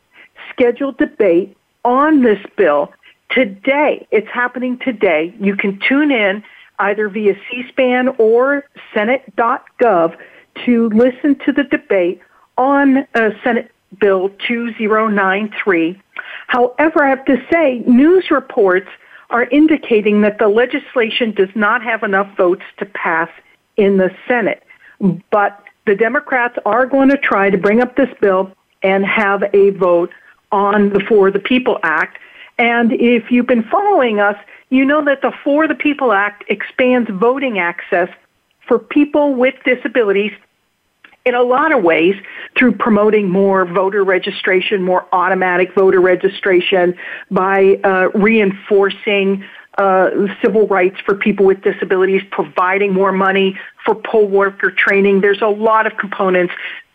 scheduled 0.51 0.97
debate 0.97 1.55
on 1.83 2.23
this 2.23 2.39
bill 2.57 2.91
today. 3.31 4.07
It's 4.11 4.27
happening 4.31 4.79
today. 4.79 5.33
You 5.39 5.55
can 5.55 5.79
tune 5.87 6.11
in 6.11 6.43
either 6.79 7.09
via 7.09 7.35
C-SPAN 7.49 8.09
or 8.17 8.65
Senate.gov 8.93 10.15
to 10.65 10.89
listen 10.89 11.35
to 11.45 11.51
the 11.51 11.63
debate 11.63 12.21
on 12.57 12.99
uh, 13.15 13.29
Senate 13.43 13.71
Bill 13.99 14.29
2093. 14.47 16.01
However, 16.47 17.03
I 17.03 17.09
have 17.09 17.25
to 17.25 17.37
say, 17.51 17.79
news 17.87 18.29
reports 18.31 18.89
are 19.29 19.45
indicating 19.45 20.21
that 20.21 20.37
the 20.39 20.47
legislation 20.47 21.31
does 21.31 21.49
not 21.55 21.83
have 21.83 22.03
enough 22.03 22.35
votes 22.37 22.63
to 22.77 22.85
pass 22.85 23.29
in 23.77 23.97
the 23.97 24.11
Senate. 24.27 24.63
But 25.31 25.62
the 25.85 25.95
Democrats 25.95 26.57
are 26.65 26.85
going 26.85 27.09
to 27.09 27.17
try 27.17 27.49
to 27.49 27.57
bring 27.57 27.81
up 27.81 27.95
this 27.95 28.09
bill 28.21 28.51
and 28.81 29.05
have 29.05 29.43
a 29.53 29.71
vote 29.71 30.11
on 30.51 30.89
the 30.89 30.99
For 31.01 31.31
the 31.31 31.39
People 31.39 31.79
Act. 31.83 32.17
And 32.57 32.91
if 32.93 33.31
you've 33.31 33.47
been 33.47 33.63
following 33.63 34.19
us, 34.19 34.37
you 34.69 34.85
know 34.85 35.03
that 35.05 35.21
the 35.21 35.31
For 35.43 35.67
the 35.67 35.75
People 35.75 36.13
Act 36.13 36.43
expands 36.47 37.09
voting 37.09 37.59
access 37.59 38.09
for 38.67 38.79
people 38.79 39.35
with 39.35 39.55
disabilities 39.65 40.31
in 41.25 41.35
a 41.35 41.41
lot 41.41 41.71
of 41.71 41.83
ways 41.83 42.15
through 42.57 42.73
promoting 42.73 43.29
more 43.29 43.65
voter 43.65 44.03
registration, 44.03 44.81
more 44.81 45.05
automatic 45.13 45.73
voter 45.73 46.01
registration, 46.01 46.95
by 47.31 47.79
uh, 47.83 48.09
reinforcing 48.13 49.43
uh, 49.77 50.09
civil 50.41 50.67
rights 50.67 50.97
for 51.05 51.15
people 51.15 51.45
with 51.45 51.61
disabilities, 51.61 52.21
providing 52.29 52.93
more 52.93 53.11
money 53.11 53.57
for 53.85 53.95
poll 53.95 54.27
worker 54.27 54.71
training. 54.71 55.21
There's 55.21 55.41
a 55.41 55.47
lot 55.47 55.87
of 55.87 55.97
components 55.97 56.53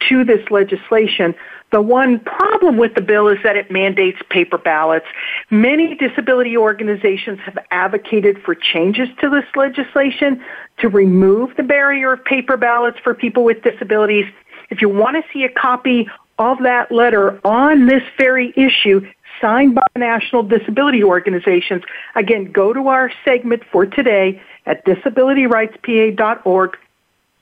to 0.09 0.24
this 0.24 0.49
legislation. 0.51 1.34
The 1.70 1.82
one 1.82 2.20
problem 2.20 2.78
with 2.78 2.95
the 2.95 3.03
bill 3.03 3.28
is 3.28 3.39
that 3.43 3.57
it 3.57 3.70
mandates 3.70 4.18
paper 4.30 4.57
ballots. 4.57 5.05
Many 5.51 5.95
disability 5.97 6.57
organizations 6.57 7.41
have 7.41 7.59
advocated 7.70 8.41
for 8.43 8.55
changes 8.55 9.09
to 9.20 9.28
this 9.28 9.45
legislation 9.55 10.43
to 10.78 10.89
remove 10.89 11.57
the 11.57 11.62
barrier 11.62 12.12
of 12.12 12.24
paper 12.24 12.57
ballots 12.57 12.99
for 13.05 13.12
people 13.12 13.45
with 13.45 13.62
disabilities. 13.62 14.24
If 14.70 14.80
you 14.80 14.89
want 14.89 15.16
to 15.16 15.32
see 15.32 15.45
a 15.45 15.51
copy 15.51 16.09
of 16.39 16.62
that 16.62 16.91
letter 16.91 17.39
on 17.45 17.86
this 17.86 18.03
very 18.16 18.55
issue, 18.57 19.07
signed 19.41 19.74
by 19.74 19.86
national 19.97 20.43
disability 20.43 21.03
organizations. 21.03 21.82
Again, 22.14 22.51
go 22.51 22.72
to 22.72 22.89
our 22.89 23.11
segment 23.24 23.62
for 23.70 23.86
today 23.86 24.41
at 24.68 24.84
disabilityrightspa.org 24.84 26.78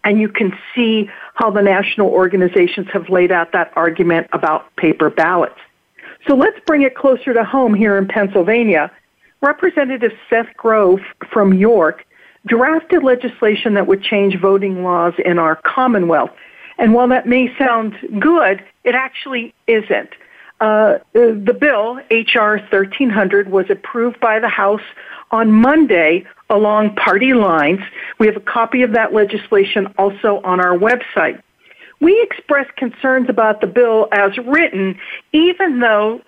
and 0.05 0.21
you 0.21 0.29
can 0.29 0.57
see 0.75 1.11
how 1.35 1.51
the 1.51 1.61
national 1.61 2.09
organizations 2.09 2.87
have 2.93 3.09
laid 3.11 3.33
out 3.33 3.51
that 3.53 3.73
argument 3.75 4.29
about 4.33 4.75
paper 4.77 5.11
ballots. 5.11 5.59
So 6.29 6.37
let's 6.37 6.59
bring 6.65 6.83
it 6.83 6.95
closer 6.95 7.35
to 7.35 7.45
home 7.45 7.75
here 7.75 7.99
in 7.99 8.07
Pennsylvania. 8.07 8.91
Representative 9.41 10.13
Seth 10.31 10.57
Grove 10.57 11.01
from 11.31 11.53
York 11.55 12.07
drafted 12.47 13.03
legislation 13.03 13.75
that 13.75 13.89
would 13.89 14.03
change 14.03 14.39
voting 14.41 14.85
laws 14.85 15.15
in 15.25 15.39
our 15.39 15.57
Commonwealth. 15.57 16.31
And 16.79 16.95
while 16.95 17.09
that 17.09 17.27
may 17.27 17.53
sound 17.59 17.97
good, 18.21 18.63
it 18.85 18.95
actually 18.95 19.53
isn't. 19.67 20.11
Uh, 20.61 20.99
the 21.13 21.57
bill, 21.59 22.01
H.R. 22.11 22.59
1300, 22.59 23.51
was 23.51 23.69
approved 23.69 24.21
by 24.21 24.39
the 24.39 24.49
House 24.49 24.83
on 25.33 25.53
Monday 25.53 26.25
along 26.51 26.95
party 26.95 27.35
lines. 27.35 27.81
We 28.19 28.27
have 28.27 28.37
a 28.37 28.41
copy 28.41 28.83
of 28.83 28.93
that 28.93 29.13
legislation 29.13 29.93
also 29.99 30.41
on 30.45 30.61
our 30.61 30.77
website. 30.77 31.43
We 32.01 32.21
expressed 32.23 32.77
concerns 32.77 33.29
about 33.29 33.61
the 33.61 33.67
bill 33.67 34.09
as 34.13 34.37
written, 34.39 34.99
even 35.33 35.81
though 35.81 36.21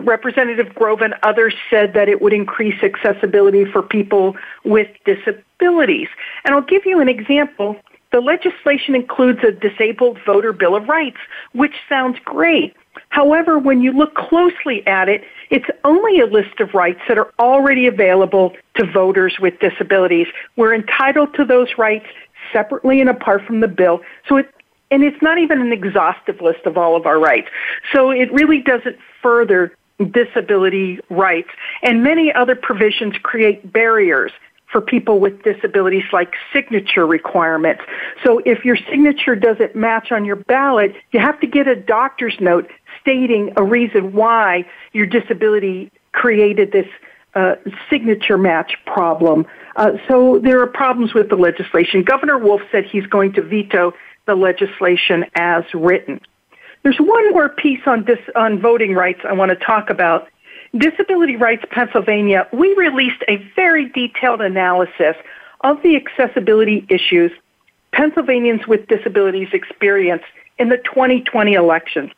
Representative 0.00 0.74
Grove 0.74 1.00
and 1.00 1.14
others 1.22 1.54
said 1.70 1.94
that 1.94 2.08
it 2.08 2.20
would 2.20 2.32
increase 2.32 2.82
accessibility 2.82 3.64
for 3.64 3.82
people 3.82 4.36
with 4.64 4.88
disabilities. 5.04 6.08
And 6.44 6.54
I'll 6.54 6.60
give 6.60 6.86
you 6.86 7.00
an 7.00 7.08
example. 7.08 7.76
The 8.12 8.20
legislation 8.20 8.94
includes 8.94 9.40
a 9.42 9.52
disabled 9.52 10.18
voter 10.24 10.52
bill 10.52 10.76
of 10.76 10.88
rights, 10.88 11.18
which 11.52 11.74
sounds 11.88 12.18
great. 12.24 12.74
However, 13.08 13.58
when 13.58 13.80
you 13.80 13.92
look 13.92 14.14
closely 14.14 14.86
at 14.86 15.08
it, 15.08 15.24
it's 15.50 15.66
only 15.84 16.20
a 16.20 16.26
list 16.26 16.60
of 16.60 16.74
rights 16.74 17.00
that 17.08 17.18
are 17.18 17.32
already 17.38 17.86
available 17.86 18.54
to 18.76 18.90
voters 18.90 19.36
with 19.40 19.58
disabilities. 19.60 20.26
We're 20.56 20.74
entitled 20.74 21.34
to 21.34 21.44
those 21.44 21.68
rights 21.78 22.06
separately 22.52 23.00
and 23.00 23.08
apart 23.08 23.44
from 23.46 23.60
the 23.60 23.68
bill. 23.68 24.00
So 24.28 24.36
it, 24.36 24.52
and 24.90 25.02
it's 25.02 25.20
not 25.22 25.38
even 25.38 25.60
an 25.60 25.72
exhaustive 25.72 26.40
list 26.40 26.64
of 26.64 26.76
all 26.76 26.96
of 26.96 27.06
our 27.06 27.18
rights. 27.18 27.48
So 27.92 28.10
it 28.10 28.32
really 28.32 28.60
doesn't 28.60 28.96
further 29.22 29.76
disability 30.10 31.00
rights. 31.10 31.48
And 31.82 32.02
many 32.02 32.32
other 32.32 32.54
provisions 32.54 33.14
create 33.22 33.72
barriers 33.72 34.32
for 34.70 34.80
people 34.80 35.20
with 35.20 35.42
disabilities 35.42 36.04
like 36.12 36.34
signature 36.52 37.06
requirements. 37.06 37.82
So 38.24 38.40
if 38.44 38.64
your 38.64 38.76
signature 38.76 39.36
doesn't 39.36 39.76
match 39.76 40.12
on 40.12 40.24
your 40.24 40.36
ballot, 40.36 40.94
you 41.12 41.20
have 41.20 41.40
to 41.40 41.46
get 41.46 41.68
a 41.68 41.76
doctor's 41.76 42.36
note 42.40 42.68
stating 43.06 43.52
a 43.56 43.62
reason 43.62 44.12
why 44.12 44.66
your 44.92 45.06
disability 45.06 45.92
created 46.10 46.72
this 46.72 46.88
uh, 47.36 47.54
signature 47.88 48.36
match 48.36 48.74
problem. 48.84 49.46
Uh, 49.76 49.92
so 50.08 50.40
there 50.42 50.60
are 50.60 50.66
problems 50.66 51.14
with 51.14 51.28
the 51.28 51.36
legislation. 51.36 52.02
Governor 52.02 52.36
Wolf 52.36 52.62
said 52.72 52.84
he's 52.84 53.06
going 53.06 53.32
to 53.34 53.42
veto 53.42 53.92
the 54.26 54.34
legislation 54.34 55.24
as 55.36 55.62
written. 55.72 56.20
There's 56.82 56.98
one 56.98 57.30
more 57.30 57.48
piece 57.48 57.82
on 57.86 58.04
this 58.04 58.18
on 58.34 58.60
voting 58.60 58.94
rights 58.94 59.20
I 59.28 59.34
want 59.34 59.50
to 59.50 59.56
talk 59.56 59.88
about. 59.88 60.28
Disability 60.76 61.36
Rights 61.36 61.64
Pennsylvania, 61.70 62.48
we 62.52 62.74
released 62.74 63.22
a 63.28 63.36
very 63.54 63.88
detailed 63.90 64.40
analysis 64.40 65.14
of 65.60 65.80
the 65.82 65.96
accessibility 65.96 66.84
issues 66.88 67.30
Pennsylvanians 67.92 68.66
with 68.66 68.88
disabilities 68.88 69.48
experienced 69.52 70.26
in 70.58 70.68
the 70.68 70.76
2020 70.78 71.54
election. 71.54 72.12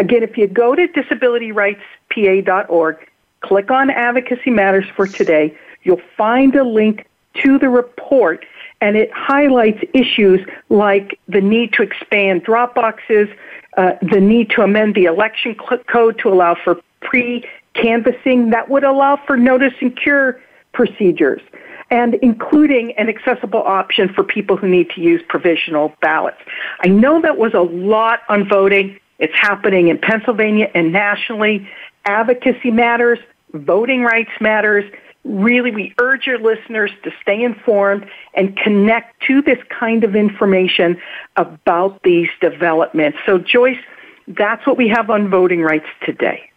Again, 0.00 0.22
if 0.22 0.38
you 0.38 0.46
go 0.48 0.74
to 0.74 0.88
disabilityrightspa.org, 0.88 2.96
click 3.42 3.70
on 3.70 3.90
Advocacy 3.90 4.50
Matters 4.50 4.86
for 4.96 5.06
Today, 5.06 5.54
you'll 5.82 6.00
find 6.16 6.56
a 6.56 6.64
link 6.64 7.06
to 7.42 7.58
the 7.58 7.68
report 7.68 8.46
and 8.80 8.96
it 8.96 9.10
highlights 9.12 9.84
issues 9.92 10.40
like 10.70 11.20
the 11.28 11.42
need 11.42 11.74
to 11.74 11.82
expand 11.82 12.44
drop 12.44 12.74
boxes, 12.74 13.28
uh, 13.76 13.92
the 14.00 14.20
need 14.20 14.48
to 14.50 14.62
amend 14.62 14.94
the 14.94 15.04
election 15.04 15.54
code 15.86 16.18
to 16.18 16.30
allow 16.30 16.56
for 16.64 16.80
pre 17.00 17.44
canvassing 17.74 18.48
that 18.50 18.70
would 18.70 18.84
allow 18.84 19.16
for 19.26 19.36
notice 19.36 19.74
and 19.82 19.94
cure 19.96 20.40
procedures 20.72 21.42
and 21.90 22.14
including 22.14 22.92
an 22.92 23.10
accessible 23.10 23.62
option 23.62 24.08
for 24.14 24.24
people 24.24 24.56
who 24.56 24.66
need 24.66 24.88
to 24.90 25.02
use 25.02 25.20
provisional 25.28 25.92
ballots. 26.00 26.40
I 26.80 26.88
know 26.88 27.20
that 27.20 27.36
was 27.36 27.52
a 27.52 27.60
lot 27.60 28.20
on 28.30 28.48
voting. 28.48 28.98
It's 29.20 29.34
happening 29.34 29.88
in 29.88 29.98
Pennsylvania 29.98 30.70
and 30.74 30.92
nationally. 30.92 31.68
Advocacy 32.06 32.70
matters, 32.70 33.18
voting 33.52 34.02
rights 34.02 34.30
matters. 34.40 34.90
Really, 35.24 35.70
we 35.70 35.94
urge 36.00 36.26
your 36.26 36.38
listeners 36.38 36.90
to 37.04 37.12
stay 37.20 37.42
informed 37.42 38.08
and 38.32 38.56
connect 38.56 39.22
to 39.24 39.42
this 39.42 39.58
kind 39.68 40.02
of 40.02 40.16
information 40.16 40.98
about 41.36 42.02
these 42.02 42.30
developments. 42.40 43.18
So, 43.26 43.38
Joyce, 43.38 43.78
that's 44.26 44.66
what 44.66 44.78
we 44.78 44.88
have 44.88 45.10
on 45.10 45.28
voting 45.28 45.60
rights 45.60 45.88
today. 46.04 46.50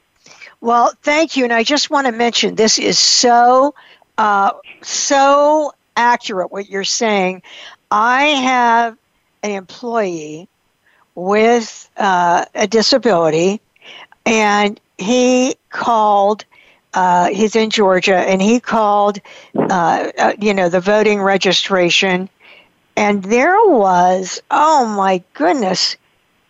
Well, 0.61 0.93
thank 1.01 1.35
you. 1.35 1.43
And 1.43 1.51
I 1.51 1.63
just 1.63 1.89
want 1.89 2.07
to 2.07 2.13
mention 2.13 2.55
this 2.55 2.79
is 2.79 2.97
so, 2.97 3.75
uh, 4.17 4.51
so 4.81 5.73
accurate 5.97 6.53
what 6.53 6.69
you're 6.69 6.85
saying. 6.85 7.41
I 7.91 8.23
have 8.23 8.97
an 9.43 9.51
employee 9.51 10.47
with 11.15 11.89
uh, 11.97 12.45
a 12.55 12.67
disability, 12.67 13.61
and 14.25 14.79
he 14.97 15.55
called. 15.69 16.45
Uh, 16.95 17.29
he's 17.29 17.55
in 17.55 17.71
Georgia, 17.71 18.17
and 18.17 18.39
he 18.39 18.59
called, 18.59 19.17
uh, 19.55 20.11
uh, 20.15 20.33
you 20.39 20.53
know, 20.53 20.69
the 20.69 20.79
voting 20.79 21.19
registration, 21.19 22.29
and 22.95 23.23
there 23.23 23.57
was, 23.65 24.39
oh 24.51 24.85
my 24.85 25.23
goodness, 25.33 25.97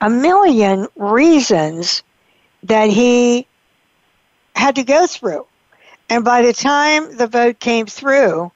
a 0.02 0.10
million 0.10 0.88
reasons 0.98 2.04
that 2.64 2.90
he 2.90 3.48
had 4.56 4.76
to 4.76 4.84
go 4.84 5.08
through. 5.08 5.46
And 6.10 6.26
by 6.26 6.42
the 6.42 6.54
time 6.54 7.16
the 7.16 7.28
vote 7.28 7.60
came 7.60 7.86
through, 7.86 8.52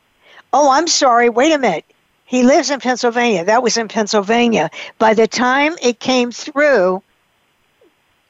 oh, 0.52 0.70
I'm 0.70 0.88
sorry, 0.88 1.30
wait 1.30 1.54
a 1.54 1.58
minute. 1.58 1.86
He 2.28 2.44
lives 2.44 2.70
in 2.70 2.82
Pennsylvania. 2.82 3.46
That 3.46 3.64
was 3.64 3.78
in 3.78 3.88
Pennsylvania. 3.88 4.70
By 5.00 5.14
the 5.14 5.28
time 5.28 5.78
it 5.82 5.98
came 5.98 6.32
through, 6.32 7.02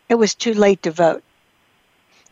it 0.08 0.16
was 0.16 0.36
too 0.36 0.54
late 0.54 0.84
to 0.84 0.92
vote. 0.92 1.24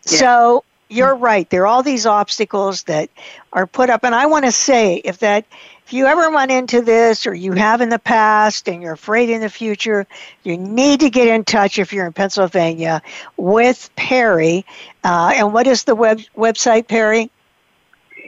Yeah. 0.05 0.17
So 0.19 0.63
you're 0.89 1.15
right. 1.15 1.49
There 1.49 1.63
are 1.63 1.67
all 1.67 1.81
these 1.81 2.05
obstacles 2.05 2.83
that 2.83 3.09
are 3.51 3.65
put 3.65 3.89
up. 3.89 4.03
And 4.03 4.13
I 4.13 4.27
want 4.27 4.45
to 4.45 4.51
say 4.51 4.97
if 4.97 5.17
that 5.19 5.45
if 5.87 5.93
you 5.93 6.05
ever 6.05 6.29
run 6.29 6.51
into 6.51 6.83
this 6.83 7.25
or 7.25 7.33
you 7.33 7.53
have 7.53 7.81
in 7.81 7.89
the 7.89 7.99
past 7.99 8.67
and 8.67 8.83
you're 8.83 8.93
afraid 8.93 9.31
in 9.31 9.41
the 9.41 9.49
future, 9.49 10.05
you 10.43 10.57
need 10.57 10.99
to 10.99 11.09
get 11.09 11.27
in 11.27 11.43
touch 11.43 11.79
if 11.79 11.93
you're 11.93 12.05
in 12.05 12.13
Pennsylvania 12.13 13.01
with 13.37 13.89
Peri. 13.95 14.65
Uh, 15.03 15.33
and 15.35 15.51
what 15.51 15.65
is 15.65 15.83
the 15.83 15.95
web 15.95 16.21
website, 16.37 16.87
Peri? 16.87 17.31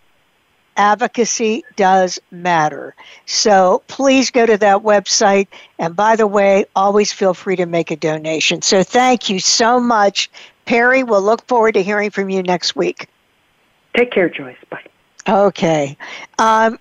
advocacy 0.76 1.64
does 1.76 2.20
matter. 2.32 2.96
So 3.26 3.82
please 3.88 4.32
go 4.32 4.46
to 4.46 4.58
that 4.58 4.84
website. 4.84 5.48
And 5.80 5.96
by 5.96 6.16
the 6.16 6.28
way, 6.28 6.66
always 6.76 7.12
feel 7.12 7.34
free 7.34 7.56
to 7.56 7.66
make 7.66 7.92
a 7.92 7.96
donation. 7.96 8.62
So 8.62 8.84
thank 8.84 9.30
you 9.30 9.40
so 9.40 9.80
much, 9.80 10.30
Peri. 10.66 11.04
We'll 11.04 11.24
look 11.24 11.48
forward 11.48 11.74
to 11.74 11.84
hearing 11.84 12.12
from 12.12 12.30
you 12.30 12.44
next 12.44 12.76
week. 12.76 13.08
Take 13.96 14.12
care, 14.12 14.30
Joyce. 14.30 14.58
Bye. 14.70 14.84
Okay. 15.28 15.98
Um, 16.38 16.80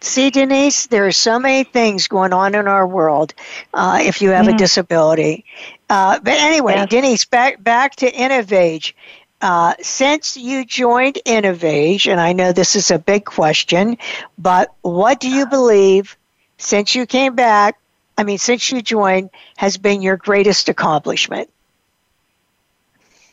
see, 0.00 0.30
Denise, 0.30 0.86
there 0.86 1.06
are 1.06 1.12
so 1.12 1.38
many 1.38 1.64
things 1.64 2.08
going 2.08 2.32
on 2.32 2.54
in 2.54 2.68
our 2.68 2.86
world 2.86 3.34
uh, 3.74 4.00
if 4.02 4.20
you 4.20 4.30
have 4.30 4.46
mm. 4.46 4.54
a 4.54 4.58
disability. 4.58 5.44
Uh, 5.88 6.18
but 6.20 6.34
anyway, 6.34 6.74
yes. 6.74 6.88
Denise, 6.90 7.24
back, 7.24 7.62
back 7.62 7.96
to 7.96 8.10
InnovAge. 8.10 8.92
Uh, 9.40 9.74
since 9.80 10.36
you 10.36 10.64
joined 10.64 11.18
InnovAge, 11.24 12.10
and 12.10 12.20
I 12.20 12.32
know 12.32 12.52
this 12.52 12.74
is 12.74 12.90
a 12.90 12.98
big 12.98 13.24
question, 13.24 13.96
but 14.36 14.74
what 14.82 15.20
do 15.20 15.30
you 15.30 15.46
believe 15.46 16.16
since 16.58 16.94
you 16.94 17.06
came 17.06 17.36
back, 17.36 17.78
I 18.16 18.24
mean, 18.24 18.38
since 18.38 18.72
you 18.72 18.82
joined, 18.82 19.30
has 19.56 19.76
been 19.76 20.02
your 20.02 20.16
greatest 20.16 20.68
accomplishment? 20.68 21.48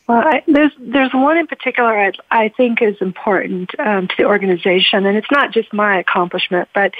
Well, 0.06 0.18
I, 0.18 0.42
there's 0.46 0.72
there's 0.78 1.12
one 1.12 1.36
in 1.36 1.46
particular 1.46 1.98
I, 1.98 2.12
I 2.30 2.48
think 2.50 2.80
is 2.80 2.96
important 3.00 3.78
um, 3.78 4.06
to 4.08 4.14
the 4.16 4.24
organization, 4.24 5.04
and 5.04 5.16
it's 5.16 5.30
not 5.30 5.52
just 5.52 5.72
my 5.72 5.98
accomplishment, 5.98 6.68
but 6.74 6.94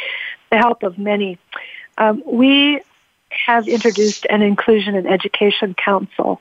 the 0.51 0.59
help 0.59 0.83
of 0.83 0.99
many. 0.99 1.39
Um, 1.99 2.23
we 2.27 2.81
have 3.31 3.69
introduced 3.69 4.27
an 4.29 4.43
inclusion 4.43 4.97
and 4.97 5.07
education 5.07 5.75
council, 5.75 6.41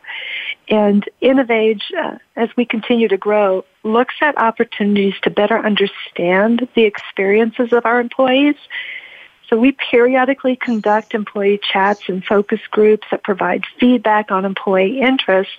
and 0.67 1.07
InnovAge, 1.21 1.81
uh, 1.95 2.17
as 2.35 2.49
we 2.57 2.65
continue 2.65 3.07
to 3.09 3.17
grow, 3.17 3.63
looks 3.83 4.15
at 4.21 4.37
opportunities 4.37 5.13
to 5.21 5.29
better 5.29 5.57
understand 5.59 6.67
the 6.73 6.83
experiences 6.83 7.73
of 7.73 7.85
our 7.85 7.99
employees 7.99 8.55
so 9.49 9.57
we 9.57 9.73
periodically 9.73 10.55
conduct 10.55 11.13
employee 11.13 11.59
chats 11.71 12.01
and 12.07 12.23
focus 12.23 12.59
groups 12.71 13.07
that 13.11 13.23
provide 13.23 13.63
feedback 13.79 14.31
on 14.31 14.45
employee 14.45 15.01
interest. 15.01 15.51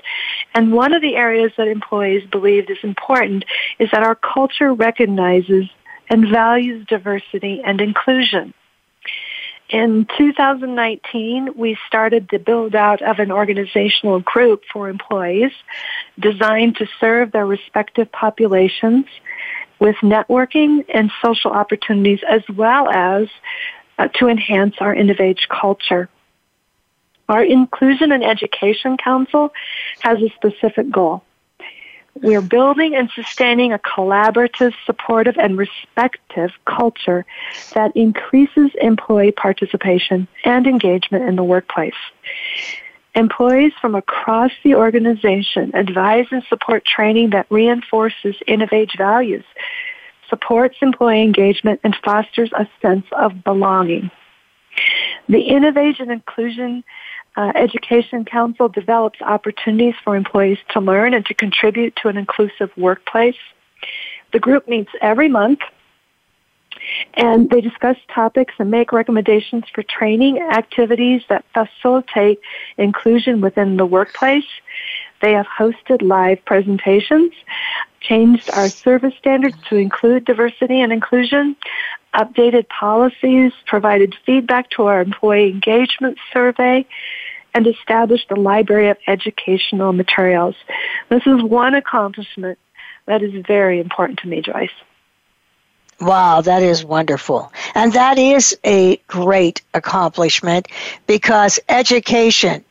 And 0.54 0.72
one 0.72 0.92
of 0.92 1.02
the 1.02 1.16
areas 1.16 1.52
that 1.56 1.68
employees 1.68 2.28
believe 2.28 2.68
is 2.68 2.78
important 2.82 3.44
is 3.78 3.90
that 3.92 4.02
our 4.02 4.16
culture 4.16 4.72
recognizes 4.72 5.66
and 6.08 6.28
values 6.28 6.86
diversity 6.86 7.62
and 7.64 7.80
inclusion. 7.80 8.54
In 9.68 10.06
2019, 10.16 11.54
we 11.56 11.76
started 11.88 12.28
the 12.30 12.38
build 12.38 12.76
out 12.76 13.02
of 13.02 13.18
an 13.18 13.32
organizational 13.32 14.20
group 14.20 14.62
for 14.72 14.88
employees 14.88 15.50
designed 16.20 16.76
to 16.76 16.86
serve 17.00 17.32
their 17.32 17.46
respective 17.46 18.10
populations 18.12 19.06
with 19.78 19.96
networking 19.96 20.84
and 20.92 21.10
social 21.24 21.50
opportunities 21.50 22.20
as 22.28 22.42
well 22.54 22.88
as 22.88 23.28
uh, 23.98 24.08
to 24.08 24.28
enhance 24.28 24.74
our 24.80 24.94
InnovAge 24.94 25.48
culture. 25.48 26.08
Our 27.28 27.44
Inclusion 27.44 28.12
and 28.12 28.24
Education 28.24 28.96
Council 28.96 29.52
has 30.00 30.18
a 30.22 30.30
specific 30.30 30.90
goal. 30.90 31.22
We 32.22 32.34
are 32.34 32.42
building 32.42 32.94
and 32.94 33.10
sustaining 33.14 33.72
a 33.72 33.78
collaborative, 33.78 34.72
supportive, 34.86 35.36
and 35.36 35.58
respectful 35.58 36.48
culture 36.64 37.26
that 37.74 37.94
increases 37.94 38.70
employee 38.80 39.32
participation 39.32 40.26
and 40.44 40.66
engagement 40.66 41.28
in 41.28 41.36
the 41.36 41.44
workplace. 41.44 41.94
Employees 43.16 43.72
from 43.80 43.94
across 43.94 44.52
the 44.62 44.74
organization 44.74 45.70
advise 45.74 46.26
and 46.30 46.44
support 46.50 46.84
training 46.84 47.30
that 47.30 47.46
reinforces 47.48 48.36
InnovAge 48.46 48.98
values, 48.98 49.44
supports 50.28 50.76
employee 50.82 51.22
engagement, 51.22 51.80
and 51.82 51.96
fosters 52.04 52.50
a 52.52 52.68
sense 52.82 53.06
of 53.12 53.42
belonging. 53.42 54.10
The 55.30 55.48
InnovAge 55.48 55.98
and 55.98 56.12
Inclusion 56.12 56.84
uh, 57.36 57.52
Education 57.54 58.26
Council 58.26 58.68
develops 58.68 59.22
opportunities 59.22 59.94
for 60.04 60.14
employees 60.14 60.58
to 60.72 60.80
learn 60.80 61.14
and 61.14 61.24
to 61.24 61.32
contribute 61.32 61.96
to 62.02 62.08
an 62.08 62.18
inclusive 62.18 62.70
workplace. 62.76 63.36
The 64.34 64.40
group 64.40 64.68
meets 64.68 64.90
every 65.00 65.30
month 65.30 65.60
and 67.14 67.50
they 67.50 67.60
discuss 67.60 67.96
topics 68.14 68.54
and 68.58 68.70
make 68.70 68.92
recommendations 68.92 69.64
for 69.74 69.82
training 69.82 70.38
activities 70.38 71.22
that 71.28 71.44
facilitate 71.52 72.40
inclusion 72.78 73.40
within 73.40 73.76
the 73.76 73.86
workplace. 73.86 74.44
They 75.22 75.32
have 75.32 75.46
hosted 75.46 76.02
live 76.02 76.44
presentations, 76.44 77.32
changed 78.00 78.50
our 78.52 78.68
service 78.68 79.14
standards 79.18 79.56
to 79.68 79.76
include 79.76 80.24
diversity 80.24 80.80
and 80.80 80.92
inclusion, 80.92 81.56
updated 82.14 82.68
policies, 82.68 83.52
provided 83.66 84.14
feedback 84.24 84.70
to 84.70 84.84
our 84.84 85.00
employee 85.00 85.50
engagement 85.50 86.18
survey, 86.32 86.86
and 87.54 87.66
established 87.66 88.30
a 88.30 88.36
library 88.36 88.90
of 88.90 88.98
educational 89.06 89.92
materials. 89.92 90.54
This 91.08 91.22
is 91.26 91.42
one 91.42 91.74
accomplishment 91.74 92.58
that 93.06 93.22
is 93.22 93.32
very 93.46 93.80
important 93.80 94.18
to 94.20 94.28
me, 94.28 94.42
Joyce. 94.42 94.68
Wow, 96.00 96.42
that 96.42 96.62
is 96.62 96.84
wonderful. 96.84 97.52
And 97.74 97.92
that 97.94 98.18
is 98.18 98.56
a 98.64 98.96
great 99.06 99.62
accomplishment 99.72 100.68
because 101.06 101.58
education 101.68 102.64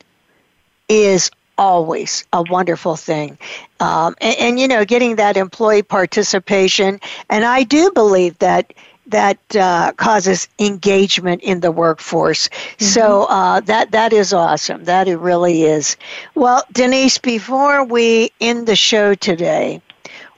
is 0.88 1.30
always 1.58 2.24
a 2.32 2.42
wonderful 2.48 2.96
thing. 2.96 3.38
Um, 3.80 4.14
and, 4.20 4.36
and, 4.38 4.60
you 4.60 4.68
know, 4.68 4.84
getting 4.84 5.16
that 5.16 5.36
employee 5.36 5.82
participation, 5.82 7.00
and 7.28 7.44
I 7.44 7.64
do 7.64 7.90
believe 7.92 8.38
that 8.38 8.72
that 9.08 9.38
uh, 9.54 9.92
causes 9.92 10.48
engagement 10.58 11.40
in 11.42 11.60
the 11.60 11.70
workforce. 11.70 12.48
Mm-hmm. 12.48 12.84
So 12.84 13.24
uh, 13.24 13.60
that 13.60 13.92
that 13.92 14.12
is 14.12 14.32
awesome. 14.32 14.84
That 14.84 15.06
it 15.08 15.18
really 15.18 15.62
is. 15.62 15.96
Well, 16.34 16.64
Denise, 16.72 17.18
before 17.18 17.84
we 17.84 18.32
end 18.40 18.66
the 18.66 18.74
show 18.76 19.14
today, 19.14 19.80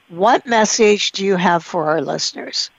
what 0.09 0.45
message 0.45 1.11
do 1.13 1.25
you 1.25 1.35
have 1.35 1.63
for 1.63 1.89
our 1.89 2.01
listeners? 2.01 2.69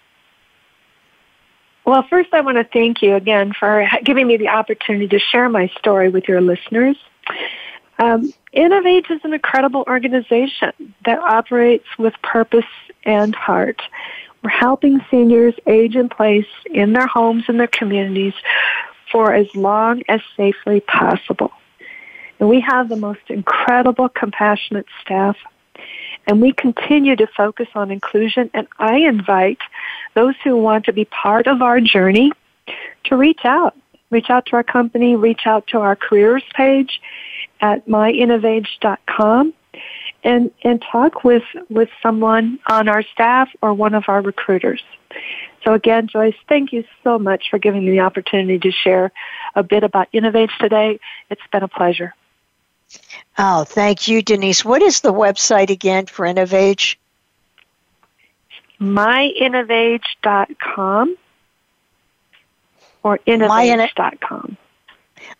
Well, 1.91 2.07
first, 2.09 2.32
I 2.32 2.41
want 2.41 2.57
to 2.57 2.62
thank 2.62 3.03
you 3.03 3.16
again 3.16 3.53
for 3.53 3.84
giving 4.05 4.28
me 4.28 4.36
the 4.36 4.47
opportunity 4.47 5.09
to 5.09 5.18
share 5.18 5.49
my 5.49 5.66
story 5.76 6.09
with 6.09 6.28
your 6.28 6.41
listeners. 6.41 6.97
Um, 7.99 8.32
InnovAge 8.55 9.11
is 9.11 9.20
an 9.24 9.34
incredible 9.34 9.82
organization 9.88 10.95
that 11.05 11.18
operates 11.18 11.86
with 11.99 12.14
purpose 12.22 12.70
and 13.03 13.34
heart. 13.34 13.82
We're 14.45 14.51
helping 14.51 15.01
seniors 15.11 15.55
age 15.66 15.97
in 15.97 16.09
place 16.09 16.47
in 16.66 16.93
their 16.93 17.09
homes 17.09 17.47
and 17.49 17.59
their 17.59 17.66
communities 17.66 18.34
for 19.11 19.34
as 19.34 19.53
long 19.57 20.05
as 20.07 20.20
safely 20.36 20.78
possible. 20.78 21.51
And 22.38 22.49
we 22.49 22.61
have 22.61 22.88
the 22.88 22.95
most 22.95 23.22
incredible, 23.26 24.09
compassionate 24.09 24.86
staff. 25.03 25.36
And 26.26 26.40
we 26.40 26.52
continue 26.52 27.16
to 27.16 27.26
focus 27.26 27.68
on 27.74 27.90
inclusion. 27.90 28.50
And 28.54 28.68
I 28.78 28.98
invite 28.98 29.58
those 30.14 30.34
who 30.44 30.56
want 30.56 30.84
to 30.84 30.92
be 30.92 31.04
part 31.04 31.46
of 31.46 31.62
our 31.62 31.80
journey 31.80 32.30
to 33.04 33.16
reach 33.16 33.44
out. 33.44 33.76
Reach 34.10 34.28
out 34.28 34.46
to 34.46 34.56
our 34.56 34.64
company, 34.64 35.14
reach 35.14 35.42
out 35.46 35.68
to 35.68 35.78
our 35.78 35.94
careers 35.94 36.42
page, 36.54 37.00
at 37.60 37.86
myinnovage.com 37.86 39.54
and, 40.24 40.50
and 40.62 40.82
talk 40.90 41.24
with, 41.24 41.42
with 41.68 41.88
someone 42.02 42.58
on 42.68 42.88
our 42.88 43.02
staff 43.02 43.48
or 43.62 43.72
one 43.72 43.94
of 43.94 44.04
our 44.08 44.20
recruiters. 44.20 44.82
So 45.64 45.74
again, 45.74 46.08
Joyce, 46.08 46.34
thank 46.48 46.72
you 46.72 46.84
so 47.04 47.18
much 47.18 47.50
for 47.50 47.58
giving 47.58 47.84
me 47.84 47.92
the 47.92 48.00
opportunity 48.00 48.58
to 48.58 48.70
share 48.70 49.12
a 49.54 49.62
bit 49.62 49.84
about 49.84 50.10
InnovAge 50.12 50.56
today. 50.58 50.98
It's 51.28 51.42
been 51.52 51.62
a 51.62 51.68
pleasure. 51.68 52.14
Oh, 53.38 53.64
thank 53.64 54.09
you, 54.09 54.22
Denise. 54.22 54.64
What 54.64 54.82
is 54.82 55.01
the 55.01 55.12
website 55.12 55.70
again 55.70 56.07
for 56.07 56.26
InnovAge? 56.26 56.97
myinnovage.com 58.80 61.16
or 63.03 63.18
innovage.com. 63.26 64.57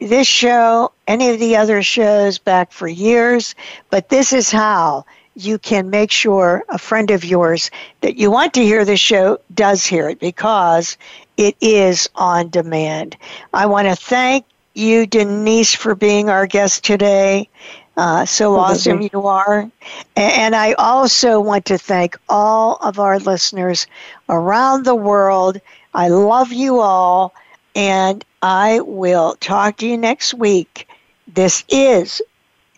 this 0.00 0.26
show, 0.26 0.92
any 1.06 1.30
of 1.30 1.40
the 1.40 1.56
other 1.56 1.82
shows 1.82 2.38
back 2.38 2.72
for 2.72 2.88
years, 2.88 3.54
but 3.90 4.08
this 4.08 4.32
is 4.32 4.50
how 4.50 5.04
you 5.34 5.58
can 5.58 5.90
make 5.90 6.10
sure 6.10 6.64
a 6.68 6.78
friend 6.78 7.10
of 7.10 7.24
yours 7.24 7.70
that 8.00 8.16
you 8.16 8.30
want 8.30 8.54
to 8.54 8.62
hear 8.64 8.84
the 8.84 8.96
show 8.96 9.38
does 9.54 9.84
hear 9.84 10.08
it 10.08 10.18
because 10.18 10.96
it 11.36 11.56
is 11.60 12.08
on 12.14 12.48
demand. 12.48 13.16
I 13.52 13.66
want 13.66 13.88
to 13.88 13.96
thank 13.96 14.46
you, 14.74 15.06
Denise, 15.06 15.74
for 15.74 15.94
being 15.94 16.28
our 16.30 16.46
guest 16.46 16.84
today. 16.84 17.48
Uh, 17.96 18.24
so 18.26 18.56
awesome 18.56 19.00
you 19.12 19.26
are. 19.26 19.70
And 20.16 20.54
I 20.54 20.72
also 20.74 21.40
want 21.40 21.66
to 21.66 21.78
thank 21.78 22.16
all 22.28 22.76
of 22.76 22.98
our 22.98 23.18
listeners 23.18 23.86
around 24.28 24.84
the 24.84 24.94
world. 24.94 25.60
I 25.94 26.08
love 26.08 26.52
you 26.52 26.80
all, 26.80 27.32
and 27.74 28.22
I 28.48 28.78
will 28.78 29.34
talk 29.40 29.78
to 29.78 29.88
you 29.88 29.98
next 29.98 30.32
week. 30.32 30.86
This 31.26 31.64
is 31.68 32.22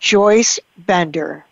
Joyce 0.01 0.59
Bender. 0.79 1.45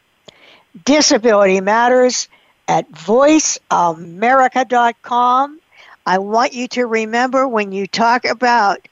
Disability 0.87 1.61
Matters 1.61 2.27
at 2.67 2.91
voiceamerica.com. 2.93 5.61
I 6.07 6.17
want 6.17 6.55
you 6.55 6.67
to 6.69 6.87
remember 6.87 7.47
when 7.47 7.73
you 7.73 7.87
talk 7.87 8.25
about 8.25 8.89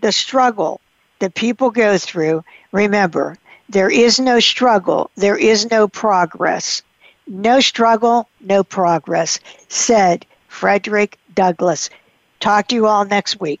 the 0.00 0.10
struggle 0.10 0.80
that 1.20 1.36
people 1.36 1.70
go 1.70 1.96
through, 1.96 2.42
remember, 2.72 3.38
there 3.68 3.90
is 3.90 4.18
no 4.18 4.40
struggle, 4.40 5.08
there 5.14 5.38
is 5.38 5.70
no 5.70 5.86
progress. 5.86 6.82
No 7.28 7.60
struggle, 7.60 8.28
no 8.40 8.64
progress, 8.64 9.38
said 9.68 10.26
Frederick 10.48 11.16
Douglass. 11.32 11.90
Talk 12.40 12.66
to 12.68 12.74
you 12.74 12.88
all 12.88 13.04
next 13.04 13.40
week. 13.40 13.60